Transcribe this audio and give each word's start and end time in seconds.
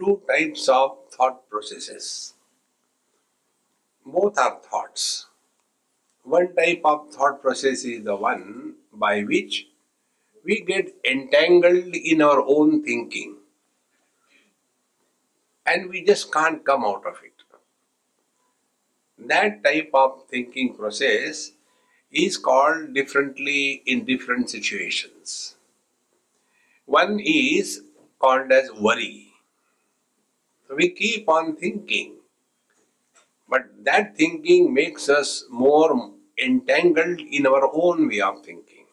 two 0.00 0.22
types 0.28 0.68
of 0.68 0.96
thought 1.12 1.48
processes. 1.50 2.34
Both 4.04 4.38
are 4.38 4.58
thoughts. 4.60 5.26
One 6.24 6.54
type 6.56 6.80
of 6.84 7.10
thought 7.10 7.42
process 7.42 7.84
is 7.84 8.04
the 8.04 8.16
one 8.16 8.74
by 8.92 9.22
which 9.22 9.66
we 10.44 10.62
get 10.62 10.94
entangled 11.04 11.94
in 11.94 12.22
our 12.22 12.40
own 12.40 12.82
thinking 12.82 13.36
and 15.66 15.88
we 15.90 16.04
just 16.04 16.32
can't 16.32 16.64
come 16.64 16.84
out 16.84 17.06
of 17.06 17.16
it. 17.24 17.32
That 19.18 19.62
type 19.62 19.90
of 19.94 20.24
thinking 20.28 20.74
process 20.74 21.52
is 22.10 22.36
called 22.38 22.94
differently 22.94 23.82
in 23.86 24.04
different 24.04 24.50
situations. 24.50 25.56
One 26.86 27.20
is 27.20 27.82
called 28.18 28.50
as 28.50 28.72
worry. 28.72 29.29
So 30.70 30.76
we 30.76 30.90
keep 30.90 31.28
on 31.28 31.56
thinking, 31.56 32.18
but 33.48 33.62
that 33.82 34.16
thinking 34.16 34.72
makes 34.72 35.08
us 35.08 35.44
more 35.50 36.12
entangled 36.38 37.18
in 37.18 37.44
our 37.44 37.68
own 37.74 38.08
way 38.08 38.20
of 38.20 38.44
thinking. 38.44 38.86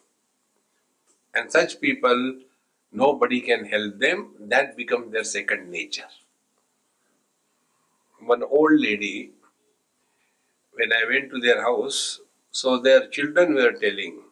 And 1.32 1.52
such 1.52 1.80
people, 1.80 2.40
nobody 2.90 3.40
can 3.40 3.64
help 3.64 4.00
them, 4.00 4.32
that 4.40 4.76
becomes 4.76 5.12
their 5.12 5.22
second 5.22 5.70
nature. 5.70 6.08
One 8.26 8.42
old 8.42 8.72
lady, 8.72 9.30
when 10.72 10.92
I 10.92 11.04
went 11.08 11.30
to 11.30 11.38
their 11.38 11.62
house, 11.62 12.20
so 12.50 12.80
their 12.80 13.06
children 13.06 13.54
were 13.54 13.74
telling, 13.74 14.22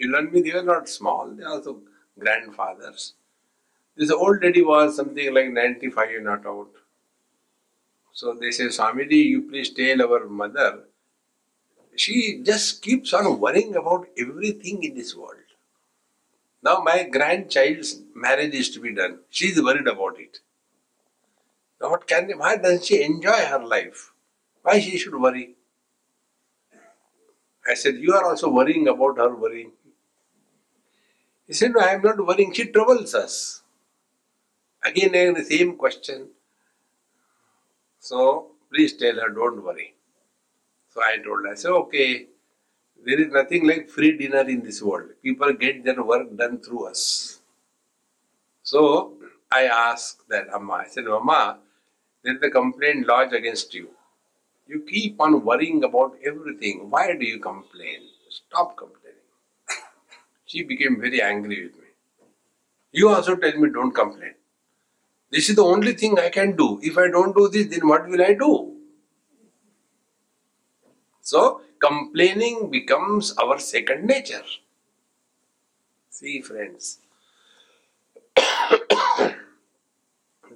children, 0.00 0.30
they 0.32 0.52
were 0.52 0.62
not 0.62 0.88
small, 0.88 1.28
they 1.28 1.42
are 1.42 1.54
also 1.54 1.80
grandfathers. 2.16 3.14
This 3.98 4.12
old 4.12 4.42
lady 4.42 4.62
was 4.62 4.94
something 4.94 5.34
like 5.34 5.50
95 5.50 6.08
and 6.10 6.24
not 6.24 6.46
out. 6.46 6.68
So 8.12 8.32
they 8.40 8.52
say, 8.52 8.66
Swamiji, 8.66 9.24
you 9.24 9.42
please 9.42 9.70
tell 9.70 10.02
our 10.02 10.28
mother, 10.28 10.84
she 11.96 12.40
just 12.44 12.80
keeps 12.80 13.12
on 13.12 13.40
worrying 13.40 13.74
about 13.74 14.06
everything 14.16 14.84
in 14.84 14.94
this 14.94 15.16
world. 15.16 15.48
Now 16.62 16.80
my 16.80 17.04
grandchild's 17.04 18.00
marriage 18.14 18.54
is 18.54 18.70
to 18.70 18.80
be 18.80 18.94
done. 18.94 19.18
She 19.30 19.46
is 19.46 19.60
worried 19.60 19.88
about 19.88 20.20
it. 20.20 20.38
Now 21.80 21.90
what 21.90 22.06
can 22.06 22.30
why 22.38 22.56
doesn't 22.56 22.84
she 22.84 23.02
enjoy 23.02 23.40
her 23.52 23.64
life? 23.64 24.12
Why 24.62 24.78
she 24.78 24.96
should 24.96 25.14
worry? 25.14 25.56
I 27.68 27.74
said, 27.74 27.96
You 27.96 28.14
are 28.14 28.24
also 28.24 28.48
worrying 28.48 28.86
about 28.86 29.18
her 29.18 29.34
worrying. 29.34 29.72
He 31.48 31.52
said, 31.52 31.72
No, 31.72 31.80
I 31.80 31.94
am 31.94 32.02
not 32.02 32.24
worrying, 32.24 32.52
she 32.52 32.66
troubles 32.66 33.14
us. 33.14 33.62
Again, 34.84 35.10
again 35.10 35.34
the 35.34 35.44
same 35.44 35.76
question. 35.76 36.30
So 38.00 38.52
please 38.72 38.94
tell 38.94 39.14
her, 39.20 39.28
don't 39.30 39.62
worry. 39.62 39.94
So 40.90 41.02
I 41.02 41.18
told 41.18 41.44
her, 41.46 41.52
I 41.52 41.54
said, 41.54 41.70
okay, 41.70 42.26
there 43.04 43.20
is 43.20 43.32
nothing 43.32 43.66
like 43.66 43.88
free 43.90 44.16
dinner 44.16 44.48
in 44.48 44.62
this 44.62 44.82
world. 44.82 45.10
People 45.22 45.52
get 45.54 45.84
their 45.84 46.02
work 46.02 46.36
done 46.36 46.60
through 46.60 46.86
us. 46.88 47.40
So 48.62 49.14
I 49.50 49.64
asked 49.64 50.28
that 50.28 50.48
Amma, 50.54 50.74
I 50.74 50.86
said, 50.86 51.04
Mama, 51.06 51.58
there 52.22 52.36
is 52.36 52.42
a 52.42 52.50
complaint 52.50 53.06
lodged 53.06 53.34
against 53.34 53.74
you. 53.74 53.90
You 54.66 54.82
keep 54.88 55.20
on 55.20 55.44
worrying 55.44 55.84
about 55.84 56.16
everything. 56.24 56.90
Why 56.90 57.14
do 57.16 57.24
you 57.26 57.38
complain? 57.40 58.00
Stop 58.30 58.76
complaining. 58.76 59.18
She 60.46 60.62
became 60.62 61.00
very 61.00 61.22
angry 61.22 61.64
with 61.64 61.76
me. 61.76 61.88
You 62.92 63.08
also 63.10 63.36
tell 63.36 63.56
me 63.58 63.70
don't 63.70 63.92
complain. 63.92 64.34
This 65.30 65.50
is 65.50 65.56
the 65.56 65.64
only 65.64 65.92
thing 65.92 66.18
I 66.18 66.30
can 66.30 66.56
do. 66.56 66.78
If 66.82 66.96
I 66.96 67.08
don't 67.08 67.36
do 67.36 67.48
this, 67.48 67.66
then 67.66 67.86
what 67.86 68.08
will 68.08 68.22
I 68.22 68.34
do? 68.34 68.74
So, 71.20 71.60
complaining 71.78 72.70
becomes 72.70 73.34
our 73.36 73.58
second 73.58 74.06
nature. 74.06 74.44
See, 76.08 76.40
friends. 76.40 77.00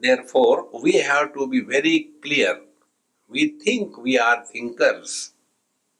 Therefore, 0.01 0.69
we 0.83 0.93
have 0.95 1.35
to 1.35 1.47
be 1.47 1.61
very 1.61 2.09
clear. 2.23 2.61
We 3.29 3.51
think 3.59 3.99
we 3.99 4.19
are 4.19 4.45
thinkers, 4.45 5.33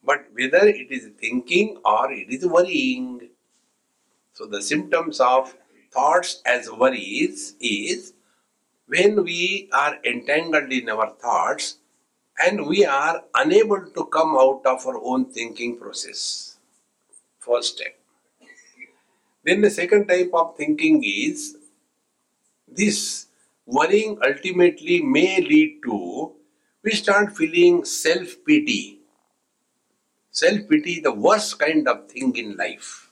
but 0.03 0.25
whether 0.33 0.67
it 0.67 0.91
is 0.91 1.11
thinking 1.19 1.77
or 1.85 2.11
it 2.11 2.29
is 2.31 2.45
worrying. 2.45 3.29
So, 4.33 4.47
the 4.47 4.61
symptoms 4.61 5.19
of 5.19 5.55
thoughts 5.91 6.41
as 6.45 6.71
worries 6.71 7.55
is 7.61 8.13
when 8.87 9.23
we 9.23 9.69
are 9.73 9.97
entangled 10.03 10.71
in 10.71 10.89
our 10.89 11.09
thoughts 11.11 11.77
and 12.43 12.65
we 12.67 12.85
are 12.85 13.23
unable 13.35 13.85
to 13.95 14.05
come 14.05 14.35
out 14.35 14.61
of 14.65 14.85
our 14.87 14.99
own 15.03 15.25
thinking 15.31 15.77
process. 15.77 16.57
First 17.39 17.77
step. 17.77 17.97
Then 19.43 19.61
the 19.61 19.69
second 19.69 20.07
type 20.07 20.31
of 20.33 20.55
thinking 20.57 21.03
is 21.03 21.57
this 22.67 23.27
worrying 23.65 24.17
ultimately 24.25 25.01
may 25.01 25.41
lead 25.41 25.81
to 25.83 26.33
we 26.83 26.91
start 26.91 27.35
feeling 27.37 27.85
self 27.85 28.35
pity. 28.45 28.99
Self 30.31 30.67
pity, 30.69 30.99
the 30.99 31.13
worst 31.13 31.57
kind 31.57 31.87
of 31.87 32.09
thing 32.09 32.35
in 32.35 32.57
life. 32.57 33.09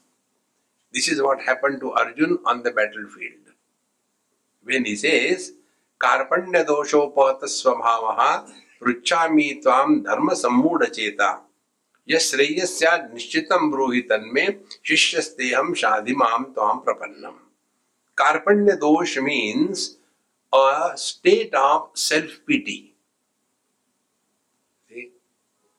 This 0.92 1.08
is 1.08 1.22
what 1.22 1.42
happened 1.42 1.80
to 1.80 1.94
Arjun 1.94 2.40
on 2.46 2.64
the 2.64 2.72
battlefield. 2.72 3.56
When 4.64 4.84
he 4.84 4.98
says, 4.98 5.54
कार्पण्य 6.04 6.64
दोषोपहत 6.64 7.46
स्वभाव 7.50 8.12
पृछामी 8.84 9.52
ताम 9.66 10.00
धर्म 10.04 10.34
सम्मूढ़ 10.34 10.86
चेता 10.86 11.32
यश्रेयस्या 12.10 12.98
निश्चितम 13.14 13.72
ब्रूहि 13.72 14.02
तन्मे 14.10 14.46
शिष्यस्तेहम 14.88 15.74
शाधिमाम 15.82 16.44
ताम 16.58 16.80
प्रपन्नम 16.86 17.36
कार्पण्य 18.18 18.76
दोष 18.86 19.18
means 19.28 19.90
a 20.54 20.98
state 20.98 21.54
of 21.54 21.90
self 21.94 22.32
pity 22.46 22.94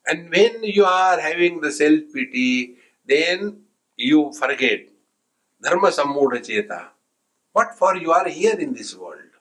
and 0.07 0.31
when 0.31 0.65
you 0.65 0.85
are 0.85 1.21
having 1.21 1.61
the 1.61 1.71
self 1.71 2.01
pity 2.15 2.77
then 3.09 3.59
you 3.99 4.33
forget 4.33 4.89
dharma 5.63 5.91
sammudha 5.99 6.41
cheta 6.47 6.81
what 7.57 7.77
for 7.81 7.97
you 7.97 8.13
are 8.13 8.29
here 8.29 8.59
in 8.59 8.73
this 8.73 8.95
world 8.97 9.32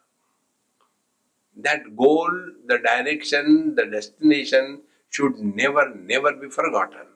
that 1.58 1.96
goal, 1.96 2.30
the 2.66 2.78
direction, 2.80 3.76
the 3.76 3.86
destination 3.86 4.82
should 5.10 5.40
never, 5.40 5.94
never 5.94 6.34
be 6.34 6.50
forgotten. 6.50 7.08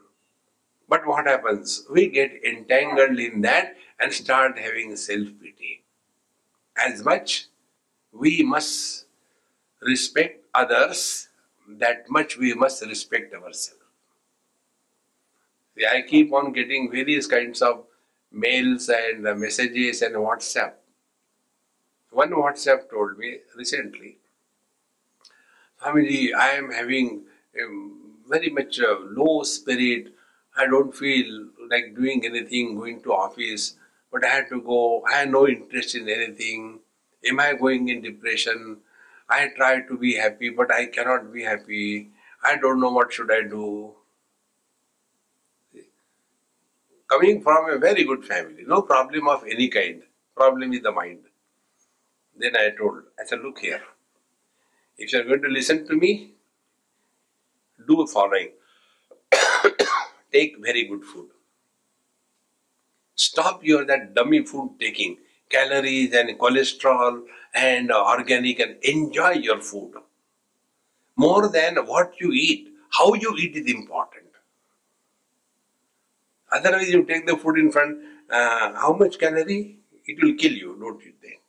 But 0.88 1.08
what 1.08 1.26
happens? 1.26 1.86
We 1.90 2.08
get 2.10 2.44
entangled 2.44 3.20
in 3.20 3.42
that 3.42 3.76
and 4.00 4.14
start 4.14 4.60
having 4.60 4.96
self 4.96 5.28
pity. 5.42 5.84
As 6.78 7.04
much 7.04 7.48
we 8.12 8.44
must 8.44 9.06
respect 9.82 10.44
others, 10.54 11.30
that 11.68 12.10
much 12.10 12.38
we 12.38 12.54
must 12.54 12.86
respect 12.86 13.34
ourselves. 13.34 13.82
See, 15.78 15.86
I 15.86 16.02
keep 16.02 16.32
on 16.34 16.54
getting 16.54 16.92
various 16.92 17.28
kinds 17.28 17.62
of 17.62 17.86
mails 18.32 18.90
and 18.90 19.24
messages 19.40 20.02
and 20.02 20.16
WhatsApp. 20.16 20.74
One 22.12 22.32
WhatsApp 22.32 22.90
told 22.90 23.18
me 23.18 23.40
recently 23.56 24.20
Swamiji, 25.86 26.34
I 26.34 26.52
am 26.52 26.72
having 26.72 27.26
very 28.28 28.50
much 28.50 28.80
uh, 28.80 28.98
low 29.02 29.44
spirit. 29.44 30.14
I 30.58 30.66
don't 30.66 30.96
feel 30.96 31.50
like 31.70 31.96
doing 31.96 32.26
anything, 32.26 32.76
going 32.76 33.02
to 33.04 33.14
office, 33.14 33.76
but 34.12 34.26
I 34.26 34.30
had 34.30 34.50
to 34.50 34.62
go. 34.62 35.04
I 35.04 35.18
have 35.18 35.30
no 35.30 35.48
interest 35.48 35.94
in 35.94 36.10
anything. 36.10 36.80
Am 37.28 37.40
I 37.40 37.54
going 37.54 37.90
in 37.90 38.02
depression? 38.02 38.78
I 39.30 39.50
try 39.56 39.82
to 39.82 39.98
be 39.98 40.16
happy, 40.16 40.50
but 40.50 40.72
I 40.72 40.88
cannot 40.88 41.32
be 41.32 41.44
happy. 41.44 42.10
I 42.44 42.56
don't 42.56 42.80
know 42.80 42.92
what 42.92 43.14
should 43.14 43.32
I 43.32 43.42
do. 43.42 43.94
Coming 47.08 47.44
from 47.44 47.70
a 47.70 47.78
very 47.78 48.04
good 48.04 48.26
family, 48.26 48.64
no 48.66 48.82
problem 48.82 49.28
of 49.28 49.44
any 49.44 49.68
kind. 49.68 50.02
Problem 50.36 50.74
is 50.74 50.82
the 50.82 50.92
mind. 50.92 51.20
Then 52.36 52.56
I 52.56 52.72
told, 52.76 53.04
I 53.20 53.26
said, 53.26 53.42
look 53.42 53.60
here 53.60 53.82
If 54.98 55.12
you 55.12 55.20
are 55.20 55.24
going 55.24 55.42
to 55.42 55.50
listen 55.50 55.86
to 55.88 55.96
me, 55.96 56.32
do 57.88 57.98
the 57.98 58.08
following. 58.08 58.52
Take 60.32 60.56
very 60.62 60.86
good 60.86 61.04
food. 61.04 61.30
Stop 63.16 63.64
your 63.64 63.86
that 63.86 64.14
dummy 64.14 64.46
food 64.46 64.72
taking, 64.80 65.18
calories 65.50 66.14
and 66.14 66.38
cholesterol 66.38 67.24
and 67.54 67.92
organic, 67.92 68.60
and 68.60 68.76
enjoy 68.84 69.32
your 69.32 69.62
food. 69.62 69.94
More 71.16 71.50
than 71.50 71.78
what 71.86 72.20
you 72.20 72.32
eat, 72.32 72.70
how 72.92 73.14
you 73.14 73.36
eat 73.38 73.56
is 73.56 73.72
important. 73.72 74.26
Otherwise, 76.52 76.90
you 76.90 77.04
take 77.04 77.26
the 77.26 77.38
food 77.38 77.58
in 77.58 77.72
front, 77.72 77.98
uh, 78.30 78.74
how 78.74 78.94
much 78.94 79.18
calorie? 79.20 79.80
It 80.06 80.22
will 80.22 80.36
kill 80.36 80.54
you, 80.54 80.78
don't 80.80 81.04
you 81.04 81.14
think? 81.22 81.42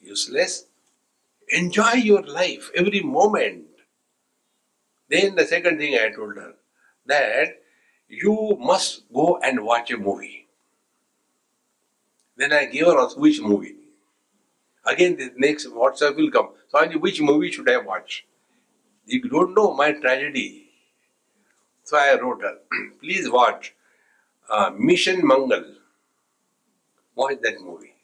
Useless. 0.00 0.66
Enjoy 1.52 1.92
your 1.92 2.22
life 2.22 2.70
every 2.74 3.00
moment. 3.02 3.66
Then 5.08 5.34
the 5.34 5.44
second 5.46 5.78
thing 5.78 5.94
I 5.94 6.08
told 6.08 6.36
her 6.36 6.54
that 7.06 7.60
you 8.08 8.56
must 8.58 9.02
go 9.12 9.38
and 9.42 9.64
watch 9.64 9.90
a 9.90 9.98
movie. 9.98 10.48
Then 12.36 12.52
I 12.52 12.64
gave 12.64 12.86
her 12.86 12.98
also 12.98 13.20
which 13.20 13.40
movie. 13.40 13.76
Again, 14.86 15.16
the 15.16 15.30
next 15.36 15.66
WhatsApp 15.66 16.16
will 16.16 16.30
come. 16.30 16.50
So, 16.68 16.78
I 16.78 16.86
which 16.96 17.20
movie 17.20 17.50
should 17.52 17.68
I 17.70 17.76
watch? 17.78 18.26
If 19.06 19.24
you 19.24 19.30
don't 19.30 19.54
know 19.54 19.74
my 19.74 19.92
tragedy. 19.92 20.70
So 21.84 21.98
I 21.98 22.18
wrote 22.20 22.42
her, 22.42 22.58
please 23.00 23.30
watch 23.30 23.74
uh, 24.50 24.70
Mission 24.76 25.26
Mangal. 25.26 25.64
Watch 27.14 27.38
that 27.42 27.60
movie. 27.60 27.94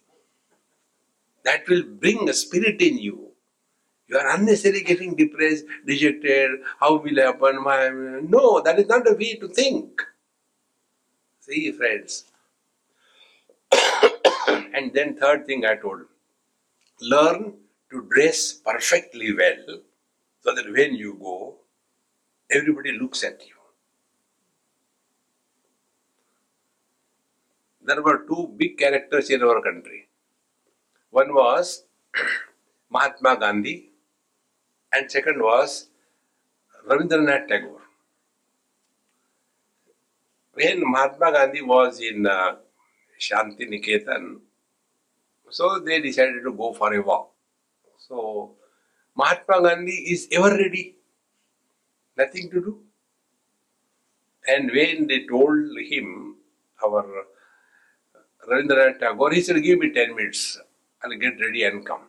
That 1.44 1.66
will 1.68 1.82
bring 1.84 2.28
a 2.28 2.34
spirit 2.34 2.82
in 2.82 2.98
you. 2.98 3.32
You 4.08 4.16
are 4.16 4.36
unnecessarily 4.36 4.82
getting 4.82 5.14
depressed, 5.14 5.64
dejected. 5.86 6.60
How 6.80 6.96
will 6.96 7.20
I 7.20 7.24
happen? 7.24 7.62
My, 7.62 7.88
no, 8.22 8.60
that 8.62 8.78
is 8.78 8.86
not 8.86 9.04
the 9.04 9.14
way 9.14 9.34
to 9.34 9.48
think. 9.48 10.00
See, 11.40 11.72
friends. 11.72 12.24
and 14.74 14.92
then 14.94 15.16
third 15.16 15.46
thing 15.46 15.66
I 15.66 15.76
told, 15.76 16.02
learn 17.00 17.54
to 17.90 18.08
dress 18.10 18.54
perfectly 18.54 19.34
well 19.34 19.80
so 20.40 20.54
that 20.54 20.72
when 20.72 20.94
you 20.94 21.18
go, 21.20 21.56
everybody 22.50 22.98
looks 22.98 23.22
at 23.24 23.46
you. 23.46 23.54
there 27.88 28.02
were 28.02 28.24
two 28.28 28.52
big 28.56 28.76
characters 28.76 29.30
in 29.30 29.42
our 29.42 29.60
country. 29.62 30.08
One 31.10 31.32
was 31.32 31.84
Mahatma 32.90 33.36
Gandhi, 33.40 33.87
and 34.92 35.10
second 35.10 35.40
was 35.42 35.88
Rabindranath 36.88 37.48
Tagore. 37.48 37.82
When 40.54 40.90
Mahatma 40.90 41.32
Gandhi 41.32 41.62
was 41.62 42.00
in 42.00 42.26
uh, 42.26 42.56
Shanti 43.20 43.68
Niketan, 43.68 44.38
so 45.50 45.78
they 45.78 46.00
decided 46.00 46.42
to 46.44 46.52
go 46.52 46.72
for 46.72 46.92
a 46.92 47.00
walk. 47.00 47.30
So 47.98 48.56
Mahatma 49.16 49.62
Gandhi 49.62 49.92
is 49.92 50.28
ever 50.32 50.50
ready, 50.50 50.96
nothing 52.16 52.50
to 52.50 52.60
do. 52.60 52.80
And 54.46 54.70
when 54.72 55.06
they 55.06 55.26
told 55.26 55.78
him, 55.78 56.36
our 56.84 57.04
Rabindranath 58.48 58.98
Tagore, 59.00 59.32
he 59.32 59.42
said, 59.42 59.62
Give 59.62 59.78
me 59.78 59.92
10 59.92 60.14
minutes, 60.16 60.58
I'll 61.02 61.10
get 61.10 61.40
ready 61.40 61.64
and 61.64 61.84
come. 61.84 62.02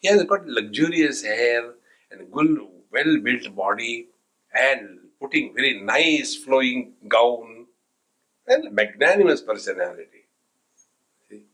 He 0.00 0.08
has 0.08 0.22
got 0.24 0.46
luxurious 0.46 1.22
hair 1.22 1.74
and 2.12 2.30
good, 2.30 2.58
well 2.92 3.20
built 3.20 3.54
body 3.54 4.08
and 4.54 4.98
putting 5.20 5.54
very 5.54 5.80
nice 5.80 6.36
flowing 6.36 6.92
gown 7.08 7.66
and 8.46 8.74
magnanimous 8.74 9.40
personality. 9.40 10.26
See? 11.28 11.44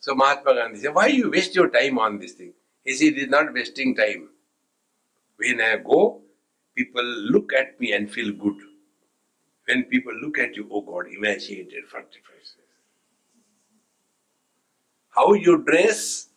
So 0.00 0.14
Mahatma 0.14 0.54
Gandhi 0.54 0.80
said, 0.80 0.94
Why 0.94 1.06
you 1.08 1.30
waste 1.30 1.54
your 1.54 1.68
time 1.68 1.98
on 1.98 2.18
this 2.18 2.32
thing? 2.32 2.52
He 2.84 2.94
said, 2.94 3.08
It 3.08 3.18
is 3.18 3.28
not 3.28 3.52
wasting 3.52 3.96
time. 3.96 4.28
When 5.36 5.60
I 5.60 5.76
go, 5.76 6.22
people 6.74 7.04
look 7.04 7.52
at 7.52 7.78
me 7.80 7.92
and 7.92 8.10
feel 8.10 8.32
good. 8.32 8.56
When 9.66 9.84
people 9.84 10.14
look 10.14 10.38
at 10.38 10.56
you, 10.56 10.68
oh 10.70 10.80
God, 10.80 11.06
emaciated, 11.12 11.84
fructifies 11.88 12.54
how 15.16 15.32
you 15.32 15.64
dress 15.64 16.28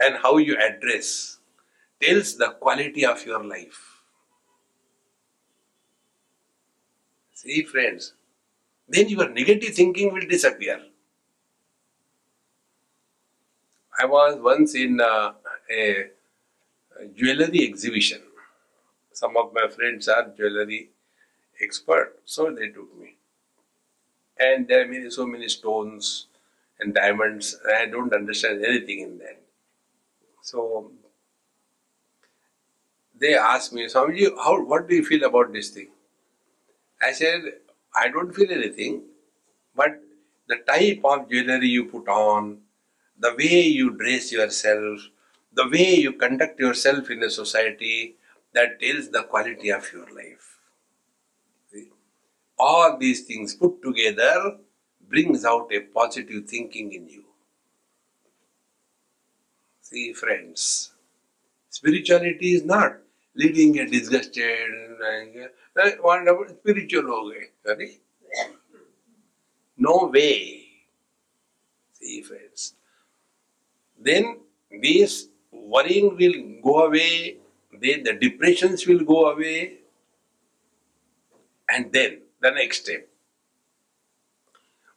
and 0.00 0.16
how 0.16 0.38
you 0.38 0.56
address 0.56 1.38
tells 2.02 2.36
the 2.36 2.50
quality 2.60 3.06
of 3.06 3.24
your 3.24 3.42
life. 3.44 4.02
See, 7.34 7.62
friends, 7.62 8.14
then 8.88 9.08
your 9.08 9.28
negative 9.28 9.74
thinking 9.74 10.12
will 10.12 10.26
disappear. 10.28 10.80
I 13.98 14.06
was 14.06 14.38
once 14.40 14.74
in 14.74 15.00
uh, 15.00 15.32
a, 15.70 16.06
jewelry 17.14 17.64
exhibition. 17.68 18.22
Some 19.12 19.36
of 19.36 19.52
my 19.52 19.68
friends 19.68 20.08
are 20.08 20.28
jewelry 20.36 20.90
expert, 21.60 22.18
so 22.24 22.50
they 22.50 22.68
took 22.68 22.98
me. 22.98 23.16
And 24.38 24.66
there 24.66 24.82
are 24.82 24.88
many, 24.88 25.10
so 25.10 25.26
many 25.26 25.48
stones, 25.48 26.26
and 26.80 26.94
diamonds. 26.94 27.56
I 27.76 27.86
don't 27.86 28.12
understand 28.12 28.64
anything 28.64 29.00
in 29.00 29.18
that. 29.18 29.40
So 30.42 30.90
they 33.22 33.34
asked 33.36 33.72
me, 33.72 33.86
Swamiji, 33.86 34.30
how, 34.36 34.60
what 34.64 34.88
do 34.88 34.96
you 34.96 35.04
feel 35.04 35.22
about 35.24 35.52
this 35.52 35.70
thing? 35.70 35.90
I 37.00 37.12
said, 37.12 37.42
I 37.94 38.08
don't 38.08 38.34
feel 38.34 38.50
anything, 38.50 39.02
but 39.76 40.00
the 40.48 40.56
type 40.68 41.00
of 41.04 41.30
jewelry 41.30 41.68
you 41.68 41.84
put 41.84 42.08
on, 42.08 42.58
the 43.18 43.34
way 43.38 43.60
you 43.60 43.90
dress 43.96 44.32
yourself, 44.32 45.02
the 45.52 45.68
way 45.68 45.94
you 45.94 46.14
conduct 46.14 46.58
yourself 46.58 47.10
in 47.10 47.22
a 47.22 47.30
society, 47.30 48.16
that 48.54 48.80
tells 48.80 49.08
the 49.10 49.22
quality 49.22 49.70
of 49.70 49.90
your 49.92 50.06
life. 50.06 50.58
See? 51.70 51.90
All 52.58 52.98
these 52.98 53.22
things 53.22 53.54
put 53.54 53.80
together 53.82 54.58
brings 55.08 55.44
out 55.44 55.72
a 55.72 55.80
positive 55.80 56.46
thinking 56.46 56.92
in 56.92 57.08
you. 57.08 57.24
See, 59.80 60.12
friends, 60.12 60.90
spirituality 61.70 62.54
is 62.54 62.64
not 62.64 63.01
leading 63.34 63.78
a 63.78 63.86
disgusted, 63.86 64.70
wonderful 66.02 66.44
uh, 66.44 66.52
uh, 66.52 66.54
spiritual 66.60 67.02
ho 67.02 67.32
gaye. 67.78 67.98
No 69.76 70.10
way. 70.12 70.66
See, 71.92 72.22
friends. 72.22 72.74
Then 73.98 74.40
this 74.82 75.28
worrying 75.50 76.16
will 76.16 76.62
go 76.62 76.86
away, 76.86 77.38
then 77.80 78.02
the 78.02 78.14
depressions 78.14 78.86
will 78.86 79.04
go 79.04 79.30
away, 79.30 79.78
and 81.70 81.92
then 81.92 82.22
the 82.40 82.50
next 82.50 82.82
step 82.82 83.08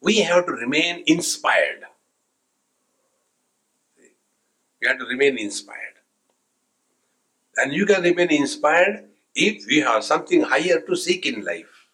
we 0.02 0.20
have 0.20 0.46
to 0.46 0.52
remain 0.52 1.04
inspired. 1.08 1.84
We 4.82 4.88
have 4.88 5.00
to 5.00 5.06
remain 5.06 5.40
inspired. 5.40 5.95
And 7.58 7.74
you 7.74 7.86
can 7.86 8.04
remain 8.04 8.32
inspired 8.32 9.10
if 9.34 9.66
we 9.68 9.80
have 9.80 10.04
something 10.04 10.42
higher 10.42 10.80
to 10.82 10.96
seek 10.96 11.26
in 11.26 11.44
life. 11.44 11.88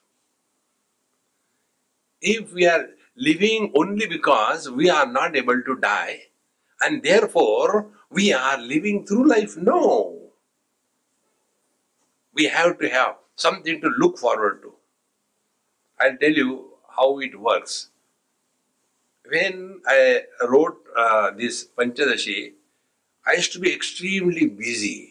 If 2.22 2.54
we 2.54 2.66
are 2.68 2.88
living 3.16 3.72
only 3.76 4.08
because 4.08 4.70
we 4.70 4.90
are 4.90 5.06
not 5.06 5.36
able 5.36 5.62
to 5.62 5.76
die, 5.78 6.24
and 6.82 7.04
therefore 7.04 7.92
we 8.10 8.34
are 8.34 8.58
living 8.58 9.06
through 9.06 9.28
life, 9.28 9.58
no. 9.58 10.32
We 12.34 12.46
have 12.46 12.78
to 12.80 12.90
have 12.90 13.16
something 13.36 13.82
to 13.82 13.88
look 13.88 14.18
forward 14.18 14.62
to. 14.64 14.74
I'll 16.00 16.18
tell 16.18 16.32
you 16.32 16.72
how 16.98 17.20
it 17.20 17.40
works 17.40 17.90
when 19.28 19.82
I 19.88 20.24
wrote 20.48 20.78
uh, 20.96 21.32
this 21.32 21.68
Panchadashi, 21.78 22.54
I 23.26 23.34
used 23.34 23.54
to 23.54 23.60
be 23.60 23.74
extremely 23.74 24.48
busy. 24.48 25.11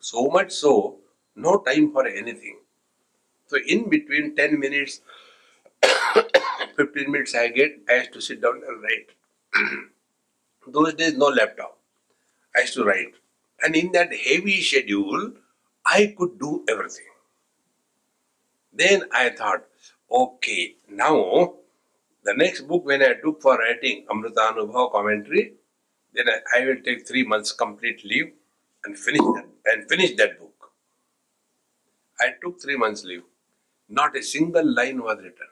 So 0.00 0.28
much 0.28 0.52
so, 0.52 0.96
no 1.36 1.58
time 1.58 1.92
for 1.92 2.06
anything. 2.06 2.58
So, 3.46 3.58
in 3.66 3.90
between 3.90 4.34
10 4.34 4.58
minutes, 4.58 5.02
15 6.76 7.10
minutes 7.10 7.34
I 7.34 7.48
get, 7.48 7.80
I 7.88 7.96
used 7.96 8.12
to 8.14 8.20
sit 8.22 8.40
down 8.40 8.62
and 8.66 8.82
write. 8.82 9.10
Those 10.66 10.94
days, 10.94 11.14
no 11.16 11.26
laptop. 11.26 11.76
I 12.56 12.60
used 12.60 12.74
to 12.74 12.84
write. 12.84 13.14
And 13.62 13.76
in 13.76 13.92
that 13.92 14.14
heavy 14.14 14.62
schedule, 14.62 15.32
I 15.84 16.14
could 16.16 16.38
do 16.38 16.64
everything. 16.66 17.04
Then 18.72 19.02
I 19.12 19.30
thought, 19.30 19.66
okay, 20.10 20.76
now 20.88 21.54
the 22.24 22.34
next 22.34 22.62
book, 22.62 22.86
when 22.86 23.02
I 23.02 23.14
took 23.22 23.42
for 23.42 23.58
writing 23.58 24.06
Amrita 24.10 24.40
Anubhav 24.40 24.92
commentary, 24.92 25.54
then 26.14 26.26
I, 26.28 26.60
I 26.60 26.64
will 26.64 26.80
take 26.82 27.06
three 27.06 27.24
months 27.24 27.52
complete 27.52 28.04
leave 28.04 28.32
and 28.84 28.98
finish 28.98 29.20
that 29.20 29.49
and 29.66 29.88
finish 29.88 30.16
that 30.16 30.38
book. 30.38 30.70
I 32.20 32.34
took 32.42 32.60
three 32.60 32.76
months 32.76 33.04
leave. 33.04 33.22
Not 33.88 34.16
a 34.16 34.22
single 34.22 34.74
line 34.74 35.02
was 35.02 35.18
written. 35.18 35.48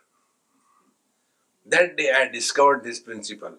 That 1.66 1.96
day 1.96 2.12
I 2.12 2.28
discovered 2.28 2.84
this 2.84 3.00
principle. 3.00 3.54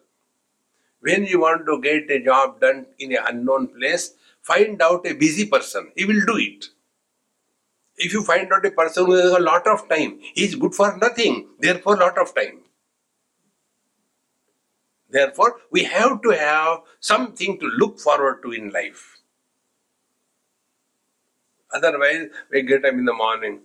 When 1.01 1.25
you 1.25 1.41
want 1.41 1.65
to 1.65 1.82
get 1.82 2.10
a 2.12 2.24
job 2.24 2.60
done 2.60 2.88
in 2.98 3.12
an 3.13 3.24
unknown 3.27 3.68
place, 3.68 4.13
find 4.41 4.82
out 4.82 5.06
a 5.08 5.13
busy 5.13 5.48
person. 5.48 5.91
He 5.96 6.06
will 6.06 6.25
do 6.25 6.38
it. 6.38 6.65
If 7.98 8.13
you 8.13 8.24
find 8.24 8.51
out 8.51 8.65
a 8.65 8.72
person 8.72 9.06
who 9.06 9.13
has 9.13 9.32
a 9.32 9.39
lot 9.39 9.68
of 9.68 9.88
time, 9.89 10.20
he 10.34 10.46
is 10.46 10.56
good 10.56 10.74
for 10.74 10.98
nothing, 10.98 11.50
therefore, 11.60 11.98
lot 11.98 12.18
of 12.18 12.34
time. 12.34 12.60
Therefore, 15.10 15.58
we 15.72 15.84
have 15.84 16.22
to 16.22 16.29
have 16.29 16.79
something 17.00 17.60
to 17.60 17.65
look 17.68 18.00
forward 18.00 18.41
to 18.44 18.51
in 18.51 18.70
life. 18.70 19.18
Otherwise 21.71 22.23
we 22.51 22.61
get 22.61 22.85
up 22.85 22.93
in 22.93 23.05
the 23.05 23.15
morning 23.15 23.57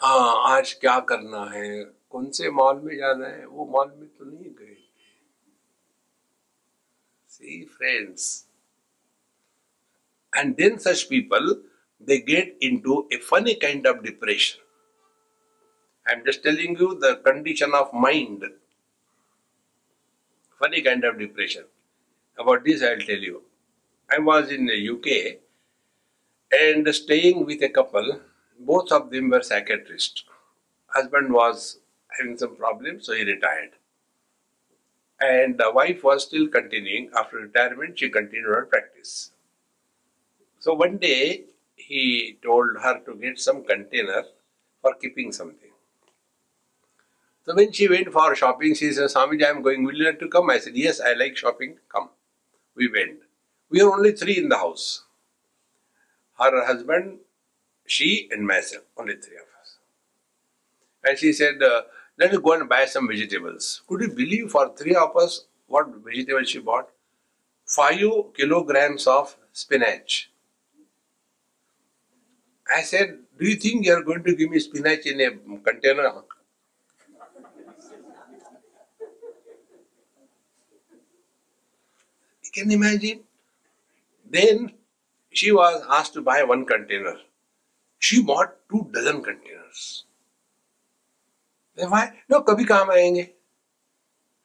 हाँ 0.00 0.56
आज 0.56 0.72
क्या 0.80 0.98
करना 1.08 1.44
है? 1.50 1.82
कौन 2.10 2.30
से 2.36 2.50
mall 2.50 2.80
में 2.84 2.96
जाना 2.96 3.26
है? 3.26 3.44
वो 3.46 3.66
मॉल 3.72 3.92
में 3.98 4.08
तो 4.08 4.24
नहीं 4.24 4.50
गए. 4.50 4.76
See 7.30 7.64
friends 7.76 8.24
and 10.32 10.54
then 10.56 10.76
such 10.78 11.02
people 11.10 11.52
they 12.08 12.16
get 12.26 12.58
into 12.80 13.08
a 13.12 13.16
funny 13.30 13.54
kind 13.62 13.86
of 13.86 14.00
depression 14.02 14.62
I 16.06 16.14
am 16.14 16.22
just 16.26 16.42
telling 16.42 16.80
you 16.80 16.92
the 17.02 17.12
condition 17.26 17.72
of 17.74 17.90
mind 18.02 18.44
funny 20.60 20.80
kind 20.80 21.04
of 21.06 21.16
depression 21.16 21.64
about 22.38 22.62
this 22.62 22.82
I 22.82 22.96
tell 23.06 23.24
you 23.24 23.42
I 24.08 24.22
was 24.24 24.52
in 24.54 24.70
UK 24.70 25.20
and 26.52 26.94
staying 26.94 27.46
with 27.46 27.62
a 27.62 27.68
couple. 27.68 28.20
Both 28.58 28.92
of 28.92 29.10
them 29.10 29.30
were 29.30 29.42
psychiatrists. 29.42 30.24
Husband 30.88 31.32
was 31.32 31.78
having 32.18 32.36
some 32.36 32.56
problems, 32.56 33.06
so 33.06 33.14
he 33.14 33.24
retired 33.24 33.70
and 35.20 35.58
the 35.58 35.70
wife 35.70 36.02
was 36.02 36.24
still 36.24 36.48
continuing. 36.48 37.10
After 37.16 37.36
retirement, 37.38 37.98
she 37.98 38.08
continued 38.08 38.46
her 38.46 38.66
practice. 38.66 39.32
So 40.58 40.74
one 40.74 40.98
day, 40.98 41.44
he 41.76 42.38
told 42.42 42.76
her 42.82 43.00
to 43.00 43.14
get 43.14 43.38
some 43.38 43.64
container 43.64 44.24
for 44.82 44.94
keeping 44.94 45.32
something. 45.32 45.70
So 47.44 47.54
when 47.54 47.72
she 47.72 47.88
went 47.88 48.12
for 48.12 48.34
shopping, 48.34 48.74
she 48.74 48.92
said, 48.92 49.08
Swamiji, 49.08 49.44
I 49.44 49.50
am 49.50 49.62
going, 49.62 49.84
will 49.84 49.94
you 49.94 50.04
like 50.04 50.18
to 50.20 50.28
come? 50.28 50.50
I 50.50 50.58
said, 50.58 50.76
yes, 50.76 51.00
I 51.00 51.14
like 51.14 51.36
shopping, 51.36 51.78
come. 51.88 52.10
We 52.76 52.90
went. 52.90 53.20
We 53.70 53.80
are 53.80 53.92
only 53.92 54.12
three 54.12 54.38
in 54.38 54.48
the 54.48 54.56
house. 54.58 55.04
Her 56.40 56.64
husband, 56.66 57.18
she 57.86 58.28
and 58.32 58.46
myself, 58.46 58.84
only 58.96 59.16
three 59.16 59.36
of 59.36 59.48
us. 59.60 59.78
And 61.04 61.18
she 61.18 61.32
said, 61.32 61.62
uh, 61.62 61.82
let 62.18 62.32
us 62.32 62.38
go 62.38 62.52
and 62.52 62.68
buy 62.68 62.84
some 62.86 63.08
vegetables. 63.08 63.82
Could 63.88 64.02
you 64.02 64.08
believe 64.08 64.50
for 64.50 64.74
three 64.76 64.94
of 64.94 65.16
us 65.16 65.46
what 65.66 65.88
vegetables 66.04 66.50
she 66.50 66.58
bought? 66.60 66.88
Five 67.66 68.00
kilograms 68.36 69.06
of 69.06 69.36
spinach. 69.52 70.30
I 72.72 72.82
said, 72.82 73.18
Do 73.38 73.46
you 73.48 73.56
think 73.56 73.84
you 73.86 73.92
are 73.94 74.02
going 74.02 74.22
to 74.24 74.34
give 74.34 74.50
me 74.50 74.58
spinach 74.60 75.06
in 75.06 75.20
a 75.20 75.30
container? 75.58 76.12
You 82.44 82.50
can 82.52 82.70
imagine. 82.70 83.20
Then 84.28 84.72
she 85.30 85.52
was 85.52 85.82
asked 85.88 86.14
to 86.14 86.22
buy 86.22 86.42
one 86.42 86.66
container. 86.66 87.16
She 87.98 88.22
bought 88.22 88.56
two 88.70 88.88
dozen 88.92 89.22
containers. 89.22 90.04
Then 91.76 91.90
why? 91.90 92.12
No, 92.28 92.42
kabhi 92.42 92.66
kaam 92.66 92.88
aayenge. 92.88 93.30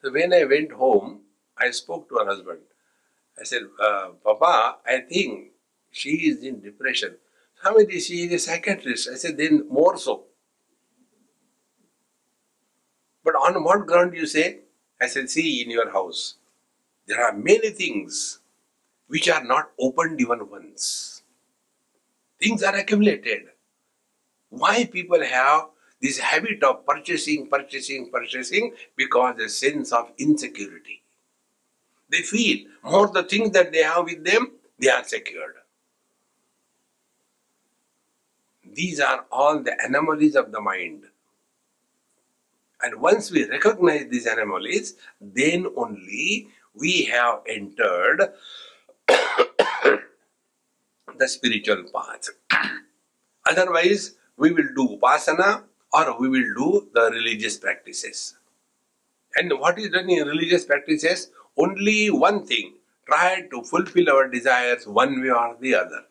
So 0.02 0.12
when 0.12 0.34
I 0.34 0.44
went 0.46 0.72
home, 0.72 1.22
I 1.58 1.72
spoke 1.72 2.08
to 2.10 2.16
her 2.16 2.26
husband. 2.26 2.60
I 3.40 3.44
said, 3.44 3.64
uh, 3.82 4.10
Papa, 4.24 4.78
I 4.86 5.00
think 5.00 5.52
she 5.92 6.10
is 6.30 6.44
in 6.44 6.62
depression. 6.62 7.16
Hamidi, 7.64 8.02
she 8.02 8.24
is 8.26 8.34
a 8.34 8.40
psychiatrist. 8.40 9.10
I 9.12 9.16
said, 9.16 9.38
then 9.38 9.68
more 9.70 9.98
so. 9.98 10.26
But 13.24 13.36
on 13.36 13.64
what 13.64 13.88
ground 13.88 14.14
you 14.14 14.28
say? 14.28 14.60
I 15.02 15.08
said, 15.08 15.30
see, 15.30 15.64
in 15.64 15.72
your 15.72 15.92
house, 15.92 16.36
there 17.08 17.24
are 17.24 17.34
many 17.36 17.72
things 17.72 18.40
which 19.08 19.30
are 19.30 19.44
not 19.44 19.72
opened 19.80 20.20
even 20.22 20.50
once. 20.50 21.24
Things 22.40 22.64
are 22.64 22.76
accumulated. 22.76 23.44
Why 24.50 24.86
people 24.86 25.24
have 25.24 25.68
this 26.02 26.20
habit 26.20 26.64
of 26.64 26.86
purchasing, 26.86 27.48
purchasing, 27.48 28.10
purchasing 28.12 28.74
because 28.96 29.40
a 29.40 29.50
sense 29.50 29.92
of 29.92 30.12
insecurity. 30.18 31.02
They 32.10 32.22
feel 32.22 32.68
more 32.84 33.08
the 33.08 33.24
things 33.24 33.52
that 33.52 33.72
they 33.72 33.84
have 33.84 34.06
with 34.06 34.24
them, 34.24 34.52
they 34.78 34.90
are 34.90 35.04
secured. 35.04 35.56
These 38.64 39.00
are 39.00 39.26
all 39.32 39.64
the 39.64 39.76
anomalies 39.84 40.36
of 40.36 40.52
the 40.52 40.62
mind. 40.62 41.06
And 42.82 43.02
once 43.02 43.32
we 43.32 43.50
recognize 43.50 44.08
these 44.10 44.26
anomalies, 44.26 44.96
then 45.20 45.66
only 45.76 46.50
we 46.74 47.06
have 47.06 47.42
entered 47.48 48.34
the 51.18 51.28
spiritual 51.28 51.84
path. 51.94 52.30
Otherwise, 53.50 54.16
we 54.38 54.52
will 54.52 54.70
do 54.76 54.98
upasana, 54.98 55.64
or 55.94 56.20
we 56.20 56.30
will 56.30 56.54
do 56.58 56.88
the 56.94 57.10
religious 57.12 57.58
practices. 57.58 58.36
And 59.36 59.60
what 59.60 59.78
is 59.80 59.90
done 59.90 60.10
in 60.10 60.28
religious 60.28 60.66
practices? 60.66 61.30
Only 61.58 62.10
one 62.10 62.46
thing 62.46 62.76
try 63.06 63.42
to 63.52 63.64
fulfill 63.64 64.10
our 64.10 64.28
desires 64.28 64.88
one 64.88 65.22
way 65.22 65.30
or 65.30 65.56
the 65.60 65.76
other. 65.76 66.06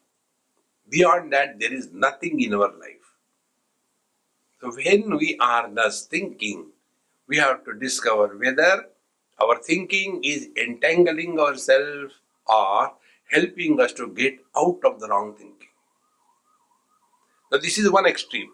Beyond 0.88 1.32
that, 1.32 1.58
there 1.58 1.72
is 1.72 1.90
nothing 1.92 2.40
in 2.40 2.54
our 2.54 2.72
life. 2.78 3.16
So, 4.60 4.72
when 4.72 5.16
we 5.16 5.36
are 5.40 5.68
thus 5.68 6.06
thinking, 6.06 6.66
we 7.26 7.38
have 7.38 7.64
to 7.64 7.74
discover 7.74 8.36
whether 8.36 8.86
our 9.42 9.58
thinking 9.58 10.20
is 10.22 10.48
entangling 10.56 11.38
ourselves 11.40 12.14
or 12.46 12.92
helping 13.30 13.80
us 13.80 13.92
to 13.94 14.08
get 14.08 14.38
out 14.56 14.80
of 14.84 15.00
the 15.00 15.08
wrong 15.08 15.34
thinking. 15.34 15.68
Now, 17.50 17.58
this 17.58 17.78
is 17.78 17.90
one 17.90 18.06
extreme. 18.06 18.50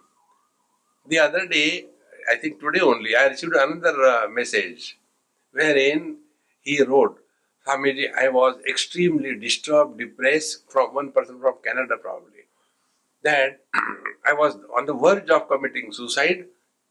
The 1.07 1.19
other 1.19 1.47
day, 1.47 1.87
I 2.31 2.37
think 2.37 2.61
today 2.61 2.81
only, 2.81 3.17
I 3.17 3.27
received 3.27 3.55
another 3.55 4.03
uh, 4.03 4.29
message 4.29 4.99
wherein 5.53 6.19
he 6.61 6.83
wrote, 6.83 7.19
Swamiji, 7.67 8.13
I 8.15 8.29
was 8.29 8.57
extremely 8.69 9.37
disturbed, 9.37 9.99
depressed 9.99 10.71
from 10.71 10.95
one 10.95 11.13
person 11.13 11.41
from 11.41 11.55
Canada 11.65 11.97
probably, 12.01 12.45
that 13.23 13.61
I 14.27 14.33
was 14.33 14.57
on 14.77 14.87
the 14.87 14.95
verge 14.95 15.31
of 15.31 15.49
committing 15.49 15.93
suicide, 15.93 16.47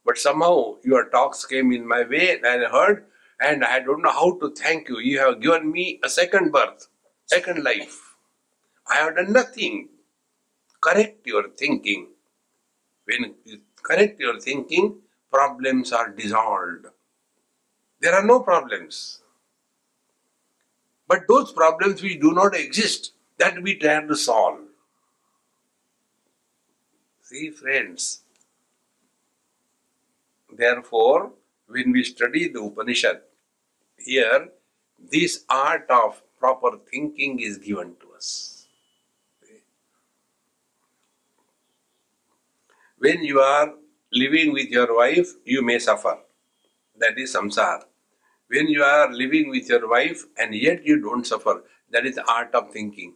but 0.05 0.17
somehow 0.17 0.75
your 0.83 1.05
talks 1.09 1.45
came 1.45 1.71
in 1.71 1.87
my 1.87 2.03
way 2.03 2.37
and 2.37 2.45
I 2.45 2.69
heard, 2.69 3.05
and 3.39 3.63
I 3.63 3.79
don't 3.79 4.01
know 4.01 4.11
how 4.11 4.37
to 4.39 4.53
thank 4.53 4.89
you. 4.89 4.99
You 4.99 5.19
have 5.19 5.41
given 5.41 5.71
me 5.71 5.99
a 6.03 6.09
second 6.09 6.51
birth, 6.51 6.87
second 7.29 7.63
life. 7.63 8.15
I 8.87 8.95
have 8.95 9.15
done 9.15 9.33
nothing. 9.33 9.89
Correct 10.81 11.25
your 11.25 11.49
thinking. 11.49 12.07
When 13.05 13.35
you 13.45 13.59
correct 13.83 14.19
your 14.19 14.39
thinking, 14.39 14.97
problems 15.31 15.91
are 15.91 16.09
dissolved. 16.09 16.87
There 18.01 18.13
are 18.13 18.25
no 18.25 18.39
problems. 18.39 19.21
But 21.07 21.27
those 21.27 21.51
problems 21.51 22.01
which 22.01 22.19
do 22.19 22.33
not 22.33 22.55
exist, 22.55 23.13
that 23.37 23.61
we 23.61 23.75
try 23.75 24.01
to 24.01 24.15
solve. 24.15 24.59
See, 27.21 27.49
friends. 27.51 28.21
Therefore, 30.51 31.31
when 31.67 31.91
we 31.91 32.03
study 32.03 32.47
the 32.47 32.61
Upanishad, 32.61 33.21
here 33.97 34.49
this 35.11 35.45
art 35.49 35.85
of 35.89 36.21
proper 36.39 36.77
thinking 36.91 37.39
is 37.39 37.57
given 37.57 37.95
to 38.01 38.13
us. 38.15 38.67
When 42.97 43.23
you 43.23 43.39
are 43.39 43.73
living 44.11 44.53
with 44.53 44.69
your 44.69 44.95
wife, 44.95 45.29
you 45.45 45.61
may 45.61 45.79
suffer. 45.79 46.17
That 46.97 47.17
is 47.17 47.35
samsara. 47.35 47.83
When 48.47 48.67
you 48.67 48.83
are 48.83 49.11
living 49.11 49.49
with 49.49 49.69
your 49.69 49.87
wife 49.89 50.25
and 50.37 50.53
yet 50.53 50.85
you 50.85 51.01
don't 51.01 51.25
suffer, 51.25 51.63
that 51.91 52.05
is 52.05 52.19
art 52.27 52.53
of 52.55 52.71
thinking. 52.71 53.15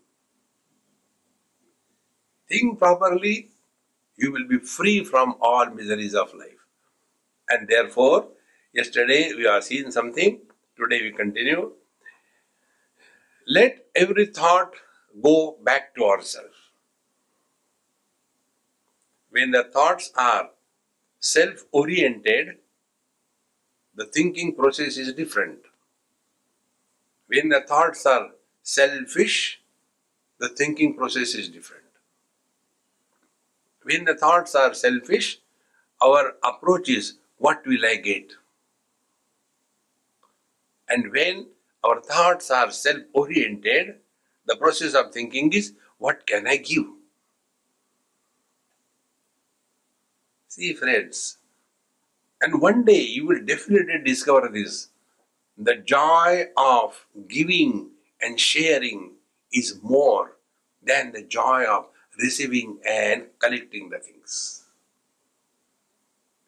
Think 2.48 2.80
properly, 2.80 3.50
you 4.18 4.32
will 4.32 4.48
be 4.48 4.60
free 4.60 5.04
from 5.04 5.36
all 5.42 5.66
miseries 5.70 6.14
of 6.14 6.34
life. 6.34 6.66
And 7.50 7.68
therefore, 7.68 8.30
yesterday 8.74 9.34
we 9.36 9.44
have 9.46 9.64
seen 9.64 9.92
something, 9.92 10.42
today 10.78 11.02
we 11.02 11.12
continue. 11.12 11.72
Let 13.48 13.88
every 13.96 14.28
thought 14.28 14.74
go 15.22 15.58
back 15.64 15.96
to 15.96 16.06
ourselves. 16.06 16.56
When 19.30 19.52
the 19.52 19.64
thoughts 19.64 20.12
are 20.16 20.52
self 21.20 21.66
oriented, 21.72 22.58
the 23.96 24.06
thinking 24.06 24.56
process 24.56 24.98
is 24.98 25.14
different. 25.14 25.60
When 27.28 27.50
the 27.50 27.62
thoughts 27.62 28.06
are 28.06 28.32
selfish, 28.62 29.62
the 30.40 30.50
thinking 30.50 30.96
process 30.96 31.36
is 31.36 31.50
different. 31.50 31.84
When 33.84 34.06
the 34.06 34.16
thoughts 34.16 34.56
are 34.56 34.74
selfish, 34.74 35.40
our 36.02 36.36
approach 36.44 36.90
is 36.90 37.18
what 37.38 37.66
will 37.66 37.86
I 37.86 37.96
get? 37.96 38.34
And 40.88 41.12
when 41.12 41.48
our 41.84 42.02
thoughts 42.02 42.50
are 42.52 42.72
self 42.72 43.04
oriented, 43.14 43.96
the 44.46 44.56
process 44.56 44.94
of 44.94 45.12
thinking 45.12 45.52
is 45.54 45.74
what 45.98 46.26
can 46.26 46.48
I 46.48 46.58
give? 46.58 46.86
See, 50.48 50.74
friends, 50.74 51.38
and 52.42 52.62
one 52.62 52.84
day 52.86 53.02
you 53.02 53.26
will 53.26 53.44
definitely 53.44 54.00
discover 54.04 54.50
this. 54.54 54.90
The 55.58 55.76
joy 55.78 56.46
of 56.58 57.06
giving 57.28 57.92
and 58.22 58.40
sharing 58.40 59.14
is 59.52 59.80
more 59.82 60.38
than 60.82 61.12
the 61.12 61.24
joy 61.24 61.66
of 61.66 61.88
receiving 62.20 62.80
and 62.88 63.28
collecting 63.40 63.90
the 63.90 64.00
things. 64.00 64.66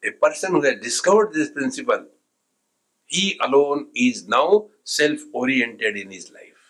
A 0.04 0.12
person 0.12 0.52
who 0.52 0.62
has 0.62 0.80
discovered 0.82 1.34
this 1.34 1.50
principle, 1.50 2.06
he 3.06 3.40
alone 3.42 3.88
is 3.96 4.28
now 4.28 4.68
self 4.84 5.20
oriented 5.34 5.96
in 5.98 6.12
his 6.12 6.32
life. 6.32 6.64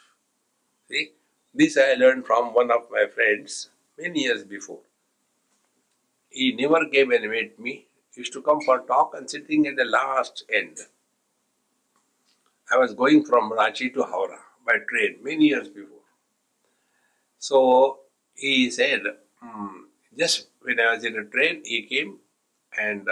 See, 0.89 1.11
this 1.53 1.77
I 1.77 1.93
learned 1.93 2.25
from 2.25 2.53
one 2.53 2.71
of 2.71 2.89
my 2.91 3.05
friends 3.07 3.69
many 3.97 4.23
years 4.23 4.43
before. 4.43 4.81
He 6.29 6.53
never 6.53 6.85
came 6.87 7.11
and 7.11 7.29
met 7.31 7.57
me. 7.59 7.87
He 8.13 8.21
used 8.21 8.33
to 8.33 8.41
come 8.41 8.61
for 8.61 8.79
talk 8.79 9.13
and 9.15 9.29
sitting 9.29 9.67
at 9.67 9.77
the 9.77 9.85
last 9.85 10.43
end. 10.53 10.77
I 12.71 12.77
was 12.77 12.93
going 12.93 13.25
from 13.25 13.51
Ranchi 13.51 13.93
to 13.93 14.03
Howrah 14.03 14.41
by 14.65 14.77
train 14.89 15.17
many 15.21 15.45
years 15.45 15.69
before. 15.69 15.99
So 17.37 17.99
he 18.33 18.69
said, 18.71 19.01
mm, 19.43 19.81
just 20.17 20.47
when 20.61 20.79
I 20.79 20.93
was 20.95 21.03
in 21.05 21.15
a 21.17 21.23
train, 21.25 21.61
he 21.63 21.83
came 21.83 22.19
and 22.77 23.07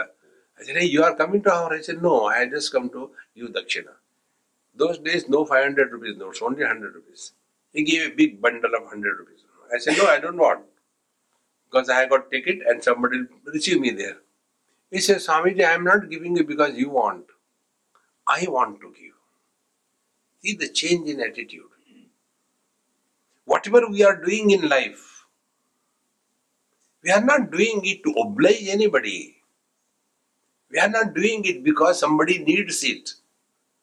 I 0.63 0.65
said, 0.65 0.77
Hey, 0.77 0.85
you 0.85 1.03
are 1.03 1.13
coming 1.13 1.43
to 1.43 1.49
Howrah? 1.49 1.79
I 1.79 1.81
said, 1.81 2.01
No, 2.01 2.25
I 2.27 2.45
just 2.45 2.71
come 2.71 2.89
to 2.91 3.11
you 3.35 3.49
Dakshina. 3.49 3.95
Those 4.73 4.97
days, 4.99 5.27
no 5.27 5.43
500 5.45 5.91
rupees 5.91 6.17
notes, 6.17 6.41
only 6.41 6.61
100 6.61 6.95
rupees. 6.95 7.33
He 7.73 7.83
gave 7.83 8.11
a 8.11 8.15
big 8.15 8.41
bundle 8.41 8.73
of 8.73 8.83
100 8.83 9.19
rupees. 9.19 9.39
I 9.73 9.77
said, 9.79 9.97
No, 9.97 10.05
I 10.05 10.19
don't 10.19 10.37
want. 10.37 10.63
Because 11.69 11.89
I 11.89 12.07
got 12.07 12.31
ticket 12.31 12.59
and 12.65 12.81
somebody 12.81 13.19
will 13.19 13.53
receive 13.53 13.81
me 13.81 13.89
there. 13.89 14.17
He 14.89 14.99
said, 14.99 15.17
Swamiji, 15.17 15.65
I 15.65 15.73
am 15.73 15.83
not 15.83 16.09
giving 16.09 16.37
you 16.37 16.45
because 16.45 16.75
you 16.77 16.89
want. 16.89 17.25
I 18.25 18.45
want 18.47 18.79
to 18.79 18.93
give. 18.93 19.15
See 20.41 20.55
the 20.55 20.69
change 20.69 21.09
in 21.09 21.19
attitude. 21.19 21.63
Whatever 23.45 23.89
we 23.89 24.03
are 24.05 24.15
doing 24.15 24.51
in 24.51 24.69
life, 24.69 25.25
we 27.03 27.11
are 27.11 27.21
not 27.21 27.51
doing 27.51 27.81
it 27.83 28.01
to 28.05 28.11
oblige 28.11 28.69
anybody. 28.69 29.42
We 30.73 30.79
are 30.79 30.89
not 30.89 31.13
doing 31.13 31.45
it 31.45 31.63
because 31.63 31.99
somebody 31.99 32.39
needs 32.43 32.83
it. 32.83 33.11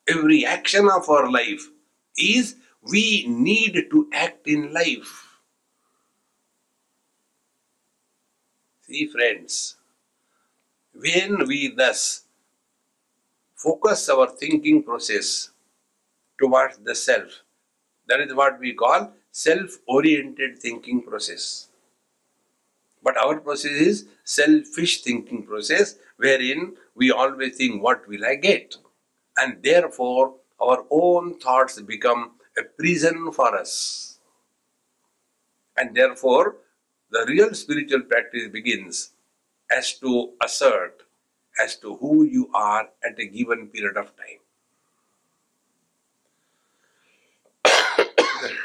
Every 0.09 0.44
action 0.47 0.88
of 0.90 1.09
our 1.09 1.30
life 1.30 1.68
is 2.18 2.56
we 2.82 3.26
need 3.28 3.87
to 3.90 4.11
act 4.12 4.47
in 4.49 4.73
life. 4.75 5.38
See, 8.83 9.07
friends, 9.07 9.76
when 10.94 11.48
we 11.48 11.74
thus 11.74 12.22
focus 13.55 14.09
our 14.09 14.26
thinking 14.29 14.83
process 14.83 15.50
towards 16.40 16.79
the 16.79 16.94
self, 16.96 17.42
that 18.09 18.20
is 18.20 18.35
what 18.35 18.61
we 18.61 18.74
call 18.74 19.14
self 19.33 19.79
oriented 19.88 20.61
thinking 20.61 21.03
process. 21.03 21.69
But 23.02 23.16
our 23.16 23.40
process 23.40 23.72
is 23.72 24.08
selfish 24.24 25.02
thinking 25.02 25.44
process 25.46 25.96
wherein 26.16 26.76
we 26.94 27.10
always 27.10 27.56
think, 27.56 27.82
what 27.82 28.06
will 28.06 28.24
I 28.24 28.34
get? 28.34 28.76
And 29.36 29.62
therefore, 29.62 30.34
our 30.60 30.84
own 30.90 31.38
thoughts 31.38 31.80
become 31.80 32.32
a 32.58 32.62
prison 32.62 33.32
for 33.32 33.56
us. 33.56 34.18
And 35.76 35.94
therefore, 35.94 36.56
the 37.10 37.24
real 37.26 37.54
spiritual 37.54 38.02
practice 38.02 38.48
begins 38.48 39.12
as 39.74 39.94
to 40.00 40.32
assert 40.42 41.02
as 41.62 41.76
to 41.76 41.96
who 41.96 42.24
you 42.24 42.50
are 42.54 42.88
at 43.04 43.18
a 43.18 43.26
given 43.26 43.68
period 43.68 43.96
of 43.96 44.12
time. 44.16 44.40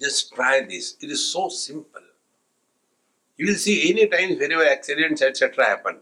Just 0.00 0.34
try 0.34 0.60
this. 0.60 0.96
It 1.00 1.10
is 1.10 1.32
so 1.32 1.48
simple. 1.48 2.02
You 3.36 3.46
will 3.48 3.54
see 3.54 3.90
any 3.90 4.06
times 4.06 4.38
wherever 4.38 4.64
accidents 4.64 5.22
etc. 5.22 5.64
happen. 5.64 5.98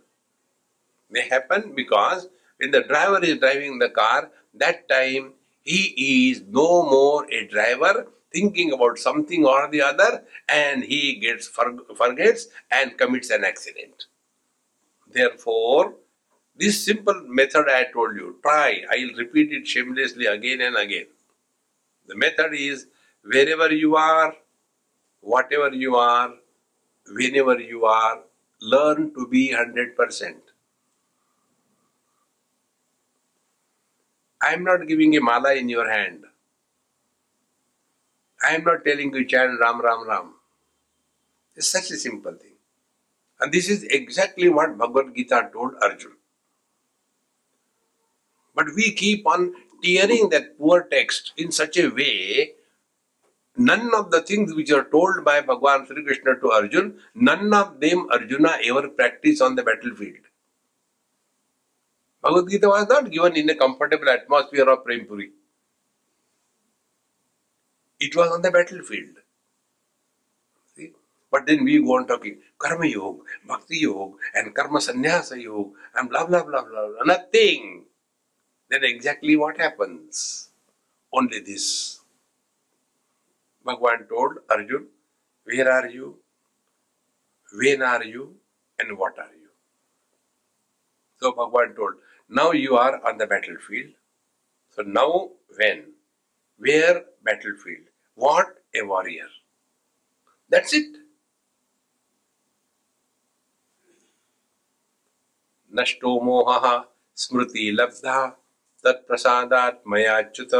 They 1.10 1.28
happen 1.28 1.74
because 1.74 2.28
when 2.58 2.70
the 2.70 2.82
driver 2.82 3.22
is 3.24 3.38
driving 3.38 3.78
the 3.78 3.90
car, 3.90 4.30
that 4.54 4.88
time 4.88 5.34
he 5.62 6.30
is 6.30 6.42
no 6.48 6.82
more 6.82 7.26
a 7.30 7.46
driver 7.46 8.06
thinking 8.32 8.72
about 8.72 8.98
something 8.98 9.44
or 9.44 9.68
the 9.70 9.82
other 9.82 10.24
and 10.48 10.84
he 10.84 11.16
gets 11.16 11.46
forgets 11.48 12.48
and 12.70 12.96
commits 12.96 13.30
an 13.30 13.44
accident. 13.44 14.06
Therefore, 15.10 15.94
this 16.56 16.84
simple 16.84 17.22
method 17.26 17.66
I 17.68 17.84
told 17.92 18.16
you, 18.16 18.36
try, 18.42 18.82
I 18.90 18.96
will 18.96 19.18
repeat 19.18 19.52
it 19.52 19.66
shamelessly 19.66 20.26
again 20.26 20.60
and 20.60 20.76
again. 20.76 21.06
The 22.06 22.16
method 22.16 22.52
is 22.54 22.86
wherever 23.22 23.72
you 23.72 23.96
are, 23.96 24.34
whatever 25.20 25.70
you 25.74 25.96
are, 25.96 26.34
whenever 27.08 27.58
you 27.60 27.84
are, 27.84 28.20
learn 28.60 29.12
to 29.14 29.26
be 29.26 29.54
100%. 29.54 30.34
I 34.40 34.52
am 34.54 34.64
not 34.64 34.88
giving 34.88 35.16
a 35.16 35.20
mala 35.20 35.54
in 35.54 35.68
your 35.68 35.88
hand. 35.88 36.24
I 38.42 38.56
am 38.56 38.64
not 38.64 38.84
telling 38.84 39.14
you 39.14 39.24
chant 39.24 39.60
Ram 39.60 39.80
Ram 39.80 40.08
Ram. 40.08 40.34
It's 41.54 41.68
such 41.68 41.90
a 41.90 41.96
simple 41.96 42.32
thing. 42.32 42.54
And 43.40 43.52
this 43.52 43.68
is 43.68 43.84
exactly 43.84 44.48
what 44.48 44.76
Bhagavad 44.76 45.14
Gita 45.14 45.50
told 45.52 45.74
Arjuna. 45.80 46.14
But 48.54 48.66
we 48.74 48.92
keep 48.92 49.26
on 49.26 49.54
tearing 49.82 50.28
that 50.30 50.58
poor 50.58 50.82
text 50.90 51.32
in 51.36 51.52
such 51.52 51.76
a 51.76 51.88
way 51.88 52.52
none 53.56 53.94
of 53.94 54.10
the 54.10 54.22
things 54.22 54.54
which 54.54 54.70
are 54.70 54.84
told 54.84 55.24
by 55.24 55.40
Bhagwan 55.40 55.86
Sri 55.86 56.02
Krishna 56.04 56.38
to 56.40 56.50
Arjun, 56.50 56.98
none 57.14 57.52
of 57.52 57.80
them 57.80 58.08
Arjuna 58.10 58.58
ever 58.64 58.88
practiced 58.88 59.42
on 59.42 59.54
the 59.56 59.62
battlefield. 59.62 60.24
Bhagavad 62.22 62.50
Gita 62.50 62.68
was 62.68 62.88
not 62.88 63.10
given 63.10 63.36
in 63.36 63.50
a 63.50 63.54
comfortable 63.56 64.08
atmosphere 64.08 64.68
of 64.68 64.84
Prempuri. 64.84 65.30
It 67.98 68.14
was 68.16 68.30
on 68.30 68.42
the 68.42 68.50
battlefield. 68.50 69.16
See? 70.76 70.92
But 71.30 71.46
then 71.46 71.64
we 71.64 71.78
go 71.82 71.96
on 71.96 72.06
talking 72.06 72.38
Karma 72.58 72.86
Yoga, 72.86 73.22
Bhakti 73.46 73.78
Yoga, 73.78 74.16
and 74.34 74.54
Karma 74.54 74.80
Sannyasa 74.80 75.40
Yoga, 75.40 75.70
and 75.96 76.08
blah 76.10 76.26
blah 76.26 76.44
blah 76.44 76.62
blah. 76.62 76.88
blah. 76.88 77.04
Nothing. 77.04 77.86
Then 78.70 78.84
exactly 78.84 79.36
what 79.36 79.58
happens? 79.58 80.50
Only 81.12 81.40
this. 81.40 82.01
Bhagwan 83.64 84.06
told 84.08 84.38
Arjun, 84.50 84.88
Where 85.44 85.70
are 85.70 85.88
you? 85.88 86.18
When 87.52 87.82
are 87.82 88.04
you? 88.04 88.36
And 88.78 88.98
what 88.98 89.18
are 89.18 89.34
you? 89.34 89.48
So 91.20 91.32
Bhagwan 91.32 91.74
told, 91.74 91.94
Now 92.28 92.52
you 92.52 92.76
are 92.76 93.00
on 93.06 93.18
the 93.18 93.26
battlefield. 93.26 93.92
So 94.70 94.82
now 94.82 95.30
when? 95.56 95.92
Where 96.58 97.04
battlefield? 97.24 97.86
What 98.14 98.46
a 98.74 98.86
warrior. 98.86 99.28
That's 100.48 100.74
it. 100.74 100.96
नष्टो 105.74 106.10
मोहः 106.24 106.64
स्मृतिलब्धा 107.16 108.16
तत्प्रसादात् 108.84 109.86
मयाच्युत 109.88 110.54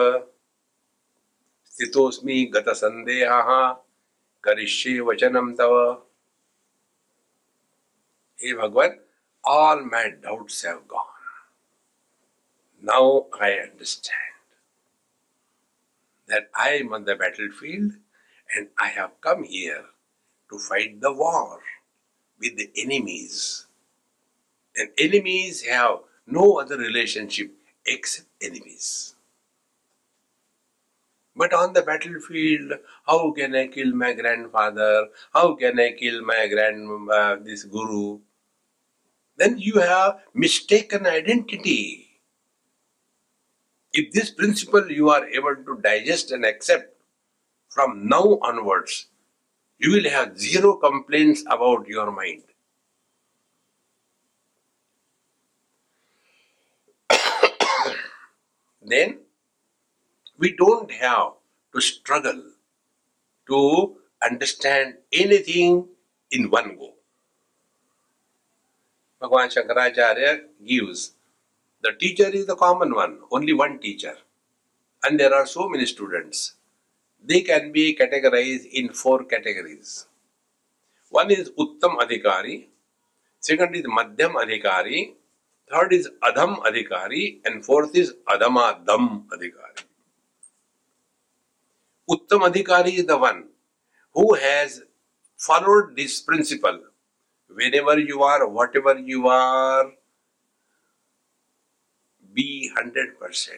स्थितोस्मि 1.72 2.44
गतसन्देहः 2.54 3.50
करिष्ये 4.44 5.00
वचनं 5.10 5.54
तव 5.60 5.76
हे 8.44 8.54
भगवान 8.62 8.98
all 9.50 9.86
my 9.86 10.10
doubts 10.24 10.64
have 10.64 10.88
gone. 10.90 11.06
Now 12.82 13.28
I 13.40 13.54
understand 13.54 14.34
that 16.28 16.50
I 16.54 16.72
am 16.72 16.92
on 16.94 17.06
the 17.06 17.16
battlefield 17.16 17.94
And 18.56 18.70
I 18.78 18.88
have 18.90 19.20
come 19.22 19.44
here 19.44 19.86
to 20.50 20.58
fight 20.58 21.02
the 21.02 21.12
war 21.12 21.60
with 22.40 22.58
the 22.58 22.72
enemies. 22.78 23.68
And 24.76 24.90
enemies 24.98 25.64
have 25.64 26.00
no 26.26 26.60
other 26.60 26.78
relationship 26.78 27.52
except 27.86 28.28
enemies. 28.42 29.11
But 31.35 31.55
on 31.55 31.73
the 31.73 31.83
battlefield, 31.83 32.73
how 33.07 33.33
can 33.33 33.55
I 33.55 33.69
kill 33.69 33.95
my 33.95 34.13
grandfather? 34.13 35.09
How 35.33 35.55
can 35.55 35.81
I 35.81 35.93
kill 35.93 36.23
my 36.23 36.47
grand 36.47 37.11
uh, 37.11 37.37
this 37.43 37.65
guru? 37.65 38.21
Then 39.37 39.59
you 39.59 39.81
have 39.81 40.21
mistaken 40.35 41.07
identity. 41.07 42.21
If 43.95 44.13
this 44.13 44.31
principle 44.31 44.91
you 44.91 45.09
are 45.09 45.27
able 45.27 45.57
to 45.57 45.81
digest 45.83 46.33
and 46.33 46.45
accept 46.45 46.97
from 47.69 48.07
now 48.09 48.39
onwards, 48.43 49.07
you 49.79 49.91
will 49.93 50.11
have 50.11 50.39
zero 50.39 50.77
complaints 50.77 51.43
about 51.49 51.89
your 51.89 52.13
mind. 52.13 52.43
then 58.83 59.22
we 60.43 60.51
don't 60.61 60.91
have 60.91 61.35
to 61.73 61.81
struggle 61.81 62.39
to 63.49 63.59
understand 64.29 64.95
anything 65.13 65.87
in 66.33 66.51
one 66.51 66.77
go. 66.77 66.95
Bhagavan 69.21 69.53
Shankaracharya 69.55 70.41
gives 70.67 71.13
the 71.81 71.93
teacher 71.93 72.27
is 72.27 72.47
the 72.47 72.57
common 72.57 72.93
one, 72.93 73.21
only 73.31 73.53
one 73.53 73.79
teacher, 73.79 74.17
and 75.05 75.21
there 75.21 75.33
are 75.33 75.47
so 75.47 75.69
many 75.69 75.87
students. 75.87 76.55
They 77.25 77.43
can 77.43 77.71
be 77.71 77.95
categorized 77.95 78.67
in 78.73 78.93
four 78.93 79.23
categories. 79.25 80.07
One 81.11 81.31
is 81.31 81.51
Uttam 81.51 81.99
Adhikari, 82.01 82.67
second 83.39 83.77
is 83.77 83.85
Madhyam 83.85 84.35
Adhikari, 84.45 85.15
third 85.71 85.93
is 85.93 86.11
Adham 86.25 86.59
Adhikari, 86.65 87.41
and 87.45 87.65
fourth 87.65 87.95
is 87.95 88.15
Adhamadham 88.29 89.27
Adhikari. 89.29 89.87
Uttam 92.13 92.43
Adhikari 92.49 92.99
is 92.99 93.07
the 93.07 93.17
one 93.17 93.45
who 94.13 94.35
has 94.35 94.83
followed 95.37 95.97
this 95.97 96.21
principle. 96.21 96.81
Whenever 97.49 97.99
you 97.99 98.23
are, 98.23 98.47
whatever 98.47 98.99
you 98.99 99.29
are, 99.29 99.93
be 102.35 102.71
100%. 102.77 103.49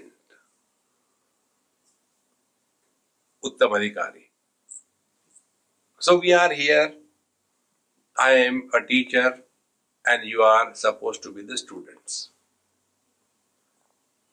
Uttam 3.44 3.72
Adhikari. 3.78 4.24
So 5.98 6.18
we 6.18 6.32
are 6.32 6.52
here. 6.52 6.94
I 8.16 8.30
am 8.30 8.70
a 8.72 8.86
teacher 8.86 9.40
and 10.06 10.24
you 10.28 10.42
are 10.42 10.74
supposed 10.74 11.22
to 11.24 11.32
be 11.32 11.42
the 11.42 11.58
students. 11.58 12.28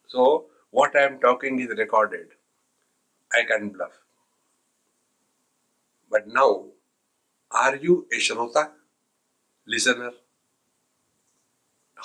So 0.07 0.45
what 0.69 0.95
I 0.95 1.03
am 1.05 1.19
talking 1.19 1.59
is 1.59 1.69
recorded. 1.69 2.27
I 3.33 3.43
can 3.45 3.69
bluff. 3.69 4.00
But 6.11 6.27
now, 6.27 6.65
are 7.51 7.77
you 7.77 8.05
a 8.11 8.17
Shrota, 8.17 8.71
listener? 9.65 10.11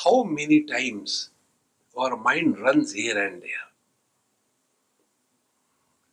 How 0.04 0.22
many 0.22 0.62
times 0.62 1.30
our 1.98 2.16
mind 2.16 2.60
runs 2.60 2.92
here 2.92 3.20
and 3.20 3.42
there? 3.42 3.66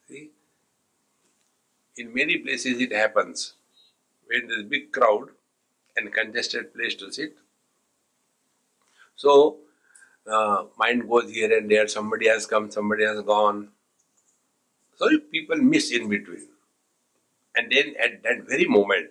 See? 0.08 0.32
In 1.98 2.14
many 2.14 2.40
places 2.40 2.82
it 2.82 2.92
happens 2.92 3.54
when 4.26 4.48
there's 4.48 4.64
big 4.64 4.92
crowd 4.92 5.30
and 5.96 6.12
congested 6.12 6.74
place 6.74 6.96
to 6.96 7.12
sit. 7.12 7.36
So, 9.16 9.58
uh, 10.26 10.66
mind 10.80 11.08
goes 11.08 11.30
here 11.32 11.56
and 11.56 11.70
there, 11.70 11.88
somebody 11.88 12.28
has 12.28 12.48
come, 12.48 12.72
somebody 12.72 13.06
has 13.06 13.22
gone. 13.22 13.70
So 14.96 15.10
people 15.32 15.58
miss 15.58 15.92
in 15.92 16.10
between. 16.10 16.48
And 17.56 17.72
then 17.72 17.96
at 18.04 18.24
that 18.24 18.48
very 18.48 18.66
moment, 18.66 19.10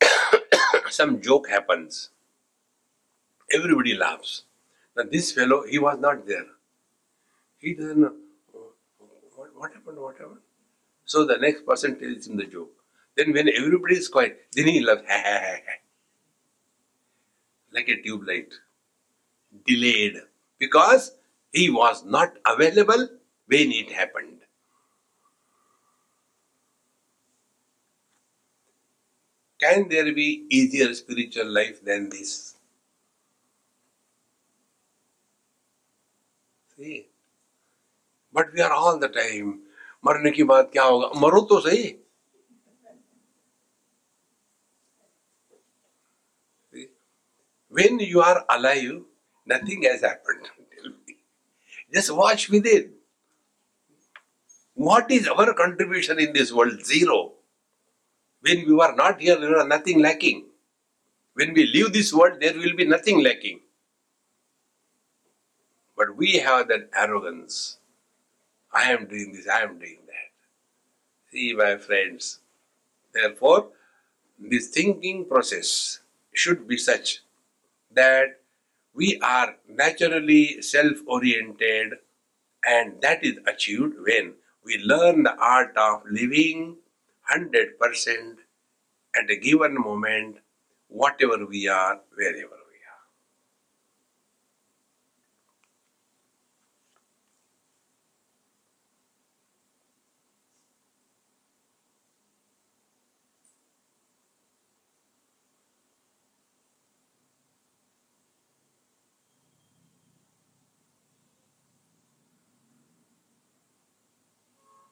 some 0.90 1.20
joke 1.20 1.48
happens. 1.48 2.10
Everybody 3.52 3.94
laughs. 3.94 4.44
Now 4.96 5.04
this 5.10 5.32
fellow, 5.32 5.64
he 5.68 5.78
was 5.78 5.98
not 5.98 6.26
there. 6.26 6.46
He 7.58 7.74
doesn't 7.74 8.00
know. 8.00 8.14
What, 9.36 9.50
what 9.56 9.72
happened? 9.72 9.98
What 9.98 10.16
happened? 10.18 10.40
So 11.04 11.24
the 11.24 11.36
next 11.38 11.66
person 11.66 11.98
tells 11.98 12.26
him 12.26 12.36
the 12.36 12.44
joke. 12.46 12.72
Then 13.16 13.32
when 13.32 13.48
everybody 13.48 13.96
is 13.96 14.08
quiet, 14.08 14.46
then 14.52 14.66
he 14.66 14.80
laughs. 14.80 15.02
Like 17.72 17.88
a 17.88 18.00
tube 18.02 18.26
light. 18.26 18.52
Delayed. 19.66 20.16
Because 20.58 21.16
he 21.52 21.70
was 21.70 22.04
not 22.04 22.36
available 22.46 23.08
when 23.46 23.72
it 23.72 23.92
happened. 23.92 24.43
Can 29.60 29.88
there 29.88 30.12
be 30.12 30.46
easier 30.50 30.92
spiritual 30.94 31.46
life 31.46 31.84
than 31.84 32.08
this? 32.10 32.56
See? 36.76 37.06
But 38.32 38.52
we 38.52 38.60
are 38.60 38.72
all 38.72 38.98
the 38.98 39.08
time, 39.08 39.60
मरने 40.06 40.30
की 40.30 40.44
बात 40.44 40.70
क्या 40.72 40.82
होगा 40.84 41.20
मरो 41.20 41.40
तो 41.50 41.60
सही 41.68 41.96
When 47.76 47.98
you 47.98 48.20
are 48.20 48.44
alive, 48.48 49.02
nothing 49.46 49.82
has 49.82 50.02
happened. 50.02 50.48
Just 51.92 52.12
watch 52.14 52.48
within. 52.48 52.92
What 54.74 55.10
is 55.10 55.26
our 55.26 55.52
contribution 55.54 56.20
in 56.20 56.32
this 56.32 56.52
world? 56.52 56.84
Zero. 56.84 57.32
When 58.44 58.66
we 58.68 58.78
are 58.78 58.94
not 58.94 59.22
here, 59.22 59.40
there 59.40 59.58
is 59.58 59.66
nothing 59.66 60.02
lacking. 60.02 60.44
When 61.32 61.54
we 61.54 61.66
leave 61.66 61.94
this 61.94 62.12
world, 62.12 62.40
there 62.40 62.52
will 62.52 62.76
be 62.76 62.84
nothing 62.84 63.22
lacking. 63.22 63.60
But 65.96 66.14
we 66.14 66.32
have 66.32 66.68
that 66.68 66.90
arrogance. 66.94 67.78
I 68.70 68.92
am 68.92 69.06
doing 69.06 69.32
this, 69.32 69.48
I 69.48 69.62
am 69.62 69.78
doing 69.78 69.98
that. 70.06 71.32
See, 71.32 71.54
my 71.54 71.78
friends, 71.78 72.40
therefore, 73.14 73.68
this 74.38 74.68
thinking 74.68 75.24
process 75.24 76.00
should 76.34 76.68
be 76.68 76.76
such 76.76 77.20
that 77.92 78.40
we 78.92 79.18
are 79.22 79.56
naturally 79.66 80.60
self 80.60 80.98
oriented, 81.06 81.94
and 82.68 83.00
that 83.00 83.24
is 83.24 83.38
achieved 83.46 83.94
when 84.06 84.34
we 84.66 84.78
learn 84.78 85.22
the 85.22 85.34
art 85.36 85.74
of 85.78 86.02
living 86.10 86.76
100% 87.30 88.38
at 89.14 89.30
a 89.30 89.36
given 89.36 89.74
moment, 89.74 90.38
whatever 90.88 91.46
we 91.46 91.68
are, 91.68 92.00
wherever 92.16 92.58
we 92.72 92.78
are. 92.94 93.04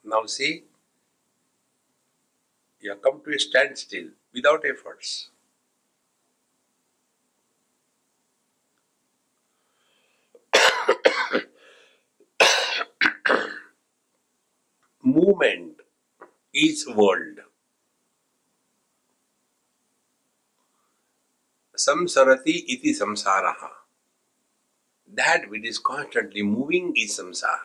Now, 0.04 0.26
see, 0.26 0.64
you 2.82 2.90
have 2.90 3.00
come 3.00 3.22
to 3.24 3.34
a 3.34 3.38
standstill 3.38 4.08
without 4.34 4.64
efforts. 4.66 5.30
Movement 15.04 15.76
is 16.54 16.86
world. 16.88 17.38
Samsarati 21.76 22.64
iti 22.68 22.92
samsaraha. 22.94 23.70
That 25.14 25.48
which 25.50 25.64
is 25.66 25.78
constantly 25.78 26.42
moving 26.42 26.94
is 26.96 27.18
samsara. 27.18 27.60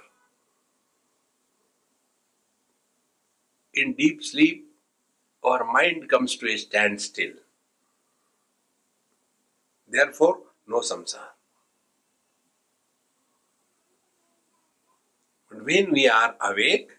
In 3.74 3.94
deep 3.94 4.24
sleep, 4.24 4.67
our 5.48 5.64
mind 5.64 6.10
comes 6.10 6.36
to 6.38 6.48
a 6.48 6.58
standstill. 6.58 7.34
Therefore, 9.88 10.40
no 10.68 10.80
samsara. 10.80 11.30
But 15.50 15.64
when 15.64 15.92
we 15.92 16.08
are 16.10 16.36
awake, 16.42 16.92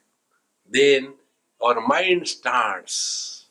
then 0.68 1.14
our 1.62 1.80
mind 1.86 2.26
starts. 2.28 3.46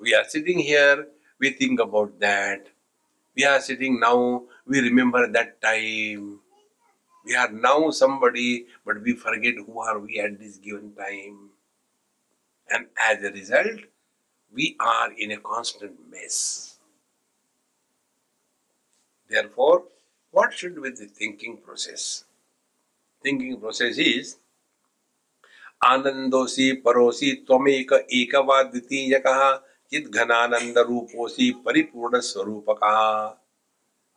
We 0.00 0.14
are 0.14 0.24
sitting 0.24 0.58
here, 0.58 1.06
we 1.38 1.50
think 1.50 1.78
about 1.78 2.18
that. 2.18 2.66
We 3.36 3.44
are 3.44 3.60
sitting 3.60 4.00
now, 4.00 4.42
we 4.66 4.80
remember 4.80 5.30
that 5.30 5.62
time. 5.62 6.40
We 7.24 7.36
are 7.36 7.52
now 7.52 7.90
somebody, 7.90 8.66
but 8.84 9.00
we 9.02 9.14
forget 9.14 9.54
who 9.64 9.78
are 9.80 9.98
we 10.00 10.18
at 10.18 10.40
this 10.40 10.56
given 10.56 10.92
time. 10.94 11.50
And 12.68 12.86
as 13.00 13.22
a 13.22 13.30
result, 13.30 13.80
we 14.54 14.76
are 14.80 15.12
in 15.12 15.32
a 15.32 15.38
constant 15.38 15.94
mess. 16.10 16.78
Therefore, 19.30 19.84
what 20.34 20.52
should 20.52 20.74
be 20.82 20.90
the 20.90 21.06
thinking 21.06 21.58
process? 21.58 22.24
Thinking 23.24 23.58
process 23.58 23.98
is 23.98 24.36
आनंदोसी 25.84 26.70
परोसी 26.82 27.32
त्वमेक 27.46 27.92
एक 27.92 28.34
व 28.48 28.62
द्वितीय 28.62 29.18
कहा 29.20 29.50
चिद 29.92 30.04
घनानंद 30.14 30.78
रूपोसी 30.78 31.50
परिपूर्ण 31.64 32.20
स्वरूप 32.20 32.70
कहा 32.82 33.08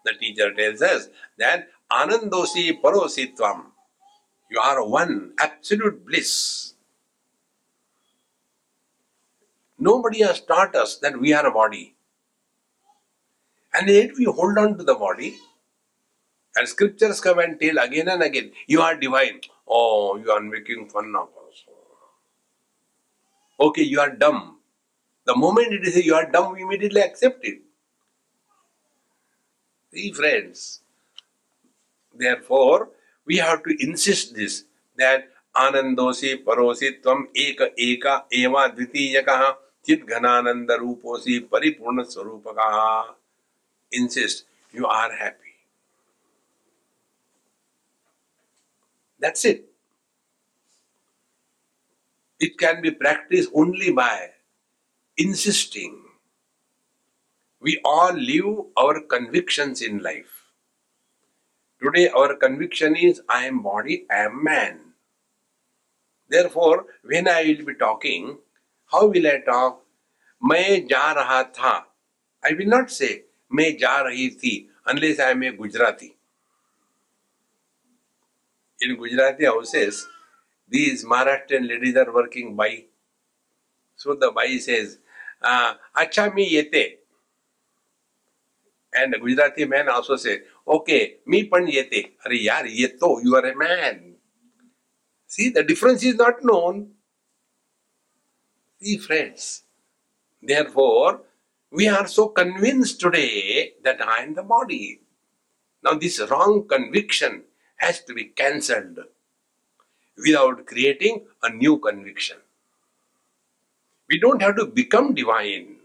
the 0.05 0.13
teacher 0.19 0.49
tells 0.57 0.83
us 0.89 1.09
that 1.39 1.67
आनंदोसी 1.93 2.71
परोसी 2.83 3.25
त्वम 3.39 3.63
you 4.51 4.61
are 4.61 4.79
one 4.93 5.13
absolute 5.43 6.03
bliss 6.05 6.31
Nobody 9.84 10.22
has 10.22 10.40
taught 10.40 10.74
us 10.74 10.96
that 10.98 11.18
we 11.18 11.32
are 11.32 11.46
a 11.46 11.52
body. 11.52 11.94
And 13.72 13.88
yet 13.88 14.10
we 14.18 14.24
hold 14.24 14.58
on 14.58 14.76
to 14.78 14.84
the 14.84 14.94
body. 14.94 15.36
And 16.56 16.68
scriptures 16.68 17.20
come 17.20 17.38
and 17.38 17.60
tell 17.60 17.78
again 17.78 18.08
and 18.08 18.22
again, 18.22 18.52
you 18.66 18.80
are 18.82 18.96
divine. 18.96 19.40
Oh, 19.66 20.16
you 20.16 20.30
are 20.30 20.40
making 20.40 20.88
fun 20.88 21.14
of 21.16 21.28
us. 21.28 21.64
Okay, 23.58 23.82
you 23.82 24.00
are 24.00 24.10
dumb. 24.10 24.58
The 25.26 25.36
moment 25.36 25.72
it 25.72 25.86
is 25.86 26.04
you 26.04 26.14
are 26.14 26.30
dumb, 26.30 26.54
we 26.54 26.62
immediately 26.62 27.00
accept 27.02 27.44
it. 27.44 27.60
See, 29.92 30.12
friends, 30.12 30.80
Therefore, 32.20 32.90
we 33.24 33.36
have 33.38 33.62
to 33.64 33.76
insist 33.82 34.34
this 34.34 34.64
that 34.96 35.28
आनंदोसी 35.58 36.34
परोसी 36.46 36.90
तम 37.04 37.24
एक 37.44 37.60
एका 37.86 38.14
एवा 38.40 38.66
द्वितीय 38.66 39.20
चित 39.87 40.05
घनानंद 40.05 40.71
रूपोसी 40.71 41.39
परिपूर्ण 41.51 42.03
स्वरूप 42.13 42.47
का 42.59 42.71
insist 43.91 44.45
you 44.77 44.87
are 44.93 45.11
happy 45.17 45.53
that's 49.19 49.45
it 49.51 49.61
it 52.39 52.57
can 52.63 52.81
be 52.85 52.91
practiced 53.03 53.51
only 53.63 53.91
by 53.91 54.15
insisting 55.17 55.93
we 57.61 57.79
all 57.85 58.25
live 58.31 58.49
our 58.85 58.99
convictions 59.15 59.81
in 59.81 60.01
life 60.09 60.35
Today, 61.81 62.07
our 62.09 62.35
conviction 62.35 62.95
is 62.95 63.21
I 63.29 63.45
am 63.45 63.61
body, 63.61 64.05
I 64.09 64.25
am 64.25 64.43
man. 64.43 64.79
Therefore, 66.29 66.85
when 67.03 67.27
I 67.27 67.43
will 67.43 67.65
be 67.65 67.75
talking, 67.75 68.39
how 68.95 69.09
will 69.09 69.27
I 69.27 69.37
talk 69.37 69.87
मैं 70.43 70.87
जा 70.87 71.11
रहा 71.11 71.43
था। 71.43 71.97
I 72.45 72.53
will 72.53 72.67
not 72.67 72.89
से 72.89 73.29
मैं 73.53 73.77
जा 73.77 74.01
रही 74.01 74.29
थी 74.29 74.73
unless 74.87 75.19
I 75.19 75.33
may 75.33 75.51
Gujarati 75.51 76.17
in 78.83 78.95
Gujarati 78.95 79.45
houses 79.45 80.07
these 80.69 81.03
Maharashtra 81.05 81.59
ladies 81.59 81.99
are 81.99 82.09
working 82.09 82.55
bai 82.55 82.87
so 83.97 84.13
the 84.15 84.23
bai 84.23 84.59
says 84.59 84.99
अच्छा 85.95 86.25
मी 86.25 86.43
ये 86.43 86.61
and 88.95 89.17
Gujarati 89.17 89.65
man 89.65 89.87
also 89.87 90.17
say 90.17 90.47
okay 90.67 91.19
मी 91.27 91.43
पण 91.43 91.67
येते 91.67 92.01
अरे 92.01 92.37
यार 92.37 92.65
ये 92.65 92.87
तो 92.87 93.21
you 93.25 93.35
are 93.35 93.45
a 93.45 93.55
man 93.55 94.15
see 95.27 95.49
the 95.49 95.57
difference 95.57 96.03
is 96.03 96.15
not 96.21 96.35
known 96.45 96.94
See, 98.81 98.97
friends. 98.97 99.63
Therefore, 100.41 101.21
we 101.71 101.87
are 101.87 102.07
so 102.07 102.27
convinced 102.29 102.99
today 102.99 103.73
that 103.83 104.01
I 104.01 104.23
am 104.23 104.35
the 104.35 104.43
body. 104.43 105.01
Now, 105.83 105.93
this 105.95 106.19
wrong 106.29 106.67
conviction 106.67 107.43
has 107.77 108.01
to 108.03 108.13
be 108.13 108.25
cancelled 108.25 108.99
without 110.17 110.65
creating 110.65 111.25
a 111.43 111.49
new 111.49 111.77
conviction. 111.77 112.37
We 114.09 114.19
don't 114.19 114.41
have 114.41 114.55
to 114.57 114.65
become 114.65 115.13
divine. 115.13 115.77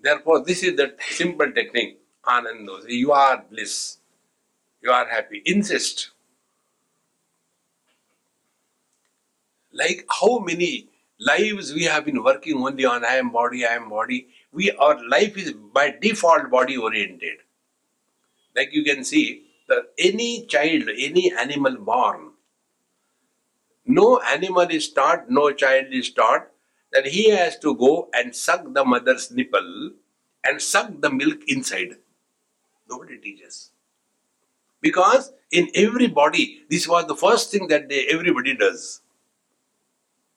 Therefore, 0.00 0.44
this 0.44 0.62
is 0.62 0.76
the 0.76 0.94
simple 1.10 1.50
technique. 1.50 2.00
Anando. 2.26 2.80
You 2.86 3.12
are 3.12 3.44
bliss. 3.50 3.98
You 4.82 4.90
are 4.90 5.06
happy. 5.08 5.42
Insist. 5.44 6.10
Like 9.74 10.06
how 10.20 10.38
many 10.38 10.88
lives 11.18 11.74
we 11.74 11.84
have 11.84 12.04
been 12.04 12.22
working 12.22 12.56
only 12.56 12.84
on 12.84 13.04
I 13.04 13.16
am 13.16 13.30
body, 13.30 13.66
I 13.66 13.74
am 13.74 13.88
body. 13.90 14.28
We 14.52 14.70
our 14.72 15.06
life 15.08 15.36
is 15.36 15.52
by 15.52 15.96
default 16.00 16.50
body 16.50 16.76
oriented. 16.76 17.38
Like 18.56 18.72
you 18.72 18.84
can 18.84 19.04
see 19.04 19.46
that 19.68 19.90
any 19.98 20.46
child, 20.46 20.84
any 20.96 21.32
animal 21.32 21.76
born, 21.76 22.30
no 23.86 24.20
animal 24.20 24.68
is 24.70 24.88
taught, 24.92 25.30
no 25.30 25.52
child 25.52 25.86
is 25.90 26.10
taught 26.10 26.48
that 26.92 27.06
he 27.06 27.30
has 27.30 27.58
to 27.58 27.74
go 27.76 28.08
and 28.14 28.34
suck 28.34 28.62
the 28.72 28.84
mother's 28.84 29.30
nipple 29.30 29.90
and 30.44 30.62
suck 30.62 30.90
the 31.00 31.10
milk 31.10 31.40
inside. 31.48 31.96
Nobody 32.88 33.18
teaches. 33.18 33.70
Because 34.80 35.32
in 35.50 35.70
every 35.74 36.06
body, 36.08 36.62
this 36.70 36.86
was 36.86 37.06
the 37.06 37.16
first 37.16 37.50
thing 37.50 37.68
that 37.68 37.88
they, 37.88 38.06
everybody 38.06 38.54
does. 38.54 39.00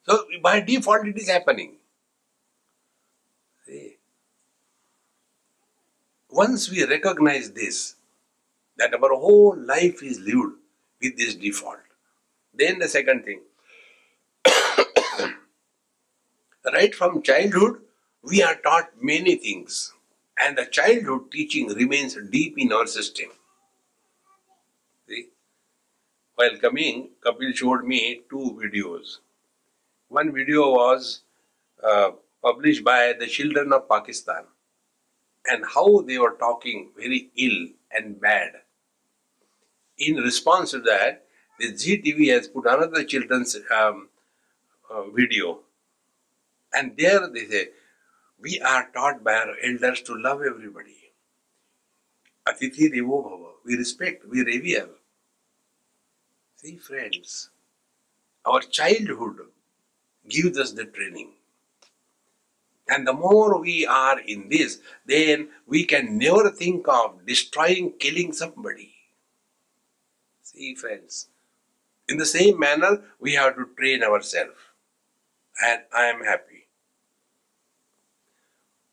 So 0.07 0.25
by 0.41 0.61
default, 0.61 1.05
it 1.07 1.17
is 1.17 1.29
happening. 1.29 1.75
See? 3.65 3.97
Once 6.29 6.69
we 6.71 6.85
recognize 6.85 7.51
this, 7.51 7.95
that 8.77 8.93
our 8.93 9.15
whole 9.15 9.57
life 9.57 10.01
is 10.01 10.19
lived 10.19 10.53
with 11.01 11.17
this 11.17 11.35
default, 11.35 11.79
then 12.53 12.79
the 12.79 12.87
second 12.87 13.25
thing, 13.25 13.41
right 16.73 16.95
from 16.95 17.21
childhood, 17.21 17.81
we 18.23 18.41
are 18.41 18.55
taught 18.55 18.89
many 19.01 19.35
things, 19.35 19.93
and 20.39 20.57
the 20.57 20.65
childhood 20.65 21.31
teaching 21.31 21.67
remains 21.73 22.17
deep 22.31 22.57
in 22.57 22.71
our 22.71 22.87
system. 22.87 23.27
See? 25.09 25.27
While 26.35 26.57
coming, 26.57 27.09
Kapil 27.25 27.53
showed 27.55 27.83
me 27.83 28.21
two 28.29 28.59
videos. 28.63 29.17
One 30.09 30.33
video 30.33 30.71
was 30.71 31.21
uh, 31.83 32.11
published 32.41 32.83
by 32.83 33.13
the 33.19 33.27
children 33.27 33.73
of 33.73 33.89
Pakistan 33.89 34.45
and 35.45 35.65
how 35.73 36.01
they 36.01 36.17
were 36.17 36.35
talking 36.39 36.91
very 36.97 37.29
ill 37.35 37.67
and 37.91 38.19
bad. 38.19 38.51
In 39.97 40.15
response 40.15 40.71
to 40.71 40.81
that, 40.81 41.25
the 41.59 41.75
Zee 41.75 42.01
TV 42.01 42.33
has 42.33 42.47
put 42.47 42.65
another 42.65 43.03
children's 43.03 43.57
um, 43.75 44.09
uh, 44.89 45.03
video 45.09 45.59
and 46.73 46.95
there 46.97 47.27
they 47.27 47.45
say, 47.45 47.69
we 48.39 48.59
are 48.61 48.89
taught 48.93 49.23
by 49.23 49.33
our 49.33 49.55
elders 49.63 50.01
to 50.01 50.13
love 50.15 50.41
everybody. 50.43 50.95
Atithi 52.47 52.93
Devo 52.93 53.23
Bhava. 53.25 53.51
We 53.65 53.75
respect, 53.75 54.23
we 54.29 54.43
revere. 54.43 54.89
See, 56.55 56.77
friends, 56.77 57.49
our 58.45 58.61
childhood 58.61 59.39
gives 60.29 60.57
us 60.57 60.71
the 60.71 60.85
training. 60.85 61.31
And 62.89 63.05
the 63.05 63.13
more 63.13 63.59
we 63.59 63.85
are 63.85 64.19
in 64.19 64.47
this, 64.49 64.79
then 65.05 65.49
we 65.65 65.83
can 65.85 66.17
never 66.17 66.49
think 66.49 66.87
of 66.87 67.25
destroying, 67.25 67.93
killing 67.99 68.31
somebody. 68.31 68.93
See, 70.41 70.73
friends, 70.75 71.27
in 72.07 72.17
the 72.17 72.25
same 72.25 72.57
manner, 72.57 73.01
we 73.19 73.33
have 73.33 73.55
to 73.57 73.67
train 73.77 74.03
ourselves. 74.03 74.55
And 75.61 75.81
I 75.93 76.05
am 76.05 76.23
happy. 76.23 76.67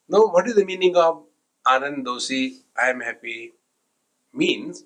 Now, 0.09 0.27
what 0.27 0.49
is 0.49 0.57
the 0.57 0.65
meaning 0.65 0.97
of 0.97 1.23
Anandosi, 1.67 2.59
I 2.77 2.91
am 2.91 3.01
happy? 3.01 3.53
Means 4.33 4.85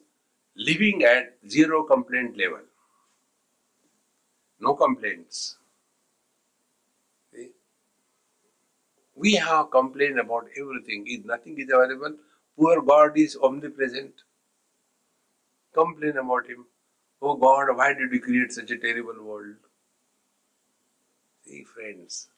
living 0.56 1.02
at 1.02 1.38
zero 1.48 1.82
complaint 1.84 2.36
level. 2.36 2.60
No 4.60 4.74
complaints. 4.74 5.56
We 9.18 9.32
have 9.34 9.70
complained 9.72 10.20
about 10.20 10.46
everything. 10.56 11.04
If 11.06 11.24
nothing 11.24 11.58
is 11.58 11.68
available, 11.72 12.14
poor 12.56 12.80
God 12.82 13.18
is 13.18 13.36
omnipresent. 13.42 14.12
Complain 15.74 16.16
about 16.18 16.46
Him. 16.46 16.66
Oh 17.20 17.34
God, 17.34 17.76
why 17.76 17.94
did 17.94 18.12
you 18.12 18.20
create 18.20 18.52
such 18.52 18.70
a 18.70 18.78
terrible 18.78 19.20
world? 19.22 19.56
See, 21.44 21.64
friends, 21.64 22.28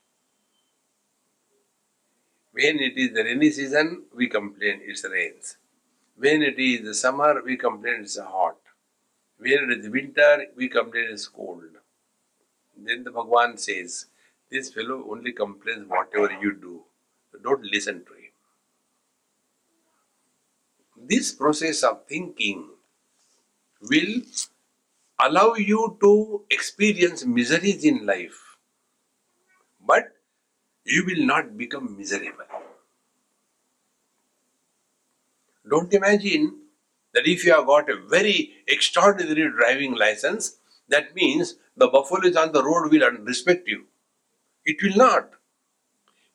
when 2.52 2.80
it 2.80 2.96
is 2.96 3.12
the 3.12 3.24
rainy 3.24 3.50
season, 3.50 4.04
we 4.14 4.28
complain 4.28 4.80
it 4.82 4.98
rains. 5.10 5.58
When 6.16 6.42
it 6.42 6.58
is 6.58 6.82
the 6.82 6.94
summer, 6.94 7.42
we 7.44 7.56
complain 7.56 8.00
it's 8.02 8.18
hot. 8.18 8.56
When 9.38 9.70
it 9.70 9.80
is 9.80 9.88
winter, 9.90 10.46
we 10.56 10.68
complain 10.68 11.08
it's 11.10 11.28
cold. 11.28 11.62
Then 12.76 13.04
the 13.04 13.10
Bhagwan 13.10 13.58
says, 13.58 14.06
This 14.50 14.72
fellow 14.72 15.06
only 15.10 15.32
complains 15.32 15.88
whatever 15.88 16.32
you 16.40 16.54
do. 16.54 16.82
Don't 17.42 17.62
listen 17.64 18.04
to 18.04 18.12
him. 18.12 18.32
This 20.96 21.32
process 21.32 21.82
of 21.82 22.04
thinking 22.06 22.68
will 23.80 24.22
allow 25.24 25.54
you 25.54 25.96
to 26.00 26.44
experience 26.50 27.24
miseries 27.24 27.84
in 27.84 28.04
life, 28.04 28.56
but 29.86 30.16
you 30.84 31.04
will 31.06 31.24
not 31.24 31.56
become 31.56 31.96
miserable. 31.96 32.44
Don't 35.68 35.92
imagine 35.94 36.58
that 37.14 37.26
if 37.26 37.44
you 37.44 37.52
have 37.52 37.66
got 37.66 37.88
a 37.88 37.96
very 37.96 38.52
extraordinary 38.66 39.48
driving 39.50 39.94
license, 39.94 40.56
that 40.88 41.14
means 41.14 41.56
the 41.76 41.86
buffaloes 41.88 42.36
on 42.36 42.52
the 42.52 42.64
road 42.64 42.90
will 42.90 43.10
respect 43.22 43.68
you. 43.68 43.84
It 44.64 44.82
will 44.82 44.96
not. 44.96 45.30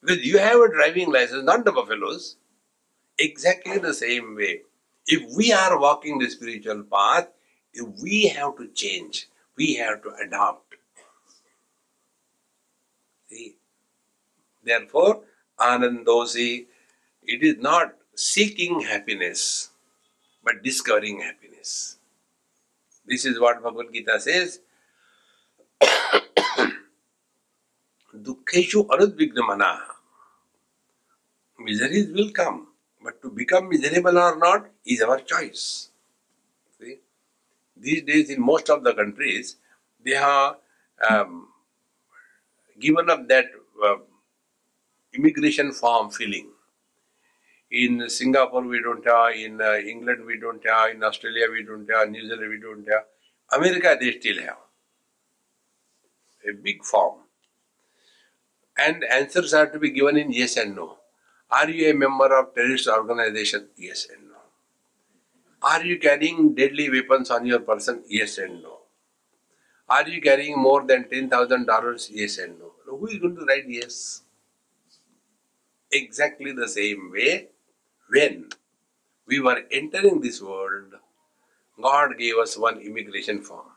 Because 0.02 0.26
you 0.26 0.38
have 0.38 0.60
a 0.60 0.72
driving 0.72 1.12
license, 1.12 1.44
not 1.44 1.66
the 1.66 1.72
buffaloes. 1.72 2.38
Exactly 3.18 3.78
the 3.78 3.94
same 3.94 4.36
way. 4.36 4.62
If 5.08 5.36
we 5.36 5.54
are 5.54 5.80
walking 5.80 6.20
the 6.20 6.30
spiritual 6.30 6.84
path, 6.84 7.28
we 8.02 8.28
have 8.28 8.58
to 8.58 8.68
change. 8.70 9.28
We 9.58 9.76
have 9.76 10.02
to 10.04 10.14
adopt. 10.26 10.76
See? 13.30 13.58
Therefore, 14.64 15.22
Anandosi, 15.60 16.66
it 17.24 17.44
is 17.44 17.58
not 17.58 17.96
seeking 18.16 18.82
happiness, 18.82 19.70
but 20.44 20.64
discovering 20.64 21.22
happiness. 21.22 21.98
This 23.06 23.26
is 23.26 23.40
what 23.40 23.62
Bhagavad 23.62 23.94
Gita 23.94 24.20
says. 24.20 24.62
Dukkheshu 28.24 28.88
anudvignamana. 28.88 29.80
Miseries 31.60 32.12
will 32.12 32.32
come, 32.32 32.68
but 33.04 33.22
to 33.22 33.30
become 33.30 33.70
miserable 33.70 34.18
or 34.18 34.38
not 34.38 34.68
is 34.86 35.02
our 35.02 35.20
choice. 35.20 35.90
See? 36.80 37.00
These 37.78 38.04
days, 38.04 38.30
in 38.30 38.42
most 38.42 38.70
of 38.70 38.84
the 38.84 38.94
countries, 38.94 39.58
they 40.04 40.12
have 40.12 40.58
um, 41.10 41.48
given 42.80 43.10
up 43.10 43.28
that 43.28 43.46
uh, 43.86 43.96
immigration 45.14 45.72
form 45.72 46.10
filling. 46.10 46.50
In 47.72 48.10
Singapore, 48.10 48.62
we 48.62 48.82
don't 48.82 49.06
have. 49.06 49.36
In 49.36 49.62
uh, 49.62 49.74
England, 49.76 50.26
we 50.26 50.40
don't 50.40 50.66
have. 50.66 50.92
In 50.92 51.04
Australia, 51.04 51.48
we 51.52 51.64
don't 51.64 51.90
have. 51.90 52.10
New 52.10 52.22
Zealand, 52.22 52.50
we 52.50 52.60
don't 52.60 52.88
have. 52.88 53.06
America, 53.52 53.98
they 54.00 54.12
still 54.20 54.40
have 54.42 54.58
a 56.48 56.54
big 56.54 56.84
form. 56.84 57.25
And 58.78 59.04
answers 59.06 59.54
are 59.54 59.68
to 59.68 59.80
be 59.80 59.90
given 59.90 60.18
in 60.18 60.32
yes 60.32 60.58
and 60.58 60.76
no. 60.76 60.98
Are 61.52 61.70
you 61.70 61.90
a 61.90 61.94
member 61.94 62.38
of 62.38 62.54
terrorist 62.54 62.88
organization? 62.88 63.70
Yes 63.78 64.08
and 64.14 64.30
no. 64.30 64.38
Are 65.62 65.84
you 65.84 66.00
carrying 66.00 66.54
deadly 66.56 66.90
weapons 66.90 67.32
on 67.32 67.46
your 67.46 67.60
person? 67.60 68.04
Yes 68.08 68.38
and 68.38 68.62
no. 68.64 68.80
Are 69.90 70.08
you 70.08 70.22
carrying 70.22 70.60
more 70.60 70.84
than 70.86 71.06
$10,000? 71.06 72.10
Yes 72.12 72.38
and 72.40 72.60
no. 72.60 72.74
Who 72.88 73.08
is 73.08 73.20
going 73.20 73.36
to 73.36 73.46
write 73.46 73.66
yes? 73.68 74.22
Exactly 75.92 76.52
the 76.52 76.68
same 76.68 77.12
way, 77.12 77.50
when 78.10 78.50
we 79.28 79.40
were 79.40 79.64
entering 79.72 80.22
this 80.22 80.42
world, 80.42 80.94
God 81.82 82.18
gave 82.18 82.38
us 82.38 82.58
one 82.58 82.80
immigration 82.80 83.42
form. 83.42 83.68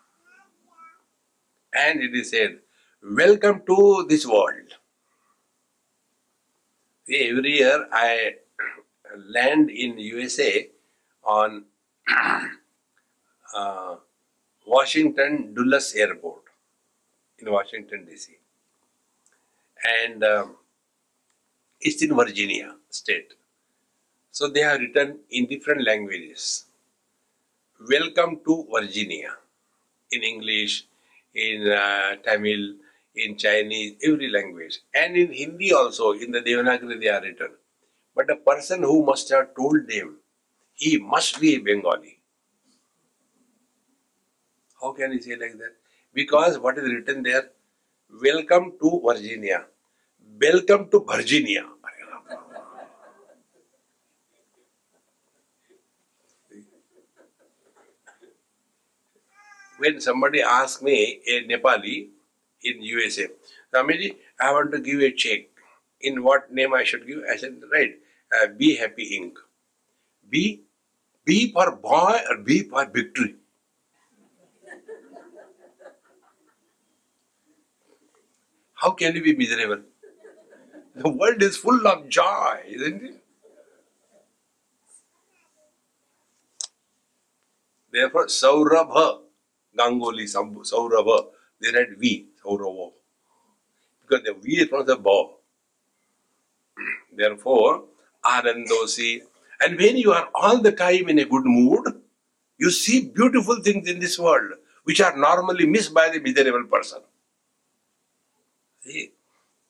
And 1.72 2.02
it 2.02 2.14
is 2.14 2.30
said, 2.30 2.60
Welcome 3.02 3.62
to 3.66 4.06
this 4.08 4.26
world. 4.26 4.77
Every 7.10 7.56
year 7.56 7.88
I 7.90 8.34
land 9.30 9.70
in 9.70 9.98
USA 9.98 10.68
on 11.24 11.64
uh, 13.56 13.96
Washington 14.66 15.54
Dulles 15.54 15.94
Airport 15.94 16.42
in 17.38 17.50
Washington 17.50 18.06
DC, 18.06 18.28
and 20.04 20.22
um, 20.22 20.56
it's 21.80 22.02
in 22.02 22.14
Virginia 22.14 22.74
state. 22.90 23.32
So 24.30 24.48
they 24.48 24.60
have 24.60 24.78
written 24.80 25.20
in 25.30 25.46
different 25.46 25.86
languages. 25.86 26.66
Welcome 27.88 28.40
to 28.44 28.66
Virginia 28.70 29.30
in 30.12 30.22
English, 30.22 30.84
in 31.34 31.70
uh, 31.70 32.16
Tamil, 32.16 32.74
in 33.18 33.36
Chinese, 33.36 33.96
every 34.04 34.30
language, 34.30 34.80
and 34.94 35.16
in 35.16 35.32
Hindi 35.32 35.72
also. 35.72 36.12
In 36.12 36.30
the 36.30 36.40
Devanagari 36.40 37.00
they 37.00 37.08
are 37.08 37.22
written. 37.22 37.52
But 38.14 38.30
a 38.30 38.36
person 38.36 38.82
who 38.82 39.04
must 39.04 39.28
have 39.30 39.54
told 39.54 39.88
them, 39.88 40.18
he 40.74 40.98
must 40.98 41.40
be 41.40 41.54
a 41.54 41.58
Bengali. 41.58 42.20
How 44.80 44.92
can 44.92 45.12
he 45.12 45.20
say 45.20 45.36
like 45.36 45.58
that? 45.58 45.74
Because 46.14 46.58
what 46.58 46.78
is 46.78 46.84
written 46.84 47.22
there? 47.22 47.50
Welcome 48.22 48.72
to 48.80 49.02
Virginia. 49.04 49.64
Welcome 50.40 50.88
to 50.90 51.04
Virginia. 51.08 51.64
when 59.78 60.00
somebody 60.00 60.42
asks 60.42 60.82
me, 60.82 61.20
a 61.26 61.44
Nepali 61.44 62.08
in 62.62 62.82
USA, 62.82 63.28
Ramiji, 63.74 64.16
I 64.40 64.52
want 64.52 64.72
to 64.72 64.80
give 64.80 65.00
a 65.00 65.12
check. 65.12 65.48
In 66.00 66.22
what 66.22 66.52
name 66.52 66.74
I 66.74 66.84
should 66.84 67.06
give? 67.06 67.20
I 67.30 67.36
said, 67.36 67.60
right, 67.72 67.98
uh, 68.36 68.48
Be 68.56 68.76
Happy 68.76 69.20
Inc. 69.20 69.34
B, 70.28 70.62
B 71.24 71.52
for 71.52 71.72
boy 71.76 72.18
or 72.30 72.38
B 72.38 72.62
for 72.62 72.84
victory? 72.86 73.34
How 78.74 78.90
can 78.92 79.16
you 79.16 79.22
be 79.22 79.34
miserable? 79.34 79.82
The 80.94 81.08
world 81.08 81.42
is 81.42 81.56
full 81.56 81.86
of 81.86 82.08
joy, 82.08 82.60
isn't 82.66 83.02
it? 83.02 83.22
Therefore, 87.90 88.26
Saurabha 88.26 89.20
Ganguly, 89.76 90.24
Saurabha, 90.24 91.26
they 91.60 91.72
write 91.72 91.98
V, 91.98 92.26
Saurabha. 92.48 92.92
Because 94.02 94.24
the 94.24 94.34
V 94.34 94.62
is 94.62 94.68
from 94.68 94.86
the 94.86 94.96
bow. 94.96 95.36
Therefore, 97.14 97.84
Anandosi. 98.24 99.20
And 99.60 99.78
when 99.78 99.96
you 99.96 100.12
are 100.12 100.28
all 100.34 100.58
the 100.62 100.72
time 100.72 101.08
in 101.08 101.18
a 101.18 101.24
good 101.24 101.44
mood, 101.44 101.84
you 102.58 102.70
see 102.70 103.06
beautiful 103.06 103.60
things 103.62 103.88
in 103.88 103.98
this 103.98 104.18
world 104.18 104.52
which 104.84 105.00
are 105.00 105.16
normally 105.16 105.66
missed 105.66 105.92
by 105.92 106.08
the 106.08 106.20
miserable 106.20 106.64
person. 106.64 107.00
See, 108.80 109.12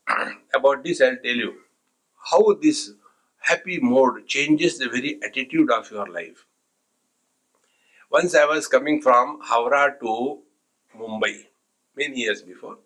about 0.55 0.85
this 0.85 1.01
I'll 1.01 1.17
tell 1.17 1.35
you 1.35 1.55
how 2.31 2.55
this 2.62 2.93
happy 3.39 3.79
mode 3.81 4.26
changes 4.26 4.79
the 4.79 4.89
very 4.89 5.18
attitude 5.24 5.70
of 5.70 5.91
your 5.91 6.07
life. 6.09 6.47
Once 8.11 8.35
I 8.35 8.45
was 8.45 8.68
coming 8.68 9.03
from 9.03 9.41
Howrah 9.43 9.99
to 10.01 10.41
Mumbai, 10.99 11.47
many 11.99 12.20
years 12.20 12.42
before, 12.42 12.78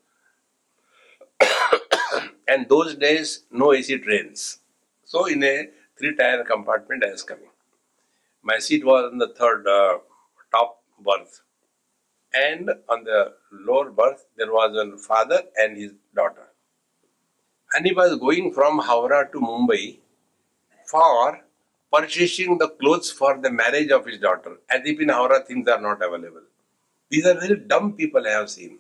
and 2.48 2.68
those 2.68 2.94
days 2.96 3.44
no 3.50 3.72
AC 3.72 3.98
trains. 3.98 4.58
So 5.04 5.26
in 5.26 5.44
a 5.44 5.68
three-tier 5.98 6.44
compartment 6.44 7.04
I 7.04 7.10
was 7.10 7.22
coming. 7.22 7.50
My 8.42 8.58
seat 8.58 8.84
was 8.84 9.10
on 9.12 9.18
the 9.18 9.28
third 9.28 9.66
uh, 9.68 9.98
top 10.52 10.82
berth, 10.98 11.42
and 12.34 12.70
on 12.88 13.04
the 13.04 13.34
lower 13.52 13.90
berth 13.90 14.26
there 14.36 14.52
was 14.52 14.76
a 14.76 14.98
father 14.98 15.42
and 15.56 15.76
his 15.76 15.92
daughter. 16.14 16.48
And 17.74 17.86
he 17.86 17.92
was 17.92 18.18
going 18.18 18.52
from 18.52 18.80
Howrah 18.80 19.30
to 19.32 19.40
Mumbai 19.40 19.98
for 20.86 21.40
purchasing 21.92 22.58
the 22.58 22.68
clothes 22.68 23.10
for 23.10 23.38
the 23.38 23.50
marriage 23.50 23.90
of 23.90 24.06
his 24.06 24.18
daughter, 24.18 24.58
as 24.70 24.80
if 24.84 25.00
in 25.00 25.08
Howrah 25.08 25.46
things 25.46 25.68
are 25.68 25.80
not 25.80 26.02
available. 26.02 26.42
These 27.10 27.26
are 27.26 27.34
very 27.34 27.56
dumb 27.56 27.92
people 27.92 28.26
I 28.26 28.30
have 28.30 28.50
seen. 28.50 28.78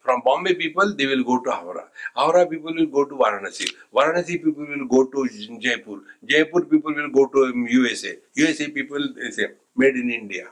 From 0.00 0.22
Bombay 0.24 0.54
people, 0.54 0.94
they 0.94 1.06
will 1.06 1.24
go 1.24 1.40
to 1.40 1.50
Howrah. 1.50 1.88
Howrah 2.16 2.46
people 2.46 2.74
will 2.74 2.86
go 2.86 3.04
to 3.04 3.14
Varanasi. 3.14 3.70
Varanasi 3.94 4.42
people 4.42 4.64
will 4.66 4.86
go 4.86 5.04
to 5.06 5.28
Jaipur. 5.58 5.98
Jaipur 6.24 6.62
people 6.62 6.94
will 6.94 7.10
go 7.10 7.26
to 7.26 7.66
USA. 7.68 8.16
USA 8.34 8.68
people 8.68 9.08
they 9.14 9.30
say, 9.30 9.46
made 9.76 9.96
in 9.96 10.10
India. 10.10 10.46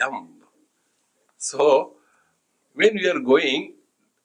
dumb. 0.00 0.28
So, 1.36 1.94
when 2.74 2.94
we 2.94 3.08
are 3.08 3.20
going, 3.20 3.74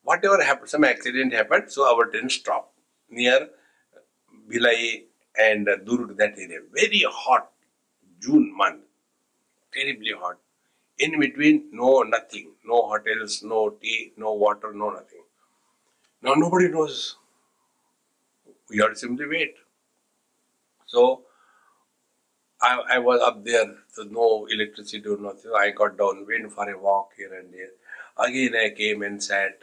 whatever 0.02 0.42
happened, 0.42 0.70
some 0.70 0.84
accident 0.84 1.32
happened, 1.32 1.70
so 1.70 1.84
our 1.92 2.06
train 2.06 2.28
stopped 2.30 2.72
near 3.10 3.48
Bhilai 4.50 5.04
and 5.38 5.66
Durg, 5.66 6.16
that 6.16 6.34
area. 6.38 6.60
Very 6.72 7.04
hot 7.08 7.50
June 8.20 8.54
month, 8.56 8.82
terribly 9.72 10.12
hot. 10.18 10.38
In 10.98 11.20
between, 11.20 11.68
no 11.72 12.02
nothing, 12.02 12.52
no 12.64 12.88
hotels, 12.88 13.42
no 13.42 13.70
tea, 13.70 14.12
no 14.16 14.32
water, 14.32 14.72
no 14.72 14.90
nothing. 14.90 15.24
Now 16.22 16.34
nobody 16.34 16.68
knows. 16.68 17.16
We 18.70 18.78
have 18.78 18.90
to 18.90 18.96
simply 18.96 19.26
wait. 19.26 19.54
So 20.86 21.22
I, 22.62 22.82
I 22.94 22.98
was 22.98 23.20
up 23.20 23.44
there, 23.44 23.74
so 23.92 24.04
no 24.04 24.46
electricity 24.50 25.06
or 25.06 25.18
nothing. 25.18 25.52
I 25.56 25.70
got 25.70 25.98
down, 25.98 26.26
went 26.26 26.50
for 26.52 26.68
a 26.68 26.78
walk 26.78 27.10
here 27.16 27.34
and 27.34 27.52
there. 27.52 27.70
Again 28.18 28.54
I 28.56 28.70
came 28.70 29.02
and 29.02 29.22
sat. 29.22 29.58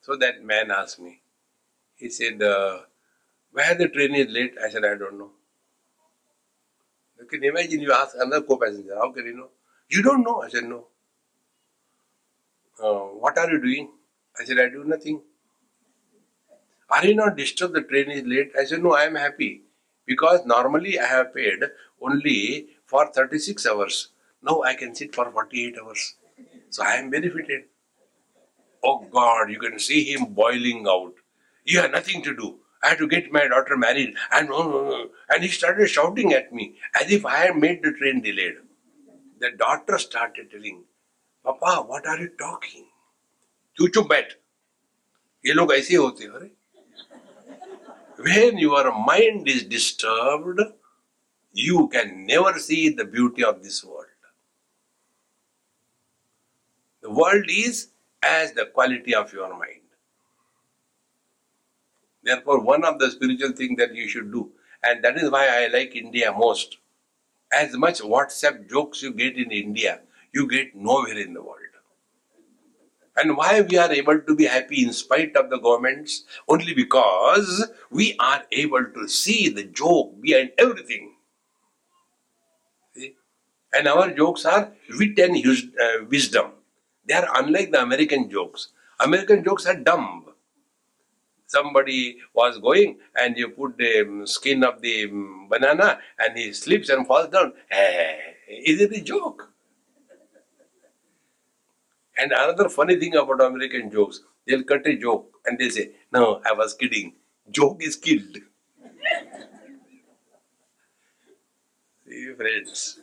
So 0.00 0.16
that 0.16 0.42
man 0.42 0.70
asked 0.70 0.98
me, 1.00 1.20
he 1.96 2.08
said, 2.08 2.42
uh, 2.42 2.80
why 3.52 3.74
the 3.74 3.88
train 3.88 4.14
is 4.14 4.32
late? 4.32 4.54
I 4.64 4.70
said, 4.70 4.84
I 4.84 4.96
don't 4.96 5.18
know. 5.18 5.32
You 7.18 7.26
can 7.26 7.44
imagine 7.44 7.80
you 7.80 7.92
ask 7.92 8.16
another 8.18 8.40
co-passenger, 8.42 8.94
how 8.96 9.12
can 9.12 9.26
you 9.26 9.36
know? 9.36 9.50
You 9.90 10.02
don't 10.02 10.22
know? 10.22 10.42
I 10.42 10.48
said, 10.48 10.64
no. 10.64 10.86
Uh, 12.82 13.12
what 13.22 13.36
are 13.36 13.50
you 13.50 13.60
doing? 13.60 13.90
I 14.40 14.44
said, 14.44 14.58
I 14.58 14.68
do 14.68 14.84
nothing. 14.84 15.20
Are 16.88 17.04
you 17.04 17.14
not 17.14 17.36
disturbed 17.36 17.74
the 17.74 17.82
train 17.82 18.10
is 18.10 18.24
late? 18.24 18.52
I 18.58 18.64
said, 18.64 18.82
no, 18.82 18.92
I 18.92 19.02
am 19.04 19.16
happy. 19.16 19.62
Because 20.06 20.46
normally 20.46 20.98
I 20.98 21.06
have 21.06 21.34
paid 21.34 21.60
only 22.00 22.68
for 22.86 23.12
36 23.12 23.66
hours. 23.66 24.08
Now 24.42 24.62
I 24.62 24.74
can 24.74 24.94
sit 24.94 25.14
for 25.14 25.30
48 25.30 25.76
hours. 25.84 26.14
So 26.70 26.84
I 26.84 26.92
am 26.94 27.10
benefited. 27.10 27.64
Oh 28.82 29.06
God, 29.10 29.50
you 29.50 29.58
can 29.58 29.78
see 29.78 30.04
him 30.04 30.26
boiling 30.26 30.86
out. 30.88 31.14
You 31.64 31.80
have 31.80 31.90
nothing 31.90 32.22
to 32.22 32.34
do. 32.34 32.60
I 32.82 32.90
have 32.90 32.98
to 32.98 33.08
get 33.08 33.30
my 33.32 33.46
daughter 33.48 33.76
married. 33.76 34.14
And, 34.32 34.48
and 34.50 35.42
he 35.42 35.48
started 35.48 35.88
shouting 35.88 36.32
at 36.32 36.52
me 36.52 36.76
as 36.98 37.10
if 37.10 37.26
I 37.26 37.36
had 37.46 37.56
made 37.56 37.82
the 37.82 37.92
train 37.92 38.22
delayed 38.22 38.54
The 39.39 39.51
daughter 39.51 39.97
started 39.97 40.51
telling, 40.51 40.83
Papa, 41.43 41.83
what 41.87 42.05
are 42.07 42.19
you 42.19 42.29
talking? 42.39 42.85
तू 43.77 43.87
चुप 43.95 44.07
बैठ 44.09 44.33
ये 45.45 45.53
लोग 45.53 45.73
ऐसे 45.73 45.95
होते 45.95 46.23
हैं 46.23 46.31
अरे 46.31 46.49
when 48.17 48.57
your 48.57 48.91
mind 48.91 49.47
is 49.47 49.63
disturbed, 49.63 50.61
you 51.51 51.87
can 51.89 52.25
never 52.25 52.57
see 52.59 52.89
the 52.89 53.05
beauty 53.05 53.43
of 53.43 53.61
this 53.63 53.83
world. 53.83 54.07
The 57.01 57.11
world 57.11 57.45
is 57.47 57.89
as 58.23 58.53
the 58.53 58.65
quality 58.65 59.13
of 59.13 59.31
your 59.33 59.49
mind. 59.57 59.81
Therefore, 62.23 62.59
one 62.61 62.83
of 62.83 62.97
the 62.99 63.11
spiritual 63.11 63.51
things 63.51 63.77
that 63.77 63.93
you 63.93 64.07
should 64.07 64.31
do, 64.31 64.51
and 64.81 65.03
that 65.03 65.17
is 65.17 65.29
why 65.29 65.47
I 65.47 65.67
like 65.67 65.95
India 65.95 66.33
most. 66.33 66.77
as 67.52 67.76
much 67.76 68.00
WhatsApp 68.00 68.68
jokes 68.68 69.02
you 69.02 69.12
get 69.12 69.36
in 69.36 69.50
India, 69.50 70.00
you 70.32 70.48
get 70.48 70.74
nowhere 70.76 71.18
in 71.18 71.34
the 71.34 71.42
world. 71.42 71.56
And 73.16 73.36
why 73.36 73.60
we 73.60 73.76
are 73.76 73.92
able 73.92 74.20
to 74.20 74.34
be 74.34 74.44
happy 74.44 74.84
in 74.84 74.92
spite 74.92 75.36
of 75.36 75.50
the 75.50 75.58
governments? 75.58 76.24
Only 76.48 76.72
because 76.72 77.70
we 77.90 78.16
are 78.18 78.44
able 78.50 78.84
to 78.94 79.08
see 79.08 79.48
the 79.48 79.64
joke 79.64 80.20
behind 80.22 80.52
everything. 80.56 81.14
See? 82.94 83.16
And 83.74 83.88
our 83.88 84.10
jokes 84.12 84.46
are 84.46 84.72
wit 84.98 85.18
and 85.18 85.36
uh, 85.36 86.04
wisdom. 86.08 86.52
They 87.06 87.14
are 87.14 87.28
unlike 87.34 87.72
the 87.72 87.82
American 87.82 88.30
jokes. 88.30 88.68
American 89.00 89.44
jokes 89.44 89.66
are 89.66 89.74
dumb. 89.74 90.26
Somebody 91.54 92.18
was 92.32 92.58
going 92.58 92.98
and 93.20 93.36
you 93.36 93.48
put 93.50 93.76
the 93.76 94.00
um, 94.02 94.26
skin 94.26 94.62
of 94.64 94.80
the 94.80 95.04
um, 95.06 95.48
banana 95.50 95.98
and 96.18 96.38
he 96.38 96.52
slips 96.52 96.88
and 96.90 97.06
falls 97.06 97.28
down. 97.28 97.52
Eh, 97.70 98.16
is 98.70 98.80
it 98.80 98.92
a 98.92 99.00
joke? 99.00 99.50
And 102.16 102.30
another 102.32 102.68
funny 102.68 102.96
thing 103.00 103.16
about 103.16 103.40
American 103.40 103.90
jokes, 103.90 104.20
they'll 104.46 104.62
cut 104.62 104.86
a 104.86 104.96
joke 104.96 105.32
and 105.46 105.58
they 105.58 105.70
say, 105.70 105.92
No, 106.12 106.40
I 106.48 106.52
was 106.52 106.74
kidding. 106.74 107.14
Joke 107.50 107.82
is 107.82 107.96
killed. 107.96 108.36
See, 112.06 112.34
friends, 112.36 113.00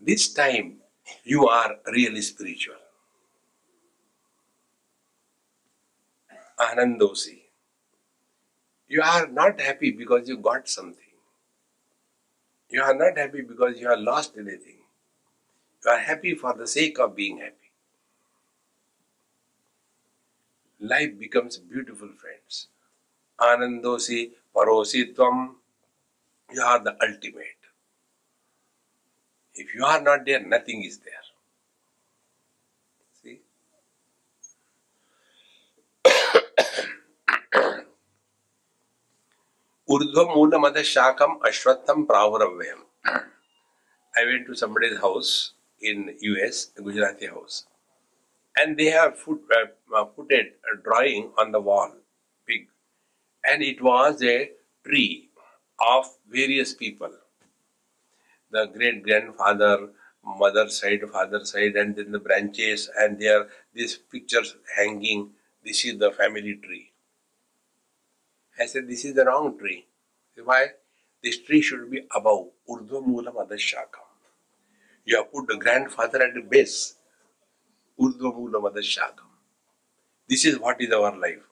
this 0.00 0.32
time 0.32 0.78
you 1.24 1.48
are 1.48 1.76
really 1.92 2.22
spiritual. 2.22 2.76
Anandosi. 6.60 7.38
You 8.88 9.02
are 9.02 9.26
not 9.28 9.60
happy 9.60 9.90
because 9.92 10.28
you 10.28 10.36
got 10.36 10.68
something. 10.68 11.04
You 12.68 12.82
are 12.82 12.94
not 12.94 13.16
happy 13.18 13.42
because 13.42 13.78
you 13.80 13.88
have 13.88 14.00
lost 14.00 14.34
anything. 14.36 14.78
You 15.84 15.90
are 15.90 15.98
happy 15.98 16.34
for 16.34 16.54
the 16.54 16.66
sake 16.66 16.98
of 16.98 17.16
being 17.16 17.38
happy. 17.38 17.70
life 20.80 21.18
becomes 21.18 21.58
beautiful, 21.58 22.08
friends. 22.08 22.68
Anandosi 23.38 24.30
parositvam, 24.54 25.54
you 26.52 26.62
are 26.62 26.82
the 26.82 26.96
ultimate. 27.02 27.46
If 29.54 29.74
you 29.74 29.84
are 29.84 30.00
not 30.00 30.24
there, 30.24 30.44
nothing 30.44 30.82
is 30.84 30.98
there. 30.98 31.26
See? 33.22 33.40
Urdhva 39.90 41.40
Ashwatham 41.48 42.06
Pravaravyam. 42.06 42.80
I 44.16 44.24
went 44.24 44.46
to 44.46 44.54
somebody's 44.54 44.98
house 45.00 45.54
in 45.80 46.16
US, 46.20 46.70
a 46.78 46.82
Gujarati 46.82 47.26
house 47.26 47.66
and 48.58 48.76
they 48.76 48.86
have 48.86 49.22
put, 49.24 49.40
uh, 49.56 49.96
uh, 49.96 50.06
a, 50.30 50.34
a 50.34 50.82
drawing 50.82 51.30
on 51.38 51.52
the 51.52 51.60
wall, 51.60 51.92
big, 52.46 52.68
and 53.44 53.62
it 53.62 53.80
was 53.82 54.22
a 54.22 54.50
tree 54.84 55.28
of 55.80 56.06
various 56.28 56.74
people. 56.74 57.10
The 58.50 58.66
great 58.66 59.02
grandfather, 59.02 59.90
mother 60.24 60.68
side, 60.68 61.02
father 61.12 61.44
side, 61.44 61.76
and 61.76 61.96
then 61.96 62.12
the 62.12 62.18
branches, 62.18 62.90
and 62.98 63.18
there 63.18 63.48
these 63.72 63.96
pictures 63.96 64.56
hanging. 64.76 65.30
This 65.64 65.84
is 65.84 65.98
the 65.98 66.10
family 66.10 66.54
tree. 66.54 66.89
I 68.60 68.66
said, 68.66 68.88
This 68.88 69.04
is 69.04 69.14
the 69.14 69.24
wrong 69.24 69.58
tree. 69.58 69.86
Why? 70.44 70.66
This 71.22 71.38
tree 71.38 71.62
should 71.62 71.90
be 71.90 72.06
above 72.14 72.48
Urdhva 72.68 73.06
Mula 73.06 73.32
Madashakam. 73.32 74.06
You 75.04 75.16
have 75.16 75.32
put 75.32 75.48
the 75.48 75.56
grandfather 75.56 76.22
at 76.22 76.34
the 76.34 76.42
base 76.42 76.94
Urdhva 77.98 78.52
Madashakam. 78.52 79.30
This 80.28 80.44
is 80.44 80.58
what 80.58 80.80
is 80.80 80.92
our 80.92 81.16
life. 81.16 81.42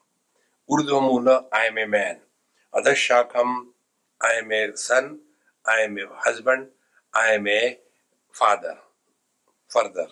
Urdhva 0.69 1.45
I 1.51 1.65
am 1.65 1.77
a 1.79 1.87
man. 1.87 2.17
Adashakam, 2.73 3.65
I 4.21 4.33
am 4.33 4.51
a 4.51 4.77
son, 4.77 5.19
I 5.65 5.81
am 5.81 5.97
a 5.97 6.05
husband, 6.15 6.67
I 7.13 7.29
am 7.33 7.47
a 7.47 7.79
father. 8.31 8.77
Further, 9.67 10.07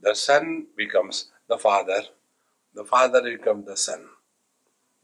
the 0.00 0.14
son 0.14 0.66
becomes 0.76 1.30
the 1.48 1.58
father, 1.58 2.02
the 2.74 2.84
father 2.84 3.22
becomes 3.22 3.66
the 3.66 3.76
son, 3.76 4.06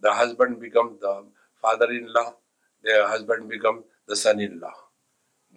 the 0.05 0.15
husband 0.15 0.61
becomes 0.61 1.01
the 1.01 1.15
father 1.61 1.91
in 1.91 2.13
law, 2.13 2.35
the 2.85 3.07
husband 3.09 3.49
becomes 3.49 3.85
the 4.07 4.17
son 4.17 4.41
in 4.41 4.61
law. 4.61 4.79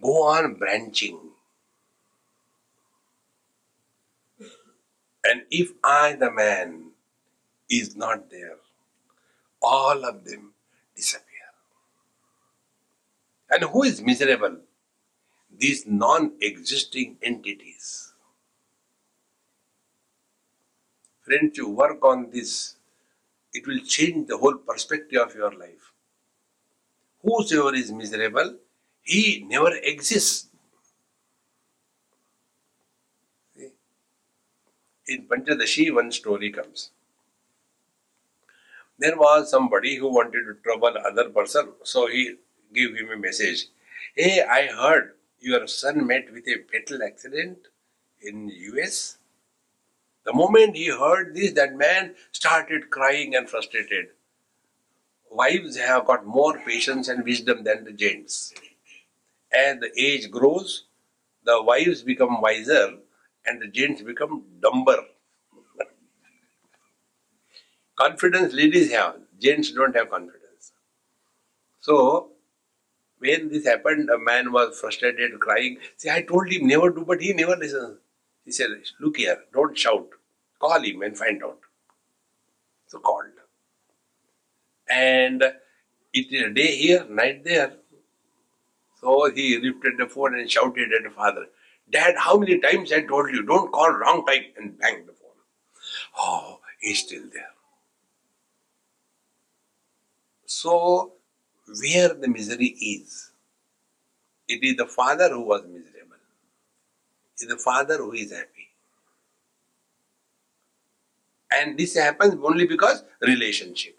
Go 0.01 0.23
on 0.35 0.55
branching 0.55 1.19
And 5.29 5.43
if 5.51 5.73
I, 5.83 6.13
the 6.13 6.31
man, 6.31 6.91
is 7.69 7.97
not 7.97 8.29
there, 8.31 8.57
all 9.61 10.05
of 10.05 10.23
them 10.23 10.53
disappear. 10.95 11.25
And 13.49 13.63
who 13.65 13.83
is 13.83 14.01
miserable? 14.01 14.59
These 15.57 15.85
non 15.85 16.33
existing 16.41 17.17
entities. 17.21 18.13
Friends, 21.23 21.57
you 21.57 21.69
work 21.69 22.05
on 22.05 22.29
this, 22.31 22.76
it 23.57 23.67
will 23.67 23.79
change 23.95 24.27
the 24.27 24.37
whole 24.37 24.57
perspective 24.71 25.21
of 25.21 25.35
your 25.35 25.51
life. 25.51 25.93
Whosoever 27.23 27.75
is 27.75 27.91
miserable, 27.91 28.55
he 29.03 29.45
never 29.47 29.73
exists. 29.75 30.47
in 35.07 35.27
Panchadashi, 35.27 35.93
one 35.93 36.11
story 36.11 36.51
comes. 36.51 36.91
There 38.99 39.15
was 39.15 39.49
somebody 39.49 39.95
who 39.95 40.09
wanted 40.13 40.43
to 40.45 40.55
trouble 40.63 40.93
other 40.97 41.29
person, 41.29 41.73
so 41.83 42.07
he 42.07 42.35
gave 42.73 42.95
him 42.95 43.11
a 43.11 43.17
message. 43.17 43.67
Hey, 44.15 44.41
I 44.43 44.67
heard 44.67 45.15
your 45.39 45.67
son 45.67 46.05
met 46.05 46.31
with 46.33 46.47
a 46.47 46.63
fatal 46.71 47.03
accident. 47.03 47.59
in 48.21 48.49
US. 48.49 49.19
The 50.27 50.33
moment 50.33 50.75
he 50.75 50.89
heard 50.89 51.33
this, 51.33 51.53
that 51.53 51.77
man 51.77 52.13
started 52.33 52.89
crying 52.89 53.33
and 53.33 53.49
frustrated. 53.49 54.07
Wives 55.31 55.77
have 55.77 56.05
got 56.05 56.25
more 56.25 56.59
patience 56.59 57.07
and 57.07 57.23
wisdom 57.23 57.63
than 57.63 57.85
the 57.85 57.93
gents. 57.93 58.53
As 59.53 59.79
the 59.79 59.89
age 59.97 60.29
grows, 60.29 60.83
the 61.45 61.63
wives 61.63 62.03
become 62.03 62.41
wiser 62.41 62.97
and 63.45 63.61
the 63.61 63.67
gents 63.67 64.01
become 64.01 64.43
dumber. 64.61 64.97
confidence 67.95 68.53
ladies 68.53 68.91
have, 68.91 69.15
gents 69.39 69.71
don't 69.71 69.95
have 69.95 70.09
confidence. 70.09 70.73
So, 71.79 72.31
when 73.19 73.47
this 73.47 73.65
happened, 73.65 74.09
a 74.09 74.17
man 74.19 74.51
was 74.51 74.77
frustrated, 74.77 75.39
crying. 75.39 75.77
See, 75.95 76.09
I 76.09 76.21
told 76.21 76.51
him 76.51 76.67
never 76.67 76.89
do, 76.89 77.05
but 77.05 77.21
he 77.21 77.31
never 77.31 77.55
listens. 77.55 77.99
He 78.47 78.53
said, 78.53 78.69
Look 79.01 79.17
here, 79.17 79.39
don't 79.53 79.77
shout. 79.77 80.07
Call 80.57 80.81
him 80.81 81.01
and 81.01 81.17
find 81.17 81.43
out. 81.43 81.59
So 82.87 82.99
called. 82.99 83.25
And 84.89 85.43
it 86.13 86.31
is 86.31 86.41
a 86.43 86.49
day 86.49 86.77
here, 86.77 87.05
night 87.09 87.43
there. 87.43 87.73
So 89.01 89.29
he 89.29 89.59
lifted 89.59 89.95
the 89.97 90.07
phone 90.07 90.39
and 90.39 90.49
shouted 90.49 90.93
at 90.93 91.03
the 91.03 91.09
father, 91.09 91.47
Dad, 91.91 92.15
how 92.17 92.37
many 92.37 92.57
times 92.59 92.93
I 92.93 93.01
told 93.01 93.31
you, 93.31 93.43
don't 93.43 93.69
call 93.69 93.91
wrong 93.91 94.25
time 94.25 94.45
and 94.57 94.79
bang 94.79 95.05
the 95.05 95.11
phone. 95.11 95.43
Oh, 96.17 96.61
he's 96.79 96.99
still 96.99 97.23
there. 97.33 97.49
So, 100.45 101.11
where 101.81 102.13
the 102.13 102.29
misery 102.29 102.67
is, 102.67 103.31
it 104.47 104.63
is 104.63 104.77
the 104.77 104.85
father 104.85 105.27
who 105.29 105.41
was 105.41 105.63
miserable. 105.67 105.96
Is 107.39 107.47
the 107.47 107.57
father 107.57 107.97
who 107.97 108.13
is 108.13 108.31
happy. 108.31 108.69
And 111.51 111.77
this 111.77 111.95
happens 111.95 112.35
only 112.43 112.65
because 112.65 113.03
relationship. 113.21 113.95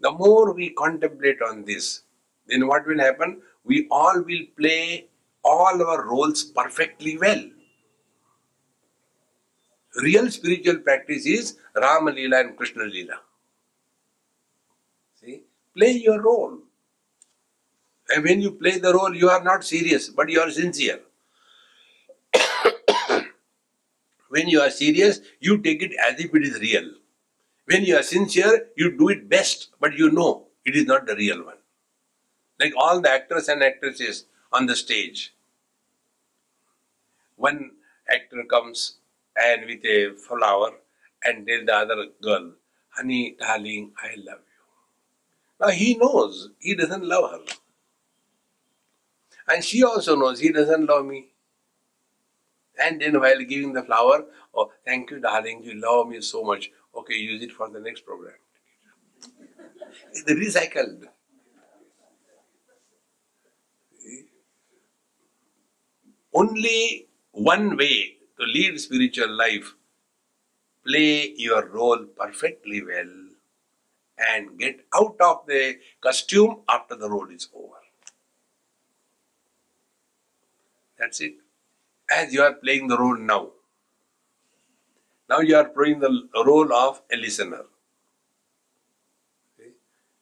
The 0.00 0.10
more 0.10 0.52
we 0.52 0.70
contemplate 0.70 1.40
on 1.42 1.64
this, 1.64 2.02
then 2.48 2.66
what 2.66 2.86
will 2.86 2.98
happen? 2.98 3.40
We 3.64 3.86
all 3.90 4.20
will 4.22 4.44
play 4.58 5.06
all 5.44 5.80
our 5.82 6.04
roles 6.06 6.42
perfectly 6.42 7.18
well. 7.18 7.44
Real 10.02 10.30
spiritual 10.30 10.78
practice 10.78 11.26
is 11.26 11.58
Rama 11.76 12.12
Leela 12.12 12.40
and 12.40 12.56
Krishna 12.56 12.84
Leela. 12.84 13.18
See, 15.20 15.42
play 15.76 15.92
your 15.92 16.20
role. 16.20 16.58
And 18.08 18.24
when 18.24 18.40
you 18.40 18.52
play 18.52 18.78
the 18.78 18.92
role, 18.92 19.14
you 19.14 19.28
are 19.28 19.42
not 19.44 19.64
serious, 19.64 20.08
but 20.08 20.28
you 20.28 20.40
are 20.40 20.50
sincere. 20.50 21.00
When 24.32 24.48
you 24.48 24.60
are 24.62 24.70
serious, 24.70 25.20
you 25.40 25.58
take 25.58 25.82
it 25.82 25.92
as 26.08 26.18
if 26.18 26.34
it 26.34 26.42
is 26.42 26.58
real. 26.58 26.90
When 27.66 27.84
you 27.84 27.96
are 27.98 28.02
sincere, 28.02 28.68
you 28.76 28.96
do 28.96 29.10
it 29.10 29.28
best, 29.28 29.68
but 29.78 29.92
you 29.94 30.10
know 30.10 30.46
it 30.64 30.74
is 30.74 30.86
not 30.86 31.06
the 31.06 31.14
real 31.14 31.44
one. 31.44 31.58
Like 32.58 32.72
all 32.78 33.02
the 33.02 33.10
actors 33.10 33.48
and 33.48 33.62
actresses 33.62 34.24
on 34.50 34.64
the 34.66 34.74
stage. 34.74 35.34
One 37.36 37.72
actor 38.08 38.42
comes 38.48 38.96
and 39.36 39.66
with 39.66 39.84
a 39.84 40.14
flower 40.14 40.70
and 41.24 41.46
tell 41.46 41.64
the 41.66 41.74
other 41.74 42.06
girl, 42.22 42.52
Honey, 42.88 43.36
darling, 43.38 43.92
I 44.02 44.14
love 44.16 44.40
you. 44.48 44.62
Now 45.60 45.72
he 45.72 45.94
knows 45.96 46.48
he 46.58 46.74
doesn't 46.74 47.04
love 47.04 47.32
her. 47.32 47.54
And 49.48 49.62
she 49.62 49.82
also 49.84 50.16
knows 50.16 50.40
he 50.40 50.52
doesn't 50.52 50.86
love 50.86 51.04
me. 51.04 51.31
And 52.82 53.00
then 53.00 53.20
while 53.20 53.38
giving 53.44 53.72
the 53.72 53.82
flower, 53.82 54.24
oh, 54.54 54.72
thank 54.84 55.10
you, 55.10 55.20
darling, 55.20 55.62
you 55.62 55.74
love 55.80 56.08
me 56.08 56.20
so 56.20 56.42
much. 56.42 56.70
Okay, 56.94 57.14
use 57.14 57.42
it 57.42 57.52
for 57.52 57.68
the 57.70 57.80
next 57.80 58.04
program. 58.04 58.34
It's 60.12 60.22
recycled. 60.30 61.08
Only 66.34 67.08
one 67.30 67.76
way 67.76 68.16
to 68.38 68.44
lead 68.44 68.80
spiritual 68.80 69.30
life 69.30 69.74
play 70.84 71.32
your 71.36 71.66
role 71.68 72.04
perfectly 72.06 72.82
well 72.84 73.12
and 74.18 74.58
get 74.58 74.80
out 74.94 75.16
of 75.20 75.46
the 75.46 75.78
costume 76.00 76.62
after 76.68 76.96
the 76.96 77.08
role 77.10 77.30
is 77.30 77.48
over. 77.54 77.76
That's 80.98 81.20
it. 81.20 81.41
As 82.10 82.32
you 82.32 82.42
are 82.42 82.54
playing 82.54 82.88
the 82.88 82.98
role 82.98 83.16
now. 83.16 83.50
Now 85.28 85.40
you 85.40 85.56
are 85.56 85.68
playing 85.68 86.00
the 86.00 86.28
role 86.34 86.72
of 86.72 87.02
a 87.12 87.16
listener. 87.16 87.64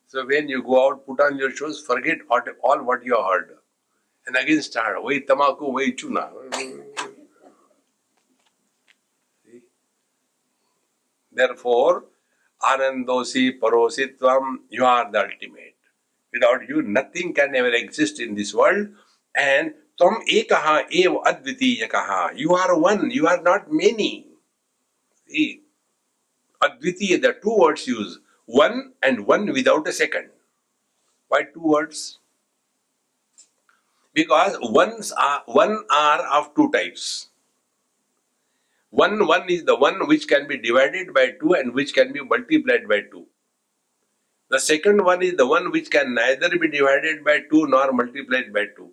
So 0.06 0.26
when 0.26 0.48
you 0.48 0.62
go 0.62 0.88
out, 0.88 1.06
put 1.06 1.20
on 1.20 1.38
your 1.38 1.50
shoes, 1.50 1.80
forget 1.80 2.18
all 2.30 2.82
what 2.82 3.04
you 3.04 3.16
heard 3.16 3.56
and 4.26 4.36
again 4.36 4.62
start 4.62 5.02
way 5.02 5.20
tamaku, 5.20 5.72
way 5.72 5.92
chuna. 5.92 6.30
Therefore, 11.32 12.04
Anandosi 12.62 13.58
Parositvam, 13.58 14.56
you 14.68 14.84
are 14.84 15.10
the 15.10 15.20
ultimate. 15.20 15.76
Without 16.32 16.68
you, 16.68 16.82
nothing 16.82 17.32
can 17.32 17.54
ever 17.54 17.70
exist 17.70 18.20
in 18.20 18.34
this 18.34 18.52
world. 18.52 18.88
And 19.34 19.74
तुम 20.00 20.20
एक 20.30 20.52
एव 20.94 21.16
अद्वितीय 21.26 21.86
कहा 21.86 22.20
you 22.36 22.54
are 22.54 22.70
one 22.80 23.10
you 23.12 23.26
are 23.26 23.42
not 23.42 23.64
many 23.72 24.10
अद्वितीय 26.60 27.16
the 27.18 27.34
two 27.42 27.56
words 27.56 27.88
use 27.88 28.16
one 28.48 28.82
and 29.04 29.24
one 29.28 29.50
without 29.50 29.88
a 29.88 29.90
second 29.94 30.28
why 31.30 31.42
two 31.44 31.72
words 31.74 32.06
because 34.16 34.56
one 34.68 34.96
one 35.56 35.76
are 35.94 36.20
of 36.38 36.48
two 36.56 36.66
types 36.68 37.08
one 38.94 39.20
one 39.22 39.50
is 39.50 39.64
the 39.64 39.76
one 39.82 40.06
which 40.08 40.24
can 40.24 40.46
be 40.46 40.56
divided 40.60 41.10
by 41.14 41.26
two 41.40 41.54
and 41.54 41.74
which 41.74 41.92
can 41.92 42.12
be 42.12 42.20
multiplied 42.30 42.88
by 42.88 43.00
two 43.02 43.26
the 44.50 44.58
second 44.60 45.00
one 45.00 45.22
is 45.22 45.36
the 45.36 45.48
one 45.50 45.66
which 45.72 45.88
can 45.88 46.12
neither 46.12 46.56
be 46.58 46.68
divided 46.68 47.22
by 47.24 47.38
two 47.50 47.64
nor 47.66 47.92
multiplied 47.94 48.52
by 48.52 48.64
two 48.66 48.92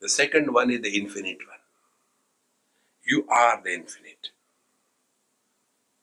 The 0.00 0.08
second 0.08 0.52
one 0.52 0.70
is 0.70 0.82
the 0.82 0.96
infinite 0.96 1.38
one. 1.46 1.58
You 3.04 3.26
are 3.28 3.60
the 3.62 3.72
infinite. 3.72 4.30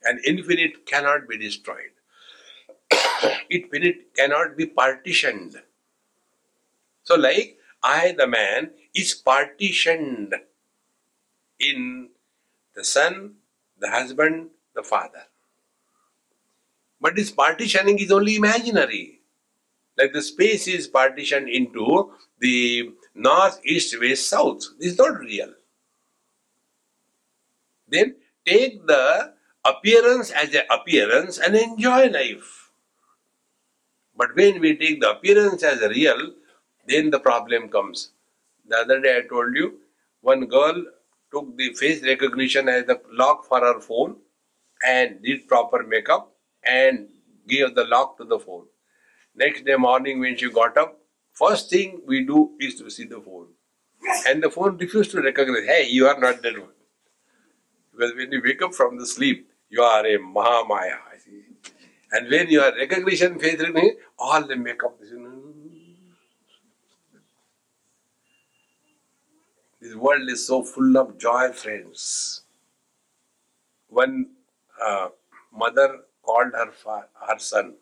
And 0.04 0.24
infinite 0.24 0.86
cannot 0.86 1.28
be 1.28 1.38
destroyed. 1.38 1.92
infinite 3.50 4.14
cannot 4.14 4.56
be 4.56 4.66
partitioned. 4.66 5.62
So, 7.04 7.16
like 7.16 7.58
I, 7.82 8.14
the 8.16 8.26
man, 8.26 8.70
is 8.94 9.14
partitioned 9.14 10.34
in 11.58 12.10
the 12.74 12.84
son, 12.84 13.34
the 13.78 13.90
husband, 13.90 14.50
the 14.74 14.82
father. 14.82 15.24
But 17.00 17.16
this 17.16 17.30
partitioning 17.30 17.98
is 17.98 18.12
only 18.12 18.36
imaginary. 18.36 19.20
Like 19.98 20.12
the 20.12 20.22
space 20.22 20.68
is 20.68 20.86
partitioned 20.86 21.48
into 21.48 22.12
the 22.38 22.92
north, 23.14 23.60
east, 23.64 23.98
west, 24.00 24.28
south. 24.28 24.62
This 24.78 24.92
is 24.92 24.98
not 24.98 25.18
real. 25.18 25.52
Then 27.88 28.16
take 28.46 28.86
the 28.86 29.34
appearance 29.64 30.30
as 30.30 30.54
an 30.54 30.62
appearance 30.70 31.38
and 31.38 31.54
enjoy 31.56 32.08
life. 32.08 32.70
But 34.16 34.34
when 34.34 34.60
we 34.60 34.76
take 34.76 35.00
the 35.00 35.10
appearance 35.10 35.62
as 35.62 35.80
real, 35.80 36.32
then 36.86 37.10
the 37.10 37.20
problem 37.20 37.68
comes. 37.68 38.12
The 38.68 38.78
other 38.78 39.00
day 39.00 39.18
I 39.18 39.28
told 39.28 39.54
you, 39.54 39.80
one 40.20 40.46
girl 40.46 40.84
took 41.32 41.56
the 41.56 41.72
face 41.74 42.02
recognition 42.02 42.68
as 42.68 42.86
the 42.86 43.00
lock 43.10 43.46
for 43.46 43.60
her 43.60 43.80
phone 43.80 44.16
and 44.86 45.22
did 45.22 45.48
proper 45.48 45.82
makeup 45.82 46.32
and 46.64 47.08
gave 47.48 47.74
the 47.74 47.84
lock 47.84 48.16
to 48.18 48.24
the 48.24 48.38
phone. 48.38 48.66
Next 49.34 49.64
day 49.64 49.76
morning 49.76 50.20
when 50.20 50.36
she 50.36 50.50
got 50.50 50.76
up, 50.76 50.98
first 51.32 51.70
thing 51.70 52.02
we 52.06 52.24
do 52.24 52.52
is 52.60 52.76
to 52.76 52.90
see 52.90 53.04
the 53.04 53.20
phone. 53.20 53.48
And 54.28 54.42
the 54.42 54.50
phone 54.50 54.76
refuses 54.78 55.12
to 55.12 55.22
recognize, 55.22 55.64
hey, 55.66 55.86
you 55.88 56.06
are 56.08 56.18
not 56.18 56.42
that 56.42 56.58
one. 56.58 56.70
Because 57.92 58.14
when 58.16 58.32
you 58.32 58.42
wake 58.44 58.62
up 58.62 58.74
from 58.74 58.98
the 58.98 59.06
sleep, 59.06 59.48
you 59.70 59.82
are 59.82 60.04
a 60.06 60.18
Mahamaya. 60.18 60.98
And 62.12 62.30
when 62.30 62.48
you 62.48 62.60
are 62.60 62.74
recognition 62.76 63.38
recognition, 63.38 63.96
all 64.18 64.42
the 64.46 64.56
makeup, 64.56 64.98
This 69.80 69.94
world 69.96 70.28
is 70.30 70.46
so 70.46 70.62
full 70.62 70.96
of 70.96 71.18
joy, 71.18 71.50
friends. 71.52 72.42
One 73.88 74.30
uh, 74.84 75.08
mother 75.52 76.00
called 76.22 76.52
her, 76.54 76.72
her 77.28 77.38
son, 77.38 77.74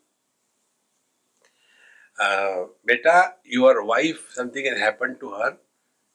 uh, 2.19 2.65
Beta, 2.85 3.33
your 3.43 3.83
wife, 3.83 4.27
something 4.31 4.65
has 4.65 4.79
happened 4.79 5.19
to 5.19 5.31
her. 5.31 5.57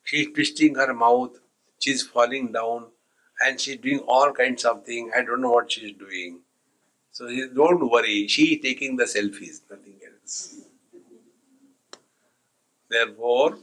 She 0.04 0.22
is 0.22 0.28
twisting 0.34 0.74
her 0.76 0.94
mouth, 0.94 1.38
she's 1.78 2.02
falling 2.02 2.52
down 2.52 2.86
and 3.40 3.60
she's 3.60 3.76
doing 3.78 4.00
all 4.00 4.32
kinds 4.32 4.64
of 4.64 4.84
things. 4.84 5.12
I 5.16 5.22
don't 5.22 5.40
know 5.40 5.50
what 5.50 5.72
she's 5.72 5.96
doing. 5.96 6.40
So 7.10 7.28
don't 7.54 7.90
worry, 7.90 8.28
she 8.28 8.54
is 8.54 8.62
taking 8.62 8.96
the 8.96 9.04
selfies, 9.04 9.60
nothing 9.70 9.98
else. 10.06 10.54
Therefore, 12.88 13.58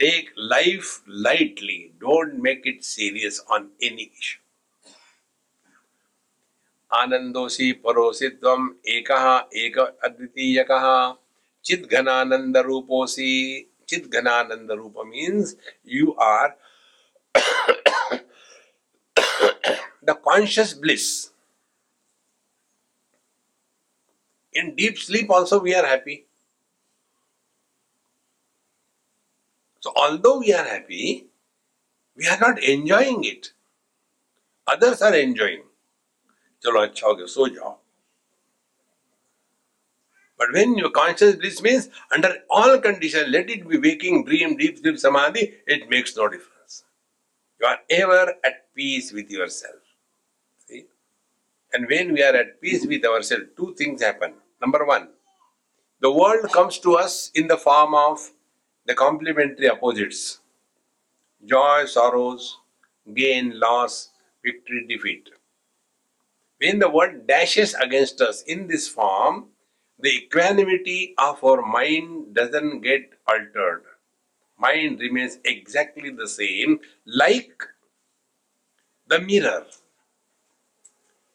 take 0.00 0.30
life 0.36 1.02
lightly, 1.06 1.92
don't 2.00 2.40
make 2.40 2.66
it 2.66 2.84
serious 2.84 3.40
on 3.48 3.70
any 3.80 4.10
issue. 4.18 4.38
आनंदोसी 6.94 7.70
परोसी 7.84 8.28
तम 8.42 8.68
एक 8.94 9.10
एक 9.62 9.78
अद्वितीय 9.78 10.62
चित 11.69 11.87
घनानंद 11.91 12.57
रूपो 12.67 13.05
से 13.07 13.29
चित 13.89 14.07
घनानंद 14.11 14.71
रूप 14.71 14.95
means 15.07 15.55
you 15.95 16.11
are 16.21 16.47
the 20.05 20.15
conscious 20.25 20.73
bliss 20.81 21.07
in 24.55 24.69
deep 24.75 24.95
sleep 24.97 25.31
also 25.31 25.59
we 25.59 25.73
are 25.73 25.85
happy 25.85 26.15
so 29.83 29.89
although 30.17 30.39
we 30.39 30.51
are 30.51 30.67
happy 30.67 31.13
we 32.19 32.27
are 32.27 32.39
not 32.47 32.59
enjoying 32.59 33.25
it 33.25 33.47
others 34.67 35.03
are 35.03 35.15
enjoying 35.15 35.63
चलो 36.63 36.79
अच्छा 36.81 37.07
हो 37.07 37.13
गया, 37.15 37.25
सो 37.25 37.47
जाओ। 37.47 37.71
But 40.39 40.53
when 40.53 40.77
your 40.77 40.89
conscious 40.89 41.35
bliss 41.35 41.61
means 41.61 41.89
under 42.13 42.33
all 42.49 42.79
conditions, 42.79 43.27
let 43.29 43.49
it 43.49 43.67
be 43.67 43.77
waking, 43.77 44.23
dream, 44.23 44.55
deep 44.55 44.77
sleep, 44.79 44.97
samadhi, 44.97 45.55
it 45.67 45.89
makes 45.89 46.15
no 46.15 46.29
difference. 46.29 46.85
You 47.59 47.67
are 47.67 47.79
ever 47.89 48.35
at 48.45 48.73
peace 48.73 49.11
with 49.11 49.29
yourself. 49.29 49.81
See? 50.65 50.85
And 51.73 51.87
when 51.89 52.13
we 52.13 52.23
are 52.23 52.33
at 52.33 52.61
peace 52.61 52.87
with 52.87 53.03
ourselves, 53.03 53.47
two 53.57 53.75
things 53.77 54.01
happen. 54.01 54.35
Number 54.61 54.85
one, 54.85 55.09
the 55.99 56.09
world 56.09 56.49
comes 56.53 56.79
to 56.79 56.95
us 56.95 57.31
in 57.35 57.47
the 57.47 57.57
form 57.57 57.93
of 57.93 58.31
the 58.85 58.95
complementary 58.95 59.69
opposites 59.69 60.39
joy, 61.45 61.85
sorrows, 61.85 62.57
gain, 63.13 63.59
loss, 63.59 64.09
victory, 64.43 64.85
defeat. 64.87 65.29
When 66.61 66.79
the 66.79 66.89
world 66.89 67.27
dashes 67.27 67.73
against 67.73 68.21
us 68.21 68.41
in 68.43 68.67
this 68.67 68.87
form, 68.87 69.47
the 69.99 70.09
equanimity 70.09 71.13
of 71.17 71.43
our 71.43 71.61
mind 71.61 72.33
doesn't 72.35 72.81
get 72.81 73.11
altered. 73.27 73.83
Mind 74.57 74.99
remains 74.99 75.39
exactly 75.43 76.09
the 76.11 76.27
same, 76.27 76.79
like 77.05 77.63
the 79.07 79.19
mirror. 79.19 79.65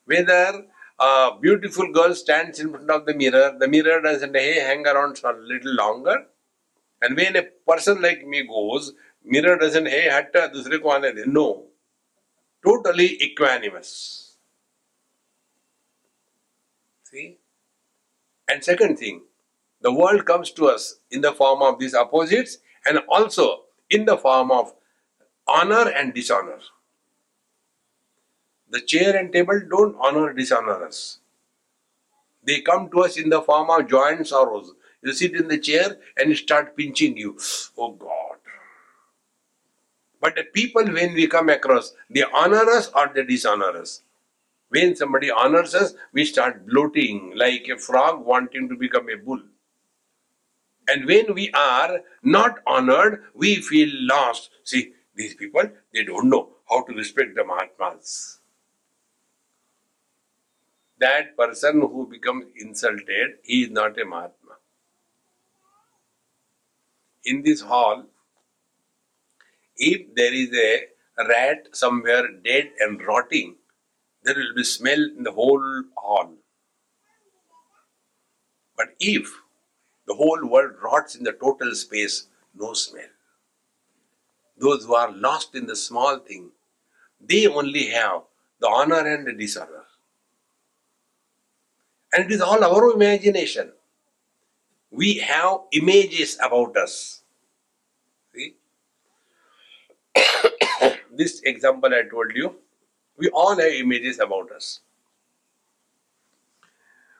Whether 0.06 0.66
a 0.98 1.30
beautiful 1.40 1.92
girl 1.92 2.14
stands 2.14 2.60
in 2.60 2.70
front 2.70 2.90
of 2.90 3.06
the 3.06 3.14
mirror, 3.14 3.56
the 3.58 3.68
mirror 3.68 4.00
doesn't 4.02 4.34
hey, 4.36 4.60
hang 4.60 4.86
around 4.86 5.18
for 5.18 5.30
a 5.30 5.40
little 5.40 5.74
longer. 5.74 6.26
And 7.02 7.16
when 7.16 7.36
a 7.36 7.42
person 7.42 8.02
like 8.02 8.26
me 8.26 8.46
goes, 8.46 8.92
mirror 9.24 9.58
doesn't 9.58 9.86
hey, 9.86 10.08
hatta 10.10 10.50
dusre 10.54 10.80
ko 10.82 10.90
aane 10.90 11.14
de. 11.14 11.26
No. 11.26 11.66
Totally 12.64 13.18
equanimous. 13.18 14.36
See? 17.04 17.38
And 18.48 18.62
second 18.62 18.98
thing, 18.98 19.22
the 19.80 19.92
world 19.92 20.24
comes 20.24 20.50
to 20.52 20.68
us 20.68 20.96
in 21.10 21.20
the 21.20 21.32
form 21.32 21.62
of 21.62 21.78
these 21.78 21.94
opposites 21.94 22.58
and 22.86 22.98
also 23.08 23.64
in 23.90 24.04
the 24.04 24.16
form 24.16 24.50
of 24.50 24.74
honor 25.46 25.90
and 25.90 26.14
dishonor. 26.14 26.58
The 28.70 28.80
chair 28.80 29.16
and 29.16 29.32
table 29.32 29.60
don't 29.68 29.96
honor 30.00 30.32
dishonor 30.32 30.84
us. 30.84 31.18
They 32.46 32.60
come 32.60 32.90
to 32.90 33.00
us 33.00 33.16
in 33.16 33.30
the 33.30 33.42
form 33.42 33.70
of 33.70 33.88
joy 33.88 34.14
and 34.16 34.26
sorrows. 34.26 34.72
You 35.02 35.12
sit 35.12 35.34
in 35.34 35.48
the 35.48 35.58
chair 35.58 35.98
and 36.16 36.36
start 36.36 36.76
pinching 36.76 37.16
you. 37.16 37.38
Oh 37.76 37.92
God. 37.92 38.38
But 40.20 40.36
the 40.36 40.44
people, 40.44 40.84
when 40.84 41.12
we 41.12 41.26
come 41.26 41.50
across, 41.50 41.94
they 42.08 42.22
honor 42.22 42.64
us 42.70 42.90
or 42.94 43.10
they 43.14 43.24
dishonor 43.24 43.76
us. 43.76 44.00
When 44.74 44.96
somebody 44.96 45.30
honors 45.30 45.74
us, 45.74 45.94
we 46.12 46.24
start 46.24 46.66
bloating 46.66 47.32
like 47.36 47.68
a 47.68 47.78
frog 47.78 48.24
wanting 48.26 48.68
to 48.70 48.76
become 48.76 49.08
a 49.08 49.16
bull. 49.16 49.40
And 50.88 51.06
when 51.06 51.34
we 51.34 51.50
are 51.52 52.00
not 52.22 52.58
honored, 52.66 53.22
we 53.34 53.56
feel 53.56 53.88
lost. 53.92 54.50
See, 54.64 54.92
these 55.14 55.34
people, 55.34 55.62
they 55.92 56.02
don't 56.04 56.28
know 56.28 56.56
how 56.68 56.82
to 56.84 56.92
respect 56.94 57.36
the 57.36 57.44
Mahatmas. 57.44 58.40
That 60.98 61.36
person 61.36 61.80
who 61.80 62.08
becomes 62.10 62.46
insulted, 62.56 63.38
he 63.44 63.62
is 63.62 63.70
not 63.70 64.00
a 64.00 64.04
Mahatma. 64.04 64.56
In 67.24 67.42
this 67.42 67.60
hall, 67.60 68.06
if 69.76 70.14
there 70.14 70.32
is 70.34 70.52
a 70.52 71.26
rat 71.28 71.68
somewhere 71.72 72.28
dead 72.44 72.70
and 72.80 73.00
rotting, 73.06 73.56
there 74.24 74.34
will 74.34 74.54
be 74.54 74.64
smell 74.64 75.02
in 75.16 75.22
the 75.22 75.32
whole 75.32 75.82
hall. 75.96 76.30
But 78.76 78.94
if 78.98 79.30
the 80.06 80.14
whole 80.14 80.46
world 80.46 80.76
rots 80.82 81.14
in 81.14 81.24
the 81.24 81.32
total 81.32 81.74
space, 81.74 82.26
no 82.54 82.72
smell. 82.72 83.12
Those 84.56 84.84
who 84.84 84.94
are 84.94 85.12
lost 85.12 85.54
in 85.54 85.66
the 85.66 85.76
small 85.76 86.18
thing, 86.18 86.50
they 87.20 87.46
only 87.46 87.88
have 87.88 88.22
the 88.60 88.68
honor 88.68 89.06
and 89.06 89.26
the 89.26 89.32
dishonor. 89.32 89.84
And 92.12 92.24
it 92.24 92.32
is 92.32 92.40
all 92.40 92.62
our 92.64 92.92
imagination. 92.92 93.72
We 94.90 95.14
have 95.18 95.60
images 95.72 96.38
about 96.40 96.76
us. 96.76 97.22
See? 98.34 98.54
this 101.12 101.40
example 101.44 101.92
I 101.92 102.08
told 102.08 102.32
you 102.34 102.54
we 103.16 103.28
all 103.30 103.56
have 103.56 103.72
images 103.72 104.18
about 104.18 104.50
us. 104.52 104.80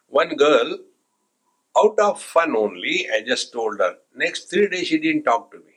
One 0.08 0.36
girl, 0.36 0.78
out 1.76 1.98
of 1.98 2.22
fun 2.22 2.56
only, 2.56 3.08
I 3.12 3.22
just 3.22 3.52
told 3.52 3.80
her. 3.80 3.96
Next 4.14 4.50
three 4.50 4.68
days 4.68 4.88
she 4.88 4.98
didn't 4.98 5.24
talk 5.24 5.50
to 5.52 5.58
me. 5.58 5.72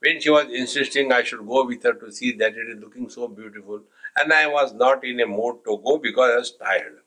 When 0.00 0.20
she 0.20 0.30
was 0.30 0.46
insisting 0.52 1.12
I 1.12 1.22
should 1.22 1.46
go 1.46 1.64
with 1.66 1.82
her 1.84 1.94
to 1.94 2.12
see 2.12 2.32
that 2.32 2.56
it 2.56 2.68
is 2.76 2.80
looking 2.80 3.08
so 3.08 3.28
beautiful, 3.28 3.82
and 4.16 4.32
I 4.32 4.46
was 4.46 4.74
not 4.74 5.04
in 5.04 5.20
a 5.20 5.26
mood 5.26 5.56
to 5.66 5.80
go 5.84 5.98
because 5.98 6.30
I 6.32 6.36
was 6.36 6.52
tired. 6.56 6.98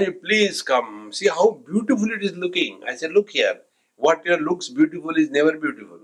You 0.00 0.12
please 0.12 0.62
come. 0.62 1.12
See 1.12 1.28
how 1.28 1.62
beautiful 1.66 2.10
it 2.12 2.22
is 2.22 2.36
looking. 2.36 2.82
I 2.86 2.94
said, 2.94 3.12
Look 3.12 3.30
here. 3.30 3.60
What 3.96 4.24
your 4.24 4.38
looks 4.38 4.68
beautiful 4.68 5.16
is 5.16 5.30
never 5.30 5.56
beautiful. 5.56 6.00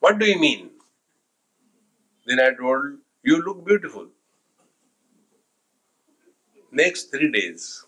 What 0.00 0.18
do 0.18 0.26
you 0.26 0.38
mean? 0.38 0.70
Then 2.26 2.40
I 2.40 2.50
told 2.54 2.98
you 3.28 3.42
look 3.44 3.64
beautiful. 3.66 4.08
Next 6.72 7.10
three 7.10 7.30
days, 7.30 7.84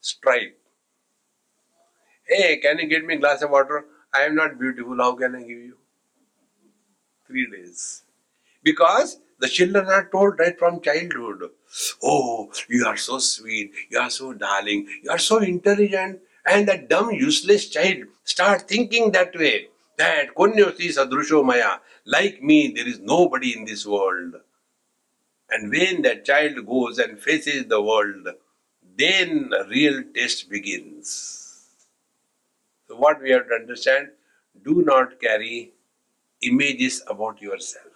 strike. 0.00 0.56
Hey, 2.28 2.58
can 2.58 2.78
you 2.78 2.86
get 2.88 3.04
me 3.04 3.14
a 3.14 3.18
glass 3.18 3.42
of 3.42 3.50
water? 3.50 3.86
I 4.14 4.22
am 4.22 4.34
not 4.34 4.58
beautiful. 4.58 4.96
How 4.98 5.14
can 5.16 5.34
I 5.34 5.40
give 5.40 5.48
you? 5.48 5.76
Three 7.26 7.46
days. 7.50 8.02
Because 8.62 9.18
the 9.40 9.48
children 9.48 9.86
are 9.88 10.08
told 10.10 10.38
right 10.38 10.58
from 10.58 10.80
childhood, 10.80 11.50
Oh, 12.02 12.50
you 12.68 12.86
are 12.86 12.96
so 12.96 13.18
sweet, 13.18 13.72
you 13.90 13.98
are 13.98 14.10
so 14.10 14.32
darling, 14.34 14.88
you 15.02 15.10
are 15.10 15.18
so 15.18 15.38
intelligent. 15.38 16.20
And 16.46 16.68
that 16.68 16.88
dumb, 16.88 17.10
useless 17.12 17.68
child 17.68 18.04
start 18.24 18.68
thinking 18.68 19.12
that 19.12 19.36
way 19.36 19.68
that 19.96 20.34
Konyosi 20.34 20.88
Sadrusho 20.88 21.44
Maya, 21.44 21.78
like 22.04 22.42
me, 22.42 22.72
there 22.74 22.86
is 22.86 23.00
nobody 23.00 23.56
in 23.56 23.64
this 23.64 23.86
world. 23.86 24.34
And 25.50 25.70
when 25.70 26.02
that 26.02 26.24
child 26.24 26.66
goes 26.66 26.98
and 26.98 27.18
faces 27.20 27.66
the 27.66 27.80
world, 27.80 28.28
then 28.96 29.50
real 29.68 30.02
test 30.14 30.50
begins. 30.50 31.42
So, 32.88 32.96
what 32.96 33.20
we 33.22 33.30
have 33.30 33.48
to 33.48 33.54
understand 33.54 34.10
do 34.64 34.82
not 34.82 35.20
carry 35.20 35.72
images 36.42 37.02
about 37.06 37.40
yourself. 37.42 37.92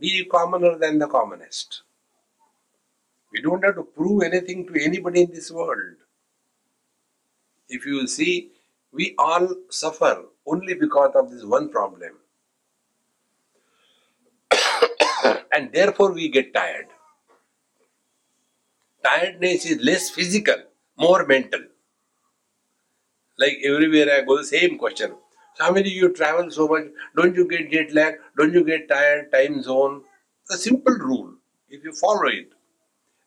Be 0.00 0.24
commoner 0.24 0.78
than 0.78 0.98
the 0.98 1.08
commonest. 1.08 1.82
We 3.32 3.42
don't 3.42 3.64
have 3.64 3.74
to 3.76 3.82
prove 3.84 4.22
anything 4.22 4.66
to 4.66 4.82
anybody 4.82 5.22
in 5.22 5.30
this 5.30 5.50
world 5.50 5.96
if 7.68 7.86
you 7.86 8.06
see, 8.06 8.50
we 8.92 9.14
all 9.18 9.48
suffer 9.70 10.24
only 10.46 10.74
because 10.74 11.12
of 11.14 11.30
this 11.30 11.44
one 11.44 11.70
problem. 11.70 12.12
and 15.52 15.72
therefore 15.72 16.12
we 16.12 16.28
get 16.28 16.54
tired. 16.54 16.86
Tiredness 19.04 19.66
is 19.66 19.82
less 19.82 20.10
physical, 20.10 20.56
more 20.96 21.26
mental. 21.26 21.60
Like 23.38 23.58
everywhere 23.64 24.12
I 24.12 24.22
go, 24.22 24.42
same 24.42 24.78
question. 24.78 25.14
Many 25.60 25.90
you 25.90 26.12
travel 26.12 26.50
so 26.50 26.68
much? 26.68 26.84
Don't 27.16 27.34
you 27.34 27.46
get 27.48 27.70
jet 27.70 27.92
lag? 27.92 28.14
Don't 28.36 28.52
you 28.54 28.64
get 28.64 28.88
tired? 28.88 29.32
Time 29.32 29.62
zone. 29.62 30.02
A 30.50 30.56
simple 30.56 30.94
rule. 30.94 31.34
If 31.68 31.84
you 31.84 31.92
follow 31.92 32.28
it. 32.28 32.52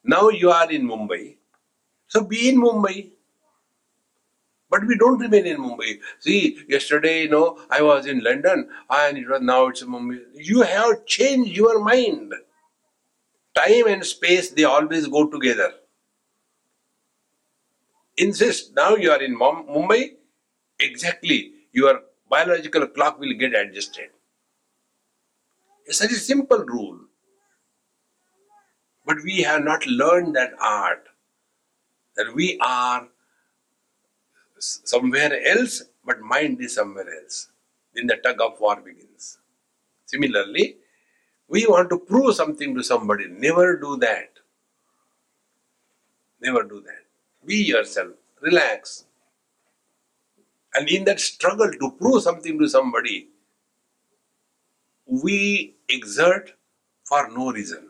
Now 0.03 0.29
you 0.29 0.49
are 0.49 0.71
in 0.71 0.87
Mumbai. 0.87 1.35
So 2.07 2.23
be 2.23 2.49
in 2.49 2.59
Mumbai. 2.59 3.11
But 4.71 4.87
we 4.87 4.97
don't 4.97 5.19
remain 5.19 5.45
in 5.45 5.57
Mumbai. 5.57 5.99
See, 6.19 6.63
yesterday, 6.69 7.23
you 7.23 7.29
know, 7.29 7.59
I 7.69 7.81
was 7.81 8.05
in 8.07 8.23
London 8.23 8.69
and 8.89 9.17
it 9.17 9.27
was 9.27 9.41
now 9.41 9.67
it's 9.67 9.83
Mumbai. 9.83 10.21
You 10.33 10.61
have 10.61 11.05
changed 11.05 11.51
your 11.51 11.83
mind. 11.83 12.33
Time 13.53 13.87
and 13.87 14.05
space, 14.05 14.49
they 14.51 14.63
always 14.63 15.07
go 15.07 15.27
together. 15.27 15.73
Insist, 18.17 18.73
now 18.73 18.95
you 18.95 19.11
are 19.11 19.21
in 19.21 19.37
Mumbai, 19.37 20.11
exactly, 20.79 21.51
your 21.73 22.03
biological 22.29 22.87
clock 22.87 23.19
will 23.19 23.33
get 23.33 23.53
adjusted. 23.53 24.09
It's 25.85 25.97
such 25.97 26.11
a 26.11 26.15
simple 26.15 26.59
rule. 26.59 26.99
But 29.05 29.17
we 29.25 29.41
have 29.41 29.65
not 29.65 29.85
learned 29.85 30.35
that 30.37 30.53
art, 30.61 31.07
that 32.15 32.33
we 32.33 32.57
are 32.61 33.07
somewhere 34.61 35.41
else, 35.45 35.83
but 36.05 36.21
mind 36.21 36.61
is 36.61 36.75
somewhere 36.75 37.09
else. 37.21 37.49
Then 37.93 38.07
the 38.07 38.17
tug 38.17 38.41
of 38.41 38.59
war 38.59 38.77
begins. 38.81 39.39
Similarly, 40.05 40.77
we 41.47 41.67
want 41.67 41.89
to 41.89 41.99
prove 41.99 42.35
something 42.35 42.75
to 42.75 42.83
somebody. 42.83 43.27
Never 43.27 43.77
do 43.77 43.97
that. 43.97 44.29
Never 46.41 46.63
do 46.63 46.81
that. 46.81 47.05
Be 47.45 47.57
yourself. 47.57 48.13
Relax. 48.41 49.05
And 50.73 50.89
in 50.89 51.03
that 51.05 51.19
struggle 51.19 51.71
to 51.71 51.91
prove 51.91 52.23
something 52.23 52.57
to 52.59 52.69
somebody, 52.69 53.27
we 55.05 55.75
exert 55.89 56.53
for 57.03 57.29
no 57.29 57.51
reason. 57.51 57.89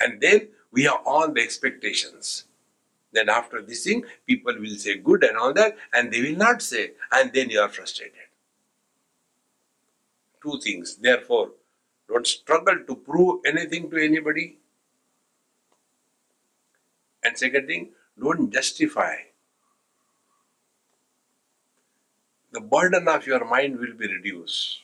And 0.00 0.20
then 0.20 0.48
we 0.72 0.84
have 0.84 1.00
all 1.04 1.30
the 1.30 1.42
expectations. 1.42 2.45
Then 3.12 3.28
after 3.28 3.62
this 3.62 3.84
thing, 3.84 4.04
people 4.26 4.54
will 4.58 4.76
say 4.76 4.98
good 4.98 5.24
and 5.24 5.36
all 5.36 5.52
that, 5.54 5.76
and 5.92 6.12
they 6.12 6.22
will 6.22 6.36
not 6.36 6.62
say, 6.62 6.92
and 7.12 7.32
then 7.32 7.50
you 7.50 7.60
are 7.60 7.68
frustrated. 7.68 8.14
Two 10.42 10.60
things. 10.62 10.96
Therefore, 10.96 11.50
don't 12.08 12.26
struggle 12.26 12.78
to 12.86 12.96
prove 12.96 13.40
anything 13.46 13.90
to 13.90 13.96
anybody. 14.04 14.58
And 17.24 17.36
second 17.36 17.66
thing, 17.66 17.90
don't 18.22 18.52
justify. 18.52 19.16
The 22.52 22.60
burden 22.60 23.08
of 23.08 23.26
your 23.26 23.44
mind 23.44 23.78
will 23.78 23.94
be 23.94 24.06
reduced. 24.06 24.82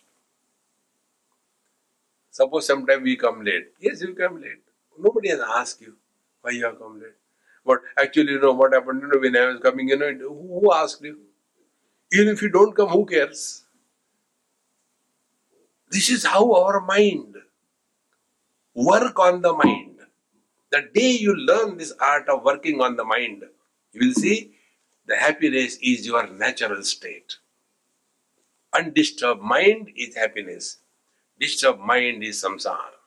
Suppose 2.31 2.67
sometime 2.67 3.03
we 3.03 3.17
come 3.17 3.45
late. 3.45 3.69
Yes, 3.81 4.03
you 4.03 4.15
come 4.15 4.41
late. 4.41 4.63
Nobody 4.99 5.29
has 5.31 5.41
asked 5.41 5.81
you 5.81 5.97
why 6.41 6.51
you 6.51 6.65
have 6.65 6.79
come 6.79 7.01
late. 7.01 7.22
But 7.65 7.81
actually, 7.99 8.33
you 8.33 8.41
know 8.41 8.53
what 8.53 8.73
happened? 8.73 9.03
You 9.03 9.09
know, 9.09 9.21
when 9.21 9.37
I 9.37 9.47
was 9.47 9.61
coming, 9.61 9.89
you 9.89 9.97
know, 9.97 10.13
who 10.13 10.73
asked 10.73 11.03
you? 11.03 11.19
Even 12.13 12.29
if 12.29 12.43
you 12.43 12.49
don't 12.51 12.75
come, 12.75 12.89
who 12.89 13.07
cares? 13.07 13.65
This 15.91 16.11
is 16.11 16.25
how 16.25 16.53
our 16.55 16.81
mind 16.81 17.37
work 18.75 19.19
on 19.19 19.43
the 19.43 19.53
mind. 19.53 20.01
The 20.71 20.83
day 20.95 21.11
you 21.13 21.37
learn 21.37 21.77
this 21.77 21.93
art 22.01 22.29
of 22.29 22.45
working 22.45 22.81
on 22.81 22.97
the 22.97 23.05
mind, 23.05 23.45
you 23.93 24.07
will 24.07 24.15
see 24.15 24.55
the 25.07 25.17
happiness 25.17 25.79
is 25.83 26.07
your 26.07 26.27
natural 26.29 26.83
state. 26.83 27.37
Undisturbed 28.75 29.43
mind 29.43 29.91
is 29.97 30.17
happiness. 30.17 30.79
Disturbed 31.39 31.81
mind 31.81 32.25
is 32.25 32.43
samsara. 32.43 33.02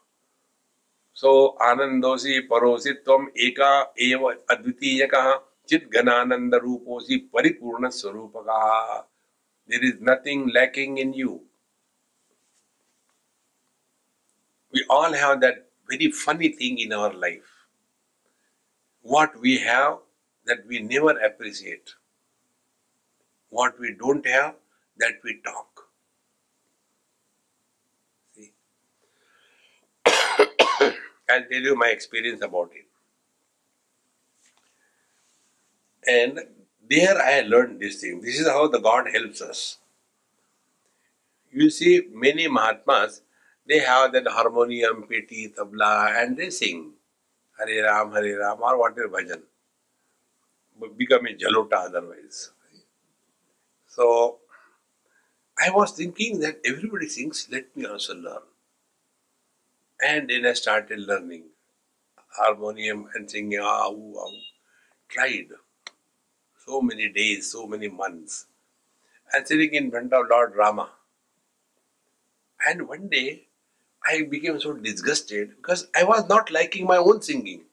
सो 1.18 1.46
आनंदोसी 1.64 2.40
परोसी 2.52 2.94
तम 3.08 3.28
एका 3.48 3.72
एव 4.08 4.28
अद्वितीय 4.28 5.08
चित 5.70 5.90
घनानंद 5.98 6.56
रूपोसी 6.64 7.18
परिपूर्ण 7.34 7.90
स्वरूप 7.90 8.38
का 8.48 9.00
there 9.70 9.86
is 9.86 9.98
nothing 10.10 10.50
lacking 10.56 11.00
in 11.00 11.14
you 11.16 11.40
we 14.74 14.84
all 14.90 15.14
have 15.14 15.40
that 15.40 15.68
very 15.90 16.12
funny 16.12 16.50
thing 16.50 16.80
in 16.80 16.92
our 16.92 17.14
life. 17.14 17.52
What 19.06 19.40
we 19.40 19.58
have 19.60 20.00
that 20.48 20.66
we 20.68 20.80
never 20.80 21.12
appreciate. 21.20 21.94
What 23.54 23.80
we 23.80 23.96
don't 23.98 24.28
have 24.28 24.56
that 25.00 25.24
we 25.24 25.40
talk. 25.46 25.85
I'll 31.30 31.44
tell 31.46 31.62
you 31.62 31.76
my 31.76 31.90
experience 31.90 32.42
about 32.42 32.72
it. 32.74 32.88
And 36.08 36.40
there 36.90 37.22
I 37.22 37.42
learned 37.42 37.80
this 37.80 38.02
thing. 38.02 38.22
This 38.22 38.40
is 38.40 38.48
how 38.48 38.68
the 38.68 38.80
God 38.80 39.08
helps 39.14 39.42
us. 39.42 39.78
You 41.52 41.72
see, 41.72 42.08
many 42.14 42.48
Mahatmas, 42.48 43.22
they 43.68 43.80
have 43.80 44.12
that 44.14 44.28
harmonium, 44.28 45.08
peti, 45.10 45.50
tabla, 45.58 46.22
and 46.22 46.38
they 46.38 46.52
sing 46.52 46.94
Hare 47.60 47.84
Ram, 47.84 48.12
Hare 48.14 48.40
Ram, 48.40 48.62
or 48.62 48.78
whatever 48.80 49.10
bhajan. 49.10 49.44
Become 50.96 51.26
a 51.26 51.34
jalota 51.36 51.74
otherwise. 51.88 52.52
So, 53.88 54.40
I 55.60 55.70
was 55.70 55.92
thinking 55.92 56.40
that 56.40 56.62
everybody 56.66 57.10
sings, 57.10 57.50
let 57.52 57.76
me 57.76 57.86
also 57.86 58.16
learn. 58.16 58.44
And 60.02 60.30
then 60.30 60.46
I 60.46 60.54
started 60.54 61.00
learning 61.00 61.50
harmonium 62.38 63.10
and 63.16 63.30
singing 63.30 63.60
ah, 63.62 63.90
ah. 63.90 64.32
Tried 65.10 65.50
so 66.66 66.82
many 66.82 67.10
days, 67.10 67.52
so 67.52 67.68
many 67.68 67.88
months. 67.90 68.48
And 69.34 69.48
sitting 69.48 69.74
in 69.74 69.92
front 69.92 70.14
of 70.14 70.28
Lord 70.30 70.56
Rama. 70.56 70.90
And 72.68 72.88
one 72.88 73.10
day 73.10 73.48
I 74.06 74.24
became 74.24 74.60
so 74.60 74.74
disgusted 74.74 75.58
because 75.58 75.88
I 75.96 76.04
was 76.04 76.28
not 76.30 76.52
liking 76.52 76.86
my 76.88 76.98
own 76.98 77.22
singing. 77.22 77.66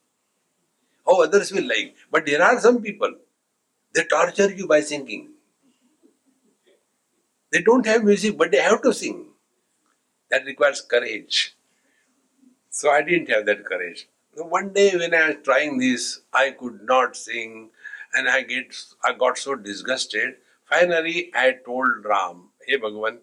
How 1.06 1.22
others 1.22 1.52
will 1.52 1.66
like. 1.68 1.96
But 2.10 2.26
there 2.26 2.42
are 2.42 2.58
some 2.60 2.82
people, 2.82 3.14
they 3.94 4.04
torture 4.04 4.50
you 4.52 4.66
by 4.66 4.80
singing. 4.82 5.30
They 7.52 7.62
don't 7.62 7.86
have 7.86 8.02
music, 8.02 8.36
but 8.36 8.50
they 8.50 8.58
have 8.60 8.82
to 8.82 8.92
sing. 8.92 9.26
That 10.30 10.44
requires 10.46 10.80
courage. 10.80 11.54
So 12.72 12.90
I 12.90 13.02
didn't 13.02 13.28
have 13.28 13.46
that 13.46 13.66
courage. 13.66 14.08
One 14.34 14.72
day 14.72 14.96
when 14.96 15.14
I 15.14 15.28
was 15.28 15.36
trying 15.44 15.78
this, 15.78 16.22
I 16.32 16.52
could 16.52 16.82
not 16.84 17.16
sing 17.16 17.68
and 18.14 18.28
I 18.28 18.42
get 18.42 18.74
I 19.04 19.12
got 19.12 19.36
so 19.36 19.54
disgusted. 19.54 20.36
Finally 20.64 21.30
I 21.34 21.52
told 21.66 22.04
Ram, 22.04 22.48
Hey 22.66 22.78
Bhagavan, 22.78 23.18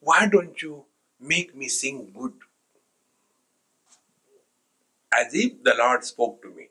why 0.00 0.26
don't 0.26 0.60
you 0.60 0.84
make 1.18 1.56
me 1.56 1.68
sing 1.68 2.12
good? 2.14 2.34
As 5.16 5.34
if 5.34 5.62
the 5.62 5.74
Lord 5.78 6.04
spoke 6.04 6.42
to 6.42 6.50
me. 6.50 6.68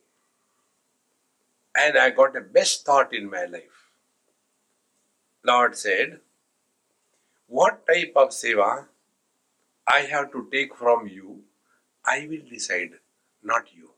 And 1.75 1.97
I 1.97 2.11
got 2.11 2.33
the 2.33 2.41
best 2.41 2.85
thought 2.85 3.13
in 3.15 3.29
my 3.29 3.45
life. 3.45 3.89
Lord 5.43 5.75
said, 5.75 6.19
What 7.47 7.87
type 7.87 8.13
of 8.15 8.29
seva 8.29 8.85
I 9.87 9.99
have 10.01 10.31
to 10.31 10.49
take 10.51 10.75
from 10.75 11.05
you, 11.07 11.43
I 12.05 12.27
will 12.27 12.41
decide, 12.49 12.99
not 13.43 13.71
you. 13.75 13.93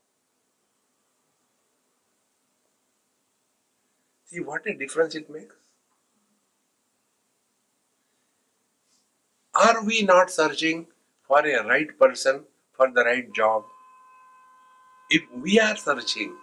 See 4.24 4.40
what 4.40 4.66
a 4.66 4.74
difference 4.74 5.14
it 5.14 5.30
makes? 5.30 5.56
Are 9.54 9.82
we 9.82 10.02
not 10.02 10.30
searching 10.30 10.88
for 11.26 11.38
a 11.46 11.66
right 11.66 11.98
person 11.98 12.44
for 12.76 12.90
the 12.92 13.02
right 13.04 13.32
job? 13.32 13.64
If 15.08 15.22
we 15.32 15.58
are 15.58 15.76
searching 15.76 16.36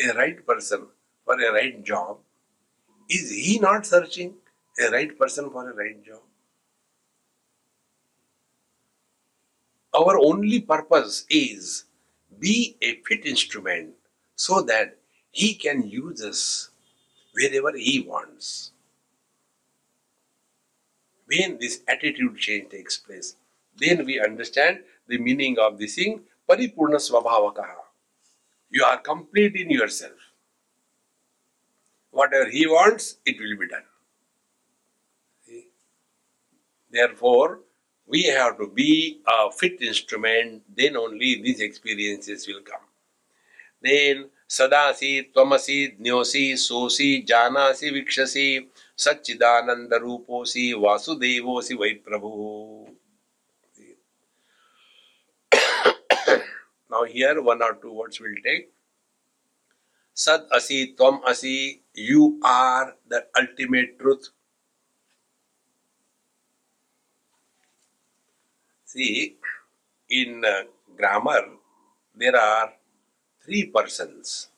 a 0.00 0.12
right 0.14 0.44
person 0.44 0.88
for 1.24 1.34
a 1.40 1.52
right 1.52 1.80
job, 1.84 2.18
is 3.10 3.30
he 3.30 3.58
not 3.60 3.86
searching 3.86 4.36
a 4.80 4.90
right 4.90 5.18
person 5.18 5.50
for 5.50 5.70
a 5.70 5.74
right 5.74 6.04
job? 6.04 6.22
Our 9.94 10.18
only 10.18 10.60
purpose 10.60 11.24
is 11.30 11.84
be 12.38 12.76
a 12.82 12.96
fit 13.06 13.24
instrument 13.24 13.94
so 14.34 14.60
that 14.62 14.98
He 15.30 15.54
can 15.54 15.88
use 15.88 16.22
us 16.22 16.70
wherever 17.32 17.76
He 17.76 18.00
wants. 18.00 18.72
When 21.26 21.58
this 21.60 21.80
attitude 21.88 22.36
change 22.38 22.70
takes 22.70 22.98
place, 22.98 23.36
then 23.76 24.04
we 24.04 24.20
understand 24.20 24.80
the 25.06 25.18
meaning 25.18 25.58
of 25.58 25.78
this 25.78 25.94
thing, 25.94 26.22
Paripurna 26.48 26.96
Svabhavakaha. 26.96 27.76
You 28.70 28.84
are 28.84 28.98
complete 28.98 29.54
in 29.54 29.70
yourself. 29.70 30.18
Whatever 32.10 32.50
He 32.50 32.66
wants, 32.66 33.18
it 33.24 33.36
will 33.38 33.58
be 33.58 33.68
done. 33.68 33.84
Therefore, 36.90 37.60
we 38.06 38.24
have 38.24 38.58
to 38.58 38.68
be 38.68 39.20
a 39.26 39.50
fit 39.50 39.80
instrument, 39.80 40.62
then 40.76 40.96
only 40.96 41.42
these 41.42 41.60
experiences 41.60 42.46
will 42.46 42.62
come. 42.62 42.82
Then 43.80 44.30
Sadasi, 44.48 45.32
Twamasi, 45.32 45.98
Dnyosi, 45.98 46.52
Sosi, 46.52 47.26
Janasi, 47.26 47.90
Vikshasi, 47.92 48.66
Satchidananda 48.96 49.98
Ruposi, 50.00 50.74
Vasudevosi, 50.74 51.74
Vaiprabhu. 51.76 52.88
now 56.90 57.04
here 57.04 57.40
one 57.42 57.62
or 57.62 57.74
two 57.74 57.92
words 57.92 58.20
will 58.20 58.34
take. 58.44 58.70
Sad 60.12 60.42
Asi, 60.52 60.94
Tvam 60.94 61.20
Asi, 61.24 61.82
you 61.94 62.38
are 62.44 62.94
the 63.08 63.26
ultimate 63.36 63.98
truth. 63.98 64.28
See, 68.94 69.38
in 70.08 70.44
uh, 70.44 70.62
grammar, 70.96 71.42
there 72.14 72.36
are 72.36 72.74
three 73.44 73.64
persons. 73.66 74.50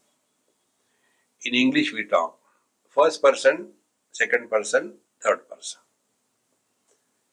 In 1.43 1.55
English, 1.55 1.95
we 1.95 2.05
talk 2.05 2.39
first 2.87 3.23
person, 3.23 3.69
second 4.13 4.51
person, 4.51 4.97
third 5.23 5.49
person. 5.49 5.81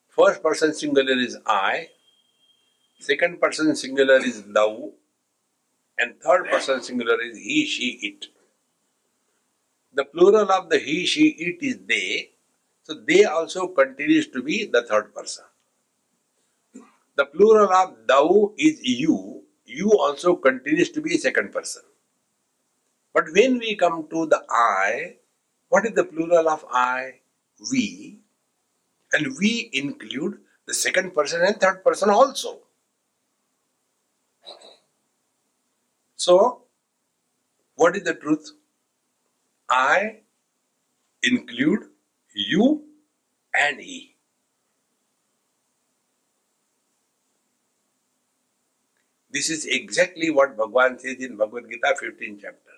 First 0.08 0.42
person 0.42 0.74
singular 0.74 1.20
is 1.20 1.36
I, 1.46 1.90
second 3.02 3.42
person 3.42 3.76
singular 3.76 4.20
is 4.20 4.42
thou, 4.44 4.92
and 6.00 6.16
third 6.22 6.50
person 6.50 6.82
singular 6.82 7.22
is 7.22 7.38
he, 7.38 7.66
she, 7.66 8.00
it. 8.02 8.28
The 9.94 10.06
plural 10.06 10.50
of 10.50 10.70
the 10.70 10.80
he, 10.80 11.06
she, 11.06 11.32
it 11.32 11.62
is 11.62 11.80
they, 11.86 12.30
so 12.84 12.94
they 12.94 13.26
also 13.26 13.68
continues 13.68 14.28
to 14.28 14.42
be 14.42 14.64
the 14.64 14.84
third 14.84 15.14
person. 15.14 15.44
The 17.16 17.26
plural 17.26 17.72
of 17.72 18.08
thou 18.08 18.54
is 18.58 18.80
you, 18.84 19.44
you 19.66 19.92
also 19.92 20.36
continues 20.36 20.90
to 20.92 21.02
be 21.02 21.18
second 21.18 21.52
person. 21.52 21.84
But 23.14 23.26
when 23.34 23.60
we 23.60 23.76
come 23.76 24.08
to 24.10 24.26
the 24.26 24.44
I, 24.50 25.18
what 25.70 25.86
is 25.86 25.94
the 25.94 26.04
plural 26.06 26.50
of 26.50 26.66
I? 26.72 27.22
We. 27.72 28.20
And 29.14 29.36
we 29.40 29.70
include 29.74 30.40
the 30.68 30.74
second 30.74 31.14
person 31.14 31.42
and 31.44 31.60
third 31.60 31.84
person 31.84 32.10
also. 32.10 32.60
So, 36.16 36.64
what 37.76 37.96
is 37.96 38.04
the 38.04 38.16
truth? 38.16 38.52
I 39.70 40.22
include 41.24 41.90
you 42.34 42.84
and 43.54 43.80
he. 43.80 44.13
This 49.34 49.50
is 49.50 49.66
exactly 49.66 50.30
what 50.30 50.56
Bhagavan 50.56 51.00
says 51.00 51.16
in 51.20 51.36
Bhagavad 51.36 51.70
Gita 51.70 51.96
15 52.00 52.40
chapter. 52.40 52.74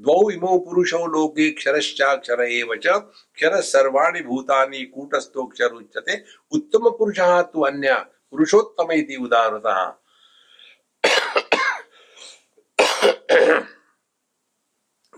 द्वौ 0.00 0.30
इमौ 0.32 0.58
पुरुषौ 0.66 1.06
लोके 1.06 1.50
क्षरश्चाक्षर 1.56 2.40
एव 2.42 2.72
क्षर 2.76 3.60
सर्वाणि 3.62 4.20
भूतानि 4.28 4.84
कूटस्थोक्षर 4.94 5.72
उच्यते 5.74 6.16
उत्तम 6.56 6.88
पुरुषः 6.98 7.40
तु 7.52 7.62
अन्य 7.66 7.94
पुरुषोत्तम 8.30 8.92
इति 8.92 9.16
उदाहरणतः 9.24 9.82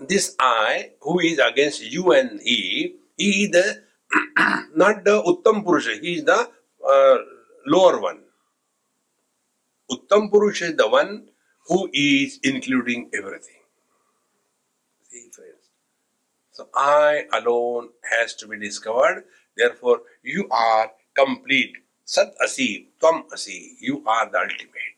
this 0.01 0.29
I 0.41 0.79
who 1.07 1.19
is 1.29 1.41
against 1.41 1.81
you 1.93 2.13
and 2.13 2.31
he 2.41 2.59
he 3.21 3.31
is 3.43 3.51
the 3.57 3.63
not 4.77 5.03
the 5.07 5.21
उत्तम 5.27 5.61
पुरुष 5.63 5.87
he 5.87 6.13
is 6.13 6.23
the 6.29 6.39
lower 7.65 7.95
one 8.05 8.24
Uttam 9.91 10.29
Purush 10.31 10.61
is 10.61 10.75
the 10.75 10.87
one 10.87 11.29
who 11.67 11.89
is 11.93 12.39
including 12.43 13.09
everything. 13.13 13.61
See, 15.09 15.29
friends. 15.31 15.69
So 16.51 16.69
I 16.73 17.25
alone 17.33 17.89
has 18.11 18.33
to 18.35 18.47
be 18.47 18.59
discovered. 18.59 19.25
Therefore, 19.57 20.01
you 20.23 20.47
are 20.49 20.91
complete. 21.15 21.77
Sat 22.05 22.33
Asi, 22.43 22.89
Tvam 23.01 23.23
Asi. 23.33 23.77
You 23.79 24.03
are 24.05 24.29
the 24.29 24.39
ultimate. 24.39 24.95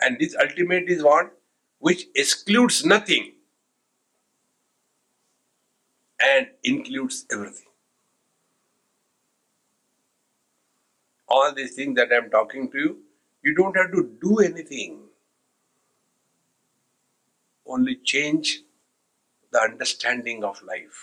And 0.00 0.18
this 0.18 0.36
ultimate 0.40 0.88
is 0.88 1.02
what? 1.02 1.36
Which 1.78 2.06
excludes 2.14 2.84
nothing 2.84 3.32
and 6.20 6.48
includes 6.62 7.26
everything. 7.30 7.66
All 11.38 11.54
these 11.54 11.74
things 11.74 11.96
that 11.96 12.12
I 12.12 12.16
am 12.16 12.30
talking 12.30 12.70
to 12.72 12.78
you, 12.78 12.98
you 13.42 13.54
don't 13.54 13.76
have 13.76 13.90
to 13.92 14.02
do 14.22 14.38
anything. 14.38 15.00
Only 17.66 17.96
change 18.12 18.60
the 19.50 19.60
understanding 19.60 20.44
of 20.44 20.62
life. 20.62 21.00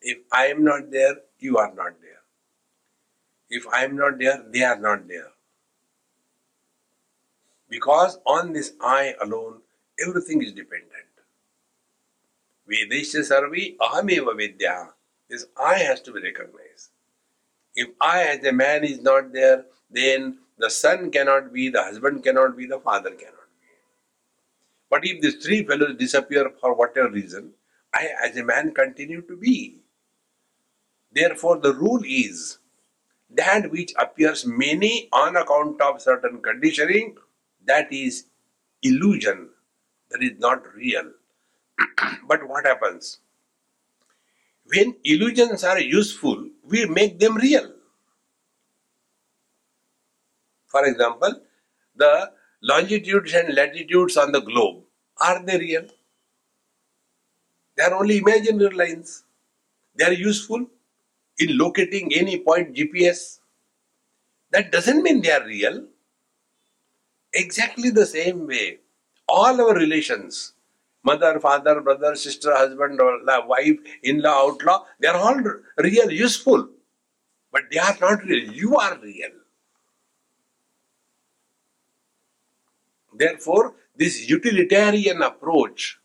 If 0.00 0.18
I 0.32 0.46
am 0.46 0.64
not 0.64 0.90
there, 0.92 1.16
you 1.38 1.58
are 1.58 1.72
not 1.74 2.00
there. 2.00 2.22
If 3.50 3.66
I 3.68 3.84
am 3.84 3.96
not 3.96 4.18
there, 4.18 4.38
they 4.52 4.62
are 4.62 4.78
not 4.78 5.08
there. 5.08 5.32
Because 7.68 8.18
on 8.26 8.52
this 8.52 8.72
I 8.80 9.14
alone, 9.20 9.60
everything 10.06 10.42
is 10.42 10.52
dependent. 10.52 11.12
Vedesha 12.70 13.22
sarvi 13.32 13.76
ahameva 13.76 14.36
vidya. 14.36 14.90
This 15.28 15.46
I 15.56 15.78
has 15.78 16.00
to 16.02 16.12
be 16.12 16.22
recognized. 16.22 16.91
If 17.74 17.88
I 18.00 18.22
as 18.24 18.44
a 18.44 18.52
man 18.52 18.84
is 18.84 19.00
not 19.00 19.32
there, 19.32 19.64
then 19.90 20.38
the 20.58 20.70
son 20.70 21.10
cannot 21.10 21.52
be, 21.52 21.68
the 21.68 21.82
husband 21.82 22.22
cannot 22.22 22.56
be, 22.56 22.66
the 22.66 22.78
father 22.78 23.10
cannot 23.10 23.48
be. 23.60 23.68
But 24.90 25.04
if 25.04 25.20
these 25.20 25.44
three 25.44 25.64
fellows 25.64 25.96
disappear 25.98 26.50
for 26.60 26.74
whatever 26.74 27.10
reason, 27.10 27.52
I 27.94 28.10
as 28.24 28.36
a 28.36 28.44
man 28.44 28.72
continue 28.74 29.22
to 29.22 29.36
be. 29.36 29.78
Therefore, 31.12 31.58
the 31.58 31.74
rule 31.74 32.02
is 32.06 32.58
that 33.30 33.70
which 33.70 33.92
appears 33.98 34.46
many 34.46 35.08
on 35.12 35.36
account 35.36 35.80
of 35.80 36.00
certain 36.00 36.42
conditioning, 36.42 37.16
that 37.66 37.92
is 37.92 38.26
illusion, 38.82 39.50
that 40.10 40.22
is 40.22 40.38
not 40.38 40.62
real. 40.74 41.12
but 42.28 42.46
what 42.48 42.66
happens? 42.66 43.20
When 44.66 44.96
illusions 45.04 45.64
are 45.64 45.80
useful, 45.80 46.48
we 46.64 46.86
make 46.86 47.18
them 47.18 47.36
real. 47.36 47.72
For 50.66 50.84
example, 50.86 51.40
the 51.96 52.32
longitudes 52.62 53.34
and 53.34 53.54
latitudes 53.54 54.16
on 54.16 54.32
the 54.32 54.40
globe, 54.40 54.84
are 55.20 55.44
they 55.44 55.58
real? 55.58 55.86
They 57.76 57.84
are 57.84 57.94
only 57.94 58.18
imaginary 58.18 58.74
lines. 58.74 59.24
They 59.96 60.04
are 60.04 60.12
useful 60.12 60.66
in 61.38 61.58
locating 61.58 62.12
any 62.14 62.38
point 62.38 62.74
GPS. 62.76 63.40
That 64.50 64.72
doesn't 64.72 65.02
mean 65.02 65.22
they 65.22 65.32
are 65.32 65.44
real. 65.44 65.86
Exactly 67.32 67.90
the 67.90 68.06
same 68.06 68.46
way, 68.46 68.78
all 69.28 69.60
our 69.60 69.74
relations, 69.74 70.52
mother, 71.02 71.40
father, 71.40 71.80
brother, 71.80 72.14
sister, 72.16 72.54
husband, 72.54 73.00
wife, 73.46 73.78
in-law, 74.02 74.48
outlaw, 74.50 74.84
they 75.00 75.08
are 75.08 75.16
all 75.16 75.40
real, 75.78 76.10
useful. 76.10 76.68
But 77.50 77.64
they 77.70 77.78
are 77.78 77.96
not 78.00 78.24
real. 78.24 78.52
You 78.52 78.76
are 78.76 78.98
real. 78.98 79.30
Therefore, 83.14 83.74
this 83.96 84.28
utilitarian 84.28 85.22
approach 85.22 85.98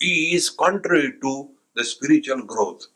is 0.00 0.50
contrary 0.50 1.14
to 1.22 1.50
the 1.74 1.84
spiritual 1.84 2.42
growth. 2.42 2.86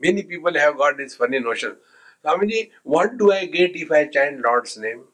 Many 0.00 0.22
people 0.22 0.54
have 0.54 0.78
got 0.78 0.96
this 0.96 1.14
funny 1.14 1.38
notion. 1.40 1.76
Swamiji, 2.24 2.70
what 2.82 3.18
do 3.18 3.32
I 3.32 3.44
get 3.46 3.76
if 3.76 3.92
I 3.92 4.06
chant 4.06 4.40
Lord's 4.40 4.78
name? 4.78 5.04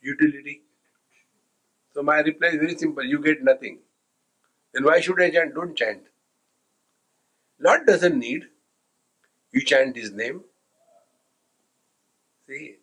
Utility. 0.00 0.62
So 1.94 2.02
my 2.02 2.18
reply 2.20 2.48
is 2.48 2.56
very 2.56 2.76
simple 2.76 3.04
you 3.04 3.20
get 3.20 3.42
nothing. 3.42 3.78
Then 4.72 4.84
why 4.84 5.00
should 5.00 5.20
I 5.20 5.30
chant? 5.30 5.54
Don't 5.54 5.76
chant. 5.76 6.02
Lord 7.58 7.86
doesn't 7.86 8.18
need. 8.18 8.44
You 9.52 9.62
chant 9.64 9.96
His 9.96 10.12
name. 10.12 10.42
See, 12.46 12.76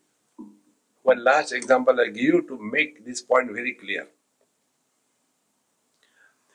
one 1.03 1.24
last 1.24 1.53
example 1.53 1.99
I 1.99 2.07
give 2.07 2.24
you 2.24 2.41
to 2.47 2.57
make 2.59 3.05
this 3.05 3.22
point 3.22 3.51
very 3.51 3.74
clear. 3.74 4.07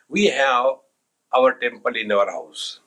We 0.08 0.26
have 0.26 0.76
our 1.34 1.54
temple 1.54 1.96
in 1.96 2.12
our 2.12 2.30
house. 2.30 2.80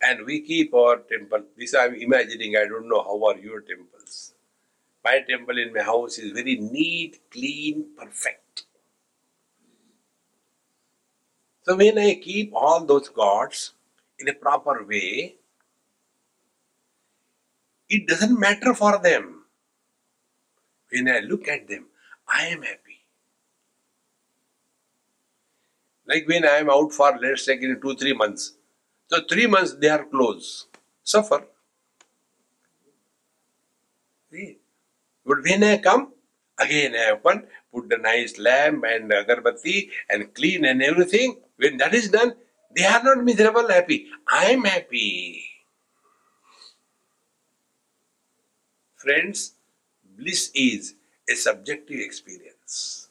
And 0.00 0.24
we 0.24 0.40
keep 0.40 0.72
our 0.72 0.98
temple. 0.98 1.42
This 1.58 1.74
I 1.74 1.86
am 1.86 1.94
imagining, 1.96 2.56
I 2.56 2.64
don't 2.66 2.88
know 2.88 3.02
how 3.02 3.22
are 3.26 3.36
your 3.38 3.60
temples. 3.60 4.32
My 5.04 5.20
temple 5.20 5.58
in 5.58 5.72
my 5.72 5.82
house 5.82 6.18
is 6.18 6.32
very 6.32 6.56
neat, 6.56 7.20
clean, 7.30 7.86
perfect. 7.96 8.64
So 11.62 11.76
when 11.76 11.98
I 11.98 12.14
keep 12.14 12.52
all 12.54 12.84
those 12.84 13.08
gods 13.08 13.72
in 14.18 14.28
a 14.28 14.34
proper 14.34 14.84
way, 14.84 15.36
it 17.88 18.06
doesn't 18.06 18.38
matter 18.38 18.74
for 18.74 18.98
them. 18.98 19.44
When 20.90 21.08
I 21.08 21.20
look 21.20 21.48
at 21.48 21.68
them, 21.68 21.86
I 22.28 22.46
am 22.46 22.62
happy. 22.62 23.04
Like 26.06 26.26
when 26.26 26.44
I 26.44 26.56
am 26.58 26.70
out 26.70 26.92
for, 26.92 27.16
let's 27.22 27.44
say, 27.44 27.54
in 27.54 27.80
two, 27.80 27.94
three 27.94 28.12
months. 28.12 28.54
So 29.06 29.20
three 29.28 29.46
months 29.46 29.74
they 29.74 29.88
are 29.88 30.04
closed. 30.04 30.66
Suffer. 31.04 31.46
See? 34.32 34.58
But 35.30 35.44
when 35.44 35.62
I 35.62 35.78
come, 35.78 36.12
again 36.58 36.96
I 36.96 37.12
open, 37.12 37.46
put 37.72 37.88
the 37.88 37.98
nice 37.98 38.36
lamp 38.36 38.82
and 38.84 39.12
agarbatti 39.12 39.88
and 40.08 40.34
clean 40.34 40.64
and 40.64 40.82
everything. 40.82 41.36
When 41.56 41.76
that 41.76 41.94
is 41.94 42.08
done, 42.08 42.34
they 42.74 42.84
are 42.84 43.00
not 43.00 43.22
miserable, 43.22 43.68
happy. 43.68 44.08
I 44.26 44.46
am 44.46 44.64
happy. 44.64 45.44
Friends, 48.96 49.52
bliss 50.18 50.50
is 50.52 50.94
a 51.28 51.36
subjective 51.36 52.00
experience. 52.00 53.08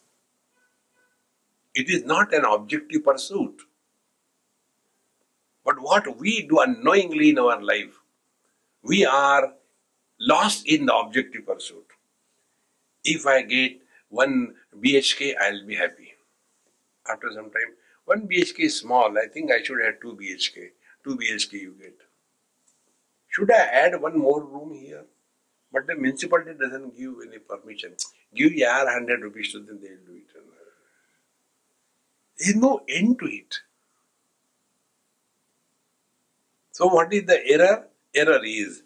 It 1.74 1.88
is 1.88 2.04
not 2.04 2.34
an 2.34 2.44
objective 2.44 3.02
pursuit. 3.02 3.62
But 5.64 5.80
what 5.80 6.18
we 6.18 6.42
do 6.42 6.58
unknowingly 6.58 7.30
in 7.30 7.38
our 7.38 7.62
life, 7.62 7.98
we 8.82 9.06
are 9.06 9.54
lost 10.20 10.68
in 10.68 10.84
the 10.84 10.94
objective 10.94 11.46
pursuit. 11.46 11.89
If 13.04 13.26
I 13.26 13.42
get 13.42 13.80
one 14.08 14.54
BHK, 14.78 15.34
I'll 15.40 15.66
be 15.66 15.76
happy. 15.76 16.14
After 17.10 17.28
some 17.32 17.50
time, 17.50 17.74
one 18.04 18.28
BHK 18.28 18.60
is 18.60 18.78
small. 18.78 19.16
I 19.18 19.26
think 19.26 19.50
I 19.50 19.62
should 19.62 19.82
have 19.84 20.00
two 20.00 20.18
BHK. 20.20 20.70
Two 21.04 21.16
BHK 21.16 21.52
you 21.52 21.74
get. 21.80 21.96
Should 23.28 23.52
I 23.52 23.58
add 23.58 24.00
one 24.00 24.18
more 24.18 24.44
room 24.44 24.74
here? 24.74 25.04
But 25.72 25.86
the 25.86 25.94
municipality 25.94 26.52
doesn't 26.60 26.96
give 26.96 27.14
any 27.26 27.38
permission. 27.38 27.94
Give 28.34 28.52
yaar 28.52 28.84
100 28.84 29.22
rupees 29.22 29.52
to 29.52 29.60
them, 29.60 29.78
they'll 29.80 30.04
do 30.06 30.16
it. 30.16 30.26
There 32.38 32.50
is 32.50 32.56
no 32.56 32.80
end 32.88 33.18
to 33.20 33.26
it. 33.26 33.60
So, 36.72 36.86
what 36.86 37.12
is 37.12 37.24
the 37.26 37.46
error? 37.46 37.86
Error 38.14 38.40
is 38.42 38.82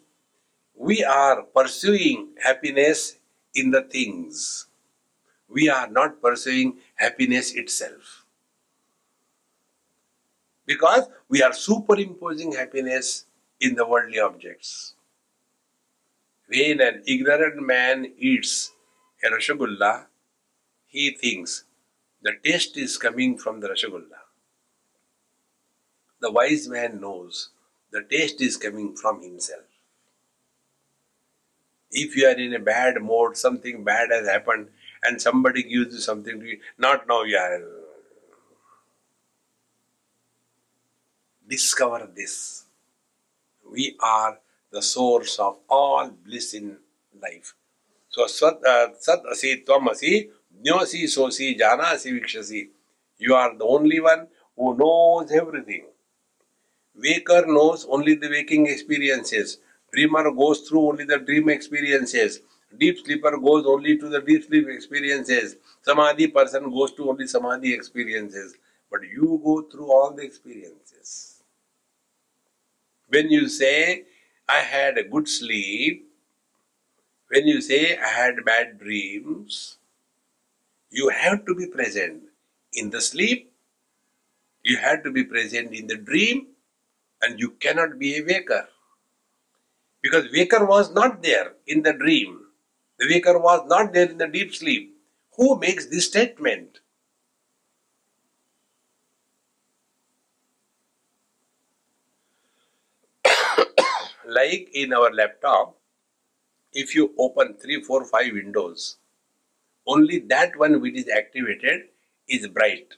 we 0.75 1.03
are 1.03 1.43
pursuing 1.43 2.29
happiness 2.43 3.15
in 3.55 3.71
the 3.71 3.81
things. 3.81 4.67
We 5.47 5.69
are 5.69 5.87
not 5.89 6.21
pursuing 6.21 6.77
happiness 6.95 7.53
itself. 7.53 8.25
Because 10.65 11.07
we 11.29 11.41
are 11.41 11.53
superimposing 11.53 12.53
happiness 12.53 13.25
in 13.59 13.75
the 13.75 13.87
worldly 13.87 14.19
objects. 14.19 14.95
When 16.47 16.81
an 16.81 17.03
ignorant 17.07 17.61
man 17.65 18.13
eats 18.17 18.71
a 19.23 19.29
rasgulla, 19.29 20.05
he 20.87 21.11
thinks 21.11 21.63
the 22.21 22.33
taste 22.43 22.77
is 22.77 22.97
coming 22.97 23.37
from 23.37 23.59
the 23.59 23.69
rasgulla. 23.69 24.21
The 26.21 26.31
wise 26.31 26.67
man 26.67 26.99
knows 26.99 27.49
the 27.91 28.03
taste 28.03 28.41
is 28.41 28.57
coming 28.57 28.95
from 28.95 29.21
himself. 29.21 29.74
If 32.03 32.15
you 32.17 32.27
are 32.27 32.39
in 32.45 32.53
a 32.55 32.59
bad 32.59 33.01
mood, 33.01 33.37
something 33.37 33.83
bad 33.83 34.11
has 34.11 34.27
happened, 34.27 34.69
and 35.03 35.21
somebody 35.21 35.63
gives 35.63 35.95
you 35.95 36.01
something 36.01 36.39
to 36.41 36.45
eat, 36.45 36.61
not 36.77 37.07
now 37.07 37.23
you 37.23 37.37
are. 37.37 37.61
Discover 41.47 42.09
this. 42.15 42.65
We 43.69 43.97
are 43.99 44.39
the 44.71 44.81
source 44.81 45.39
of 45.39 45.57
all 45.69 46.09
bliss 46.09 46.53
in 46.53 46.77
life. 47.21 47.53
So, 48.09 48.27
Sat, 48.27 48.65
uh, 48.65 48.87
sat 48.99 49.19
Asi, 49.31 49.63
Tvam 49.67 49.89
Asi, 49.89 50.29
Jnyosi, 50.63 51.03
Sosi, 51.05 51.59
Vikshasi. 51.59 52.69
You 53.17 53.35
are 53.35 53.57
the 53.57 53.65
only 53.65 53.99
one 53.99 54.27
who 54.57 54.77
knows 54.77 55.31
everything. 55.31 55.85
Waker 56.95 57.45
knows 57.47 57.85
only 57.89 58.15
the 58.15 58.29
waking 58.29 58.67
experiences. 58.67 59.59
Dreamer 59.95 60.31
goes 60.31 60.61
through 60.67 60.89
only 60.89 61.05
the 61.05 61.19
dream 61.19 61.49
experiences. 61.49 62.41
Deep 62.77 62.97
sleeper 63.05 63.37
goes 63.37 63.65
only 63.65 63.97
to 63.97 64.09
the 64.09 64.21
deep 64.21 64.45
sleep 64.45 64.67
experiences. 64.69 65.55
Samadhi 65.83 66.27
person 66.27 66.69
goes 66.71 66.93
to 66.95 67.09
only 67.09 67.27
Samadhi 67.27 67.73
experiences. 67.73 68.55
But 68.91 69.01
you 69.03 69.41
go 69.43 69.61
through 69.63 69.91
all 69.91 70.13
the 70.13 70.23
experiences. 70.23 71.43
When 73.09 73.31
you 73.31 73.49
say, 73.49 74.05
I 74.49 74.59
had 74.59 74.97
a 74.97 75.03
good 75.03 75.29
sleep, 75.29 76.07
when 77.29 77.47
you 77.47 77.61
say, 77.61 77.97
I 77.97 78.09
had 78.09 78.45
bad 78.45 78.79
dreams, 78.79 79.77
you 80.91 81.09
have 81.09 81.45
to 81.45 81.55
be 81.55 81.67
present 81.67 82.23
in 82.73 82.91
the 82.91 83.01
sleep, 83.01 83.53
you 84.63 84.77
have 84.77 85.03
to 85.03 85.11
be 85.11 85.23
present 85.23 85.73
in 85.73 85.87
the 85.87 85.97
dream, 85.97 86.47
and 87.21 87.39
you 87.39 87.51
cannot 87.51 87.99
be 87.99 88.17
a 88.17 88.23
waker. 88.23 88.67
Because 90.05 90.31
waker 90.31 90.63
was 90.63 90.93
not 90.93 91.23
there 91.23 91.53
in 91.65 91.81
the 91.81 91.91
dream. 91.91 92.41
The 92.99 93.07
waker 93.09 93.39
was 93.39 93.65
not 93.65 93.91
there 93.91 94.07
in 94.07 94.19
the 94.19 94.27
deep 94.27 94.53
sleep. 94.53 94.95
Who 95.35 95.57
makes 95.59 95.87
this 95.87 96.05
statement? 96.05 96.77
like 104.27 104.69
in 104.75 104.93
our 104.93 105.11
laptop, 105.11 105.75
if 106.71 106.93
you 106.93 107.15
open 107.17 107.55
3, 107.59 107.81
4, 107.81 108.05
5 108.05 108.33
windows, 108.33 108.97
only 109.87 110.19
that 110.19 110.55
one 110.55 110.81
which 110.81 110.93
is 110.93 111.09
activated 111.09 111.85
is 112.29 112.47
bright. 112.47 112.93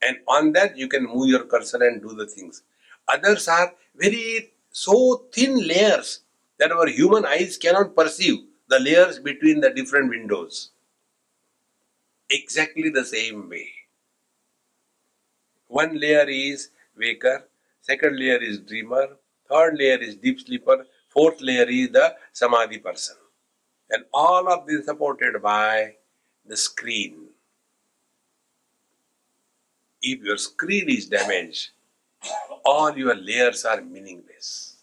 And 0.00 0.16
on 0.28 0.52
that 0.52 0.78
you 0.78 0.88
can 0.88 1.04
move 1.04 1.28
your 1.28 1.44
cursor 1.44 1.84
and 1.84 2.00
do 2.00 2.14
the 2.14 2.26
things. 2.26 2.62
Others 3.06 3.48
are 3.48 3.74
very 3.94 4.53
so 4.74 5.26
thin 5.32 5.56
layers 5.68 6.22
that 6.58 6.72
our 6.72 6.88
human 6.88 7.24
eyes 7.24 7.56
cannot 7.56 7.94
perceive 7.94 8.38
the 8.68 8.80
layers 8.80 9.20
between 9.20 9.60
the 9.60 9.70
different 9.70 10.10
windows. 10.10 10.72
Exactly 12.28 12.90
the 12.90 13.04
same 13.04 13.48
way. 13.48 13.68
One 15.68 15.96
layer 16.00 16.28
is 16.28 16.70
waker, 16.98 17.44
second 17.82 18.18
layer 18.18 18.42
is 18.42 18.58
dreamer, 18.58 19.16
third 19.48 19.78
layer 19.78 19.98
is 19.98 20.16
deep 20.16 20.40
sleeper, 20.40 20.84
fourth 21.08 21.40
layer 21.40 21.68
is 21.68 21.90
the 21.90 22.16
samadhi 22.32 22.78
person. 22.78 23.16
And 23.90 24.04
all 24.12 24.52
of 24.52 24.66
this 24.66 24.86
supported 24.86 25.40
by 25.40 25.94
the 26.44 26.56
screen. 26.56 27.28
If 30.02 30.20
your 30.22 30.36
screen 30.36 30.88
is 30.88 31.06
damaged, 31.06 31.70
all 32.64 32.96
your 32.96 33.14
layers 33.14 33.64
are 33.64 33.80
meaningless. 33.82 34.76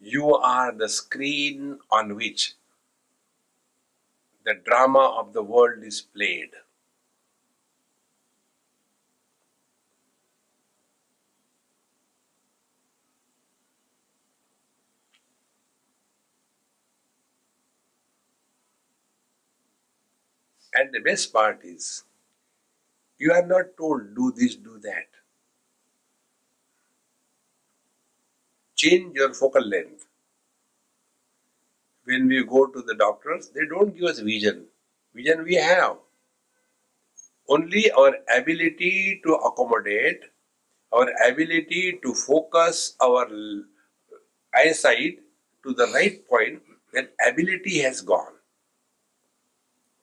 You 0.00 0.34
are 0.34 0.70
the 0.70 0.86
screen 0.86 1.78
on 1.90 2.14
which 2.14 2.56
the 4.44 4.52
drama 4.52 4.98
of 5.18 5.32
the 5.32 5.42
world 5.42 5.82
is 5.82 6.02
played. 6.02 6.50
And 20.74 20.92
the 20.92 20.98
best 20.98 21.32
part 21.32 21.64
is, 21.64 22.04
you 23.22 23.32
are 23.32 23.46
not 23.46 23.76
told 23.78 24.14
do 24.16 24.32
this, 24.36 24.56
do 24.56 24.78
that. 24.80 25.06
Change 28.76 29.14
your 29.16 29.32
focal 29.32 29.62
length. 29.64 30.06
When 32.04 32.26
we 32.28 32.44
go 32.44 32.66
to 32.66 32.82
the 32.82 32.94
doctors, 32.94 33.50
they 33.50 33.66
don't 33.66 33.94
give 33.94 34.04
us 34.10 34.18
vision. 34.18 34.66
Vision 35.14 35.44
we 35.44 35.54
have. 35.54 35.96
Only 37.48 37.90
our 37.92 38.16
ability 38.36 39.20
to 39.24 39.34
accommodate, 39.34 40.22
our 40.92 41.08
ability 41.28 42.00
to 42.02 42.14
focus 42.14 42.96
our 43.00 43.28
eyesight 44.54 45.18
to 45.64 45.74
the 45.74 45.86
right 45.94 46.26
point, 46.28 46.62
that 46.92 47.12
ability 47.26 47.78
has 47.80 48.00
gone. 48.00 48.34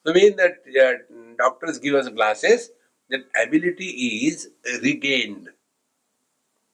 So 0.06 0.14
when 0.14 0.36
that 0.38 0.64
uh, 0.82 0.94
doctors 1.38 1.80
give 1.80 1.96
us 1.96 2.10
glasses, 2.10 2.72
that 3.10 3.26
ability 3.42 4.28
is 4.28 4.50
regained. 4.82 5.50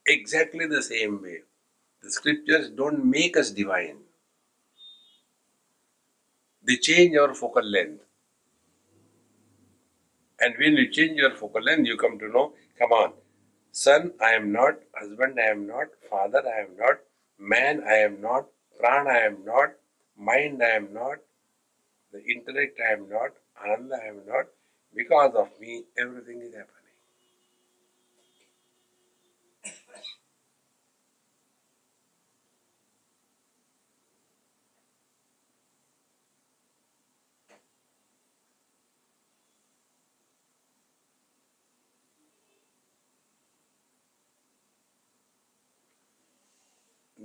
Exactly 0.08 0.68
the 0.68 0.84
same 0.84 1.22
way. 1.22 1.40
The 2.04 2.12
scriptures 2.12 2.70
don't 2.70 3.04
make 3.04 3.38
us 3.38 3.52
divine. 3.52 3.98
They 6.66 6.78
change 6.78 7.16
our 7.16 7.34
focal 7.34 7.64
length. 7.64 8.04
And 10.40 10.56
when 10.60 10.74
you 10.74 10.92
change 10.92 11.18
your 11.18 11.32
focal 11.32 11.62
length, 11.62 11.88
you 11.88 11.98
come 11.98 12.20
to 12.20 12.28
know, 12.28 12.54
come 12.78 12.92
on, 12.92 13.14
son, 13.72 14.14
I 14.22 14.32
am 14.32 14.52
not, 14.52 14.80
husband, 14.94 15.40
I 15.40 15.50
am 15.50 15.66
not, 15.66 15.88
father, 16.10 16.44
I 16.46 16.62
am 16.62 16.78
not, 16.78 17.00
man, 17.40 17.84
I 17.88 17.98
am 17.98 18.20
not, 18.22 18.48
pran, 18.82 19.08
I 19.08 19.20
am 19.20 19.46
not, 19.46 19.76
mind, 20.18 20.62
I 20.62 20.72
am 20.72 20.94
not, 20.94 21.20
the 22.12 22.24
intellect, 22.24 22.80
I 22.88 22.94
am 22.94 23.10
not, 23.10 23.32
ananda, 23.64 23.96
I 24.04 24.08
am 24.10 24.22
not. 24.28 24.46
Because 24.96 25.36
of 25.36 25.60
me, 25.60 25.86
everything 25.98 26.42
is 26.42 26.56
happening. 26.56 26.72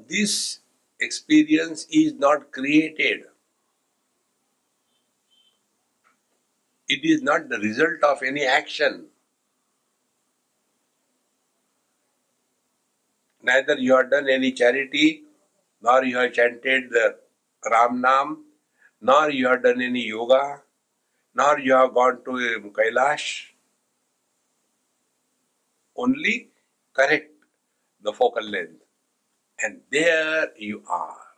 this 0.09 0.59
experience 0.99 1.87
is 1.93 2.12
not 2.14 2.51
created. 2.51 3.30
It 6.91 7.05
is 7.05 7.22
not 7.22 7.49
the 7.49 7.59
result 7.59 8.03
of 8.03 8.22
any 8.22 8.45
action. 8.45 9.07
Neither 13.43 13.76
you 13.78 13.97
have 13.97 14.11
done 14.11 14.28
any 14.28 14.53
charity, 14.53 15.22
nor 15.80 16.05
you 16.05 16.18
have 16.18 16.32
chanted 16.32 16.91
the 16.91 17.16
Ram 17.70 18.01
Nam, 18.01 18.45
nor 19.01 19.30
you 19.30 19.47
have 19.49 19.62
done 19.62 19.80
any 19.80 20.07
yoga, 20.07 20.62
nor 21.34 21.59
you 21.61 21.74
have 21.74 21.95
gone 21.95 22.22
to 22.24 22.72
Kailash. 22.78 23.53
Only 25.97 26.51
correct 26.93 27.32
the 28.03 28.12
focal 28.12 28.43
length 28.45 28.82
and 29.62 29.80
there 29.91 30.49
you 30.57 30.82
are. 30.88 31.30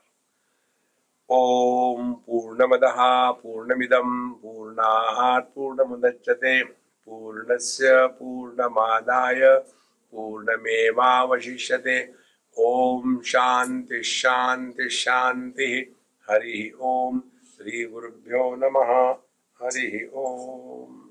ॐ 1.30 2.12
पूर्णमदः, 2.12 3.30
पूर्णमिदं 3.30 4.30
पूर्णात् 4.30 5.54
पूर्णमुदच्यते 5.54 6.62
पूर्णस्य 7.06 8.06
पूर्णमादाय 8.06 9.40
पूर्णमेवावशिष्यते। 10.12 11.98
ॐ 12.58 13.20
शान्ति 13.20 14.02
शान्ति 14.02 14.82
हरि 15.62 15.94
हरिः 16.30 16.84
ॐ 16.86 17.20
श्रीगुरुभ्यो 17.46 18.54
नमः। 18.56 19.10
हरिः 19.62 20.20
ॐ 20.20 21.01